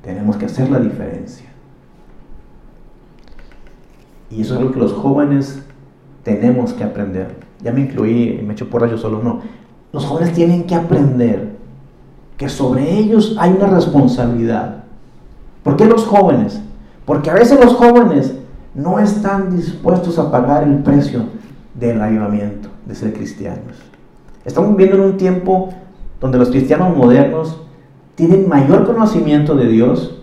tenemos 0.03 0.37
que 0.37 0.47
hacer 0.47 0.70
la 0.70 0.79
diferencia. 0.79 1.47
Y 4.31 4.43
eso 4.43 4.55
es 4.55 4.61
lo 4.61 4.72
que 4.72 4.79
los 4.79 4.93
jóvenes 4.93 5.62
tenemos 6.22 6.72
que 6.72 6.85
aprender. 6.85 7.37
Ya 7.62 7.72
me 7.72 7.81
incluí, 7.81 8.41
me 8.45 8.53
echo 8.53 8.68
por 8.68 8.89
yo 8.89 8.99
solo, 8.99 9.22
no. 9.22 9.41
Los 9.93 10.05
jóvenes 10.05 10.35
tienen 10.35 10.64
que 10.64 10.74
aprender 10.74 11.57
que 12.37 12.49
sobre 12.49 12.99
ellos 12.99 13.37
hay 13.39 13.53
una 13.53 13.66
responsabilidad. 13.66 14.85
¿Por 15.62 15.76
qué 15.76 15.87
los 15.87 16.05
jóvenes? 16.05 16.61
Porque 17.05 17.31
a 17.31 17.35
veces 17.35 17.59
los 17.62 17.74
jóvenes 17.74 18.35
no 18.74 18.99
están 18.99 19.57
dispuestos 19.57 20.18
a 20.18 20.31
pagar 20.31 20.62
el 20.62 20.79
precio 20.83 21.24
del 21.74 22.01
avivamiento, 22.01 22.68
de 22.87 22.95
ser 22.95 23.12
cristianos. 23.12 23.76
Estamos 24.45 24.76
viviendo 24.76 25.03
en 25.03 25.11
un 25.12 25.16
tiempo 25.16 25.70
donde 26.20 26.39
los 26.39 26.51
cristianos 26.51 26.97
modernos 26.97 27.61
tienen 28.14 28.49
mayor 28.49 28.85
conocimiento 28.85 29.55
de 29.55 29.68
Dios, 29.68 30.20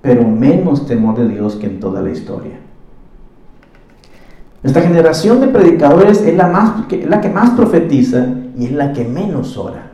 pero 0.00 0.26
menos 0.26 0.86
temor 0.86 1.16
de 1.16 1.28
Dios 1.28 1.56
que 1.56 1.66
en 1.66 1.80
toda 1.80 2.02
la 2.02 2.10
historia. 2.10 2.59
Nuestra 4.62 4.82
generación 4.82 5.40
de 5.40 5.48
predicadores 5.48 6.20
es 6.20 6.36
la, 6.36 6.48
la 7.08 7.20
que 7.20 7.28
más 7.30 7.50
profetiza 7.50 8.26
y 8.58 8.66
es 8.66 8.72
la 8.72 8.92
que 8.92 9.04
menos 9.04 9.56
ora. 9.56 9.90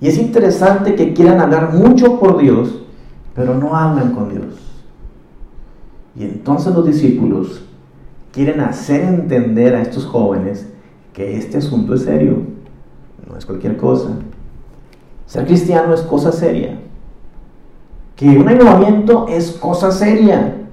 Y 0.00 0.08
es 0.08 0.18
interesante 0.18 0.94
que 0.94 1.12
quieran 1.14 1.40
hablar 1.40 1.72
mucho 1.72 2.20
por 2.20 2.38
Dios, 2.38 2.82
pero 3.34 3.54
no 3.54 3.74
hablan 3.74 4.12
con 4.12 4.28
Dios. 4.28 4.44
Y 6.14 6.24
entonces 6.24 6.74
los 6.74 6.86
discípulos 6.86 7.62
quieren 8.32 8.60
hacer 8.60 9.02
entender 9.02 9.74
a 9.74 9.82
estos 9.82 10.04
jóvenes 10.04 10.66
que 11.12 11.36
este 11.36 11.58
asunto 11.58 11.94
es 11.94 12.02
serio, 12.02 12.42
no 13.28 13.36
es 13.36 13.46
cualquier 13.46 13.76
cosa. 13.76 14.10
Ser 15.26 15.46
cristiano 15.46 15.94
es 15.94 16.02
cosa 16.02 16.30
seria. 16.30 16.78
Que 18.14 18.28
un 18.28 18.48
avivamiento 18.48 19.26
es 19.28 19.52
cosa 19.52 19.90
seria. 19.90 20.65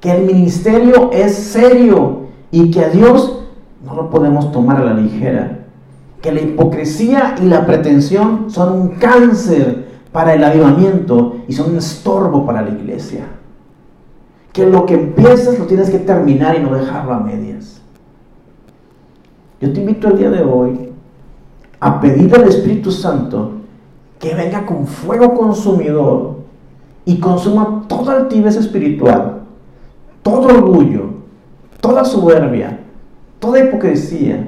Que 0.00 0.12
el 0.12 0.26
ministerio 0.26 1.10
es 1.12 1.34
serio 1.34 2.28
y 2.50 2.70
que 2.70 2.84
a 2.84 2.88
Dios 2.88 3.42
no 3.84 3.94
lo 3.94 4.10
podemos 4.10 4.52
tomar 4.52 4.78
a 4.78 4.84
la 4.84 4.94
ligera. 4.94 5.66
Que 6.22 6.32
la 6.32 6.40
hipocresía 6.40 7.36
y 7.40 7.46
la 7.46 7.66
pretensión 7.66 8.50
son 8.50 8.72
un 8.72 8.88
cáncer 8.90 9.88
para 10.12 10.34
el 10.34 10.42
avivamiento 10.42 11.36
y 11.46 11.52
son 11.52 11.70
un 11.70 11.78
estorbo 11.78 12.44
para 12.46 12.62
la 12.62 12.70
iglesia. 12.70 13.26
Que 14.52 14.66
lo 14.66 14.86
que 14.86 14.94
empiezas 14.94 15.58
lo 15.58 15.66
tienes 15.66 15.90
que 15.90 15.98
terminar 15.98 16.56
y 16.56 16.62
no 16.62 16.74
dejarlo 16.74 17.12
a 17.14 17.20
medias. 17.20 17.80
Yo 19.60 19.72
te 19.72 19.80
invito 19.80 20.08
el 20.08 20.18
día 20.18 20.30
de 20.30 20.42
hoy 20.42 20.90
a 21.80 22.00
pedir 22.00 22.34
al 22.34 22.48
Espíritu 22.48 22.90
Santo 22.90 23.52
que 24.18 24.34
venga 24.34 24.66
con 24.66 24.86
fuego 24.86 25.34
consumidor 25.34 26.38
y 27.04 27.18
consuma 27.18 27.84
toda 27.88 28.16
altivez 28.16 28.56
espiritual, 28.56 29.37
todo 30.28 30.48
orgullo, 30.48 31.10
toda 31.80 32.04
soberbia, 32.04 32.80
toda 33.38 33.60
hipocresía, 33.60 34.46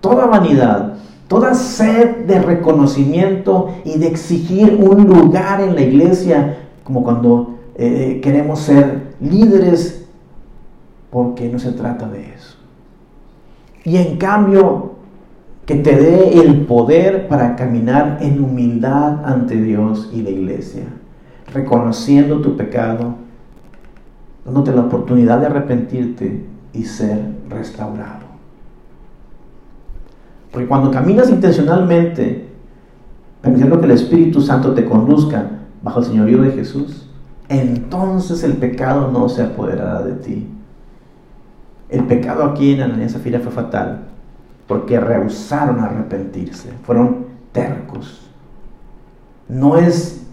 toda 0.00 0.26
vanidad, 0.26 0.94
toda 1.26 1.52
sed 1.54 2.26
de 2.26 2.38
reconocimiento 2.40 3.70
y 3.84 3.98
de 3.98 4.06
exigir 4.06 4.76
un 4.80 5.04
lugar 5.06 5.60
en 5.60 5.74
la 5.74 5.80
iglesia, 5.80 6.58
como 6.84 7.02
cuando 7.02 7.56
eh, 7.74 8.20
queremos 8.22 8.60
ser 8.60 9.14
líderes, 9.20 10.06
porque 11.10 11.48
no 11.48 11.58
se 11.58 11.72
trata 11.72 12.08
de 12.08 12.32
eso. 12.32 12.56
Y 13.82 13.96
en 13.96 14.18
cambio, 14.18 14.92
que 15.66 15.74
te 15.74 15.96
dé 15.96 16.40
el 16.40 16.66
poder 16.66 17.26
para 17.26 17.56
caminar 17.56 18.18
en 18.20 18.44
humildad 18.44 19.24
ante 19.24 19.60
Dios 19.60 20.08
y 20.12 20.22
la 20.22 20.30
iglesia, 20.30 20.84
reconociendo 21.52 22.40
tu 22.40 22.56
pecado, 22.56 23.25
dándote 24.46 24.72
la 24.72 24.82
oportunidad 24.82 25.40
de 25.40 25.46
arrepentirte 25.46 26.46
y 26.72 26.84
ser 26.84 27.20
restaurado. 27.50 28.26
Porque 30.52 30.68
cuando 30.68 30.90
caminas 30.90 31.28
intencionalmente, 31.28 32.48
permitiendo 33.42 33.78
que 33.78 33.86
el 33.86 33.92
Espíritu 33.92 34.40
Santo 34.40 34.72
te 34.72 34.84
conduzca 34.84 35.50
bajo 35.82 35.98
el 36.00 36.06
señorío 36.06 36.40
de 36.42 36.52
Jesús, 36.52 37.10
entonces 37.48 38.42
el 38.44 38.54
pecado 38.54 39.10
no 39.10 39.28
se 39.28 39.42
apoderará 39.42 40.02
de 40.02 40.12
ti. 40.14 40.48
El 41.88 42.04
pecado 42.04 42.44
aquí 42.44 42.72
en 42.74 42.82
Ananías 42.82 43.12
Zafira 43.12 43.40
fue 43.40 43.52
fatal 43.52 44.04
porque 44.66 44.98
rehusaron 44.98 45.80
arrepentirse, 45.80 46.70
fueron 46.84 47.26
tercos. 47.52 48.28
No 49.48 49.76
es 49.76 50.26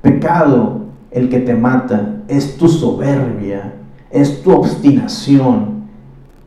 pecado 0.00 0.83
el 1.14 1.28
que 1.30 1.40
te 1.40 1.54
mata, 1.54 2.16
es 2.28 2.58
tu 2.58 2.68
soberbia, 2.68 3.72
es 4.10 4.42
tu 4.42 4.52
obstinación, 4.52 5.84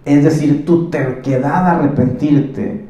es 0.06 0.24
decir, 0.24 0.66
tu 0.66 0.90
terquedad 0.90 1.68
a 1.68 1.72
arrepentirte. 1.80 2.86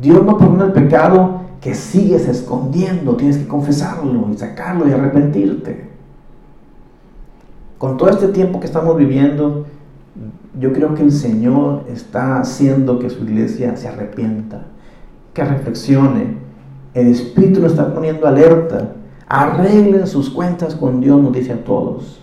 Dios 0.00 0.24
no 0.24 0.38
perdona 0.38 0.64
el 0.66 0.72
pecado 0.72 1.42
que 1.60 1.74
sigues 1.74 2.28
escondiendo, 2.28 3.16
tienes 3.16 3.38
que 3.38 3.48
confesarlo 3.48 4.28
y 4.32 4.36
sacarlo 4.36 4.88
y 4.88 4.92
arrepentirte. 4.92 5.88
Con 7.78 7.96
todo 7.96 8.08
este 8.08 8.28
tiempo 8.28 8.60
que 8.60 8.66
estamos 8.66 8.96
viviendo, 8.96 9.66
yo 10.60 10.72
creo 10.72 10.94
que 10.94 11.02
el 11.02 11.10
Señor 11.10 11.84
está 11.88 12.38
haciendo 12.38 13.00
que 13.00 13.10
su 13.10 13.24
iglesia 13.24 13.76
se 13.76 13.88
arrepienta, 13.88 14.66
que 15.32 15.44
reflexione. 15.44 16.36
El 16.94 17.08
Espíritu 17.08 17.60
lo 17.60 17.66
está 17.66 17.92
poniendo 17.92 18.28
alerta. 18.28 18.92
Arreglen 19.36 20.06
sus 20.06 20.30
cuentas 20.30 20.76
con 20.76 21.00
Dios, 21.00 21.20
nos 21.20 21.32
dice 21.32 21.54
a 21.54 21.64
todos. 21.64 22.20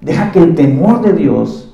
Deja 0.00 0.32
que 0.32 0.42
el 0.42 0.56
temor 0.56 1.02
de 1.02 1.12
Dios 1.12 1.72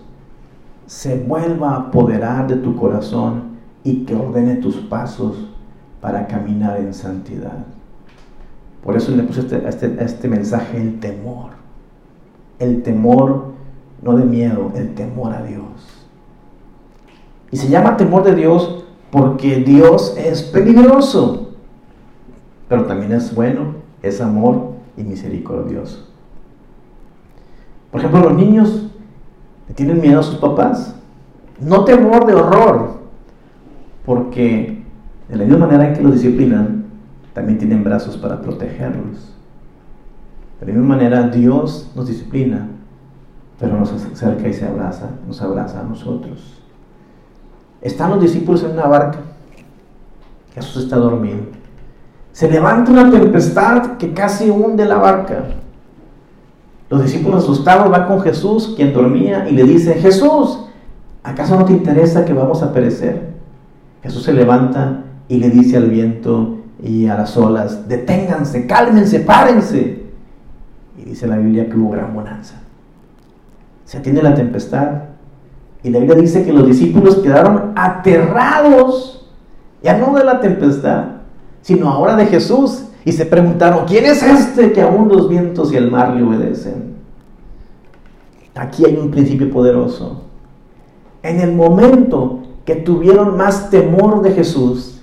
se 0.86 1.18
vuelva 1.18 1.70
a 1.70 1.76
apoderar 1.76 2.48
de 2.48 2.56
tu 2.56 2.76
corazón 2.76 3.56
y 3.82 4.04
que 4.04 4.14
ordene 4.14 4.56
tus 4.56 4.76
pasos 4.76 5.48
para 6.02 6.26
caminar 6.26 6.76
en 6.76 6.92
santidad. 6.92 7.64
Por 8.84 8.94
eso 8.94 9.16
le 9.16 9.22
puse 9.22 9.40
este, 9.40 9.66
este, 9.66 9.96
este 10.04 10.28
mensaje 10.28 10.76
el 10.76 11.00
temor. 11.00 11.52
El 12.58 12.82
temor 12.82 13.54
no 14.02 14.18
de 14.18 14.26
miedo, 14.26 14.70
el 14.74 14.94
temor 14.94 15.32
a 15.32 15.42
Dios. 15.44 15.64
Y 17.50 17.56
se 17.56 17.70
llama 17.70 17.96
temor 17.96 18.22
de 18.22 18.34
Dios 18.34 18.84
porque 19.10 19.56
Dios 19.56 20.14
es 20.18 20.42
peligroso, 20.42 21.39
pero 22.70 22.86
también 22.86 23.12
es 23.12 23.34
bueno, 23.34 23.74
es 24.00 24.22
amor 24.22 24.74
y 24.96 25.02
misericordioso. 25.02 26.06
Por 27.90 28.00
ejemplo, 28.00 28.20
los 28.20 28.34
niños 28.34 28.86
tienen 29.74 30.00
miedo 30.00 30.20
a 30.20 30.22
sus 30.22 30.36
papás. 30.36 30.94
No 31.60 31.84
temor 31.84 32.24
de 32.24 32.34
horror, 32.34 33.00
porque 34.06 34.82
de 35.28 35.36
la 35.36 35.44
misma 35.44 35.66
manera 35.66 35.92
que 35.92 36.00
los 36.00 36.14
disciplinan, 36.14 36.86
también 37.34 37.58
tienen 37.58 37.84
brazos 37.84 38.16
para 38.16 38.40
protegerlos. 38.40 39.34
De 40.60 40.66
la 40.66 40.72
misma 40.72 40.96
manera 40.96 41.28
Dios 41.28 41.92
nos 41.94 42.08
disciplina 42.08 42.68
pero 43.60 43.76
nos 43.78 43.92
acerca 43.92 44.48
y 44.48 44.54
se 44.54 44.66
abraza, 44.66 45.10
nos 45.26 45.42
abraza 45.42 45.80
a 45.80 45.82
nosotros. 45.82 46.62
Están 47.82 48.10
los 48.10 48.22
discípulos 48.22 48.64
en 48.64 48.70
una 48.70 48.86
barca. 48.86 49.18
Jesús 50.54 50.84
está 50.84 50.96
dormido. 50.96 51.59
Se 52.32 52.50
levanta 52.50 52.92
una 52.92 53.10
tempestad 53.10 53.96
que 53.96 54.12
casi 54.12 54.50
hunde 54.50 54.84
la 54.84 54.96
barca. 54.96 55.44
Los 56.88 57.02
discípulos 57.02 57.44
asustados 57.44 57.90
van 57.90 58.06
con 58.06 58.20
Jesús, 58.20 58.74
quien 58.76 58.92
dormía, 58.92 59.48
y 59.48 59.52
le 59.52 59.64
dicen, 59.64 60.00
Jesús, 60.00 60.66
¿acaso 61.22 61.58
no 61.58 61.64
te 61.64 61.72
interesa 61.72 62.24
que 62.24 62.32
vamos 62.32 62.62
a 62.62 62.72
perecer? 62.72 63.30
Jesús 64.02 64.22
se 64.22 64.32
levanta 64.32 65.04
y 65.28 65.38
le 65.38 65.50
dice 65.50 65.76
al 65.76 65.90
viento 65.90 66.58
y 66.82 67.06
a 67.06 67.14
las 67.14 67.36
olas, 67.36 67.88
deténganse, 67.88 68.66
cálmense, 68.66 69.20
párense. 69.20 70.04
Y 70.98 71.04
dice 71.04 71.26
la 71.26 71.36
Biblia 71.36 71.68
que 71.68 71.76
hubo 71.76 71.90
gran 71.90 72.14
bonanza 72.14 72.60
se 73.90 73.98
atiende 73.98 74.22
la 74.22 74.36
tempestad. 74.36 74.88
Y 75.82 75.90
la 75.90 75.98
Biblia 75.98 76.16
dice 76.20 76.44
que 76.44 76.52
los 76.52 76.64
discípulos 76.64 77.16
quedaron 77.16 77.72
aterrados, 77.74 79.28
ya 79.82 79.98
no 79.98 80.14
de 80.14 80.22
la 80.22 80.38
tempestad, 80.38 81.06
sino 81.62 81.88
ahora 81.88 82.16
de 82.16 82.26
Jesús. 82.26 82.84
Y 83.04 83.12
se 83.12 83.24
preguntaron, 83.26 83.86
¿quién 83.86 84.04
es 84.04 84.22
este 84.22 84.72
que 84.72 84.82
aún 84.82 85.08
los 85.08 85.28
vientos 85.28 85.72
y 85.72 85.76
el 85.76 85.90
mar 85.90 86.14
le 86.14 86.22
obedecen? 86.22 86.94
Aquí 88.54 88.84
hay 88.84 88.96
un 88.96 89.10
principio 89.10 89.50
poderoso. 89.50 90.22
En 91.22 91.40
el 91.40 91.52
momento 91.54 92.40
que 92.64 92.76
tuvieron 92.76 93.36
más 93.36 93.70
temor 93.70 94.22
de 94.22 94.32
Jesús, 94.32 95.00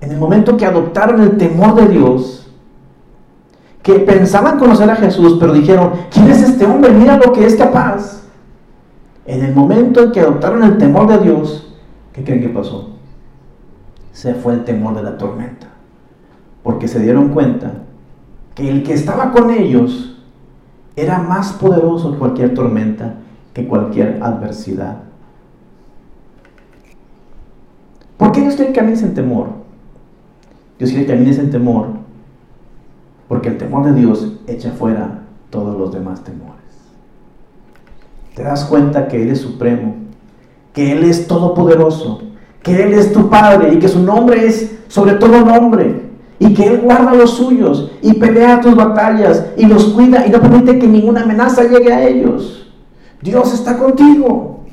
en 0.00 0.12
el 0.12 0.18
momento 0.18 0.56
que 0.56 0.66
adoptaron 0.66 1.20
el 1.20 1.36
temor 1.36 1.74
de 1.74 1.88
Dios, 1.88 2.50
que 3.82 3.94
pensaban 3.94 4.58
conocer 4.58 4.88
a 4.90 4.96
Jesús, 4.96 5.36
pero 5.40 5.52
dijeron, 5.52 5.92
¿quién 6.10 6.30
es 6.30 6.42
este 6.42 6.64
hombre? 6.64 6.92
Mira 6.92 7.18
lo 7.18 7.32
que 7.32 7.44
es 7.44 7.56
capaz. 7.56 8.22
En 9.26 9.44
el 9.44 9.54
momento 9.54 10.02
en 10.02 10.12
que 10.12 10.20
adoptaron 10.20 10.62
el 10.62 10.78
temor 10.78 11.08
de 11.08 11.18
Dios, 11.18 11.74
¿qué 12.12 12.22
creen 12.22 12.40
que 12.40 12.48
pasó? 12.48 12.90
Se 14.12 14.34
fue 14.34 14.54
el 14.54 14.64
temor 14.64 14.94
de 14.94 15.02
la 15.02 15.18
tormenta. 15.18 15.68
Porque 16.62 16.88
se 16.88 17.00
dieron 17.00 17.30
cuenta 17.30 17.72
que 18.54 18.68
el 18.68 18.82
que 18.82 18.92
estaba 18.94 19.32
con 19.32 19.50
ellos 19.50 20.16
era 20.94 21.18
más 21.18 21.52
poderoso 21.54 22.12
que 22.12 22.18
cualquier 22.18 22.54
tormenta 22.54 23.14
que 23.54 23.66
cualquier 23.66 24.22
adversidad. 24.22 24.98
¿Por 28.16 28.32
qué 28.32 28.42
Dios 28.42 28.54
quiere 28.54 28.72
que 28.72 28.78
camines 28.78 29.02
en 29.02 29.14
temor? 29.14 29.48
Dios 30.78 30.90
quiere 30.90 31.06
que 31.06 31.12
camines 31.12 31.38
en 31.38 31.50
temor 31.50 32.02
porque 33.32 33.48
el 33.48 33.56
temor 33.56 33.86
de 33.86 33.94
Dios 33.94 34.30
echa 34.46 34.72
fuera 34.72 35.22
todos 35.48 35.78
los 35.78 35.90
demás 35.90 36.22
temores. 36.22 36.52
Te 38.34 38.42
das 38.42 38.66
cuenta 38.66 39.08
que 39.08 39.22
Él 39.22 39.30
es 39.30 39.40
supremo, 39.40 39.94
que 40.74 40.92
Él 40.92 41.02
es 41.04 41.26
todopoderoso, 41.26 42.20
que 42.62 42.82
Él 42.82 42.94
es 42.94 43.12
tu 43.12 43.28
Padre 43.28 43.74
y 43.74 43.78
que 43.78 43.88
su 43.88 44.00
nombre 44.00 44.46
es 44.46 44.70
sobre 44.88 45.14
todo 45.14 45.44
nombre 45.44 46.02
y 46.38 46.54
que 46.54 46.66
Él 46.66 46.80
guarda 46.80 47.14
los 47.14 47.30
suyos 47.30 47.92
y 48.02 48.14
pelea 48.14 48.60
tus 48.60 48.74
batallas 48.74 49.46
y 49.56 49.66
los 49.66 49.84
cuida 49.86 50.26
y 50.26 50.30
no 50.30 50.40
permite 50.40 50.78
que 50.78 50.86
ninguna 50.86 51.22
amenaza 51.22 51.64
llegue 51.64 51.92
a 51.92 52.06
ellos. 52.06 52.72
Dios 53.20 53.54
está 53.54 53.78
contigo. 53.78 54.64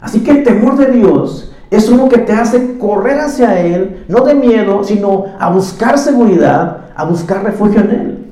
Así 0.00 0.20
que 0.20 0.30
el 0.30 0.44
temor 0.44 0.76
de 0.76 0.92
Dios 0.92 1.52
es 1.70 1.88
uno 1.88 2.08
que 2.08 2.18
te 2.18 2.32
hace 2.32 2.78
correr 2.78 3.18
hacia 3.18 3.60
Él, 3.60 4.04
no 4.08 4.24
de 4.24 4.34
miedo, 4.34 4.82
sino 4.84 5.26
a 5.38 5.50
buscar 5.50 5.98
seguridad, 5.98 6.90
a 6.96 7.04
buscar 7.04 7.44
refugio 7.44 7.80
en 7.80 7.90
Él. 7.90 8.26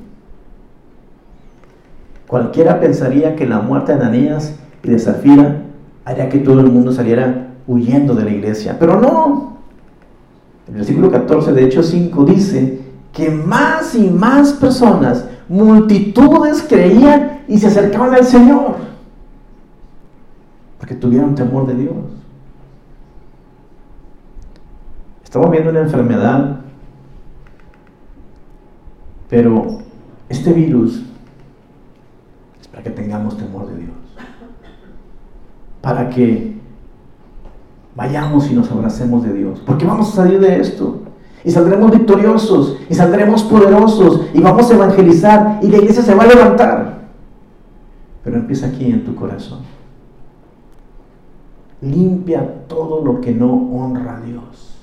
Cualquiera 2.27 2.79
pensaría 2.79 3.35
que 3.35 3.45
la 3.45 3.59
muerte 3.59 3.93
de 3.93 4.01
Ananías 4.01 4.55
y 4.83 4.89
de 4.89 4.99
Zafira 4.99 5.61
haría 6.05 6.29
que 6.29 6.39
todo 6.39 6.59
el 6.59 6.67
mundo 6.67 6.91
saliera 6.91 7.48
huyendo 7.69 8.15
de 8.15 8.25
la 8.25 8.31
iglesia, 8.31 8.75
pero 8.79 8.99
no. 8.99 9.57
El 10.67 10.73
versículo 10.73 11.11
14 11.11 11.53
de 11.53 11.65
Hechos 11.65 11.85
5 11.87 12.25
dice 12.25 12.81
que 13.13 13.29
más 13.29 13.93
y 13.93 14.09
más 14.09 14.53
personas, 14.53 15.25
multitudes 15.47 16.65
creían 16.67 17.43
y 17.47 17.59
se 17.59 17.67
acercaban 17.67 18.13
al 18.13 18.25
Señor, 18.25 18.75
porque 20.79 20.95
tuvieron 20.95 21.35
temor 21.35 21.67
de 21.67 21.75
Dios. 21.75 21.95
Estamos 25.23 25.51
viendo 25.51 25.69
una 25.69 25.81
enfermedad, 25.81 26.61
pero 29.29 29.79
este 30.27 30.53
virus 30.53 31.03
es 32.59 32.67
para 32.67 32.81
que 32.81 32.89
tengamos 32.89 33.37
temor 33.37 33.67
de 33.67 33.77
Dios, 33.77 33.95
para 35.81 36.09
que 36.09 36.58
vayamos 37.99 38.49
y 38.49 38.53
nos 38.53 38.71
abracemos 38.71 39.23
de 39.23 39.33
Dios, 39.33 39.61
porque 39.65 39.85
vamos 39.85 40.07
a 40.13 40.23
salir 40.23 40.39
de 40.39 40.61
esto. 40.61 41.01
Y 41.43 41.51
saldremos 41.51 41.91
victoriosos, 41.91 42.77
y 42.89 42.93
saldremos 42.93 43.43
poderosos, 43.43 44.21
y 44.33 44.39
vamos 44.39 44.71
a 44.71 44.73
evangelizar, 44.73 45.59
y 45.61 45.67
la 45.67 45.79
iglesia 45.79 46.01
se 46.01 46.15
va 46.15 46.23
a 46.23 46.27
levantar. 46.27 46.99
Pero 48.23 48.37
empieza 48.37 48.67
aquí 48.67 48.85
en 48.85 49.03
tu 49.03 49.15
corazón. 49.15 49.59
Limpia 51.81 52.67
todo 52.67 53.03
lo 53.03 53.19
que 53.19 53.33
no 53.33 53.51
honra 53.53 54.17
a 54.17 54.21
Dios. 54.21 54.77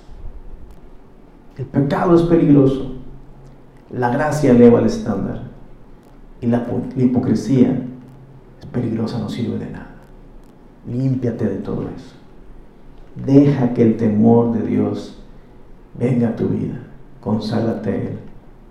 El 1.56 1.64
pecado 1.64 2.16
es 2.16 2.22
peligroso. 2.22 2.96
La 3.90 4.10
gracia 4.10 4.50
eleva 4.50 4.80
el 4.80 4.86
estándar. 4.86 5.42
Y 6.42 6.48
la, 6.48 6.66
la 6.96 7.02
hipocresía 7.02 7.82
es 8.60 8.66
peligrosa, 8.66 9.18
no 9.18 9.30
sirve 9.30 9.58
de 9.58 9.70
nada. 9.70 9.94
Límpiate 10.86 11.46
de 11.46 11.56
todo 11.56 11.82
eso. 11.82 12.25
Deja 13.24 13.72
que 13.72 13.82
el 13.82 13.96
temor 13.96 14.52
de 14.52 14.66
Dios 14.66 15.18
venga 15.94 16.28
a 16.28 16.36
tu 16.36 16.48
vida. 16.48 16.78
Conságrate 17.20 17.90
a 17.90 17.94
Él. 17.94 18.18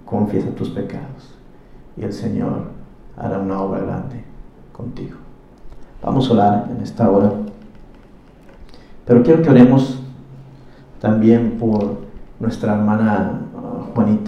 Confiesa 0.05 0.49
tus 0.51 0.69
pecados. 0.69 1.33
Y 1.97 2.03
el 2.03 2.13
Señor 2.13 2.69
hará 3.17 3.39
una 3.39 3.61
obra 3.61 3.81
grande 3.81 4.23
contigo. 4.71 5.17
Vamos 6.03 6.29
a 6.29 6.33
orar 6.33 6.67
en 6.69 6.83
esta 6.83 7.09
hora. 7.09 7.31
Pero 9.05 9.23
quiero 9.23 9.41
que 9.41 9.49
oremos 9.49 9.99
también 10.99 11.57
por 11.59 11.97
nuestra 12.39 12.75
hermana 12.75 13.41
uh, 13.55 13.93
Juanita. 13.93 14.23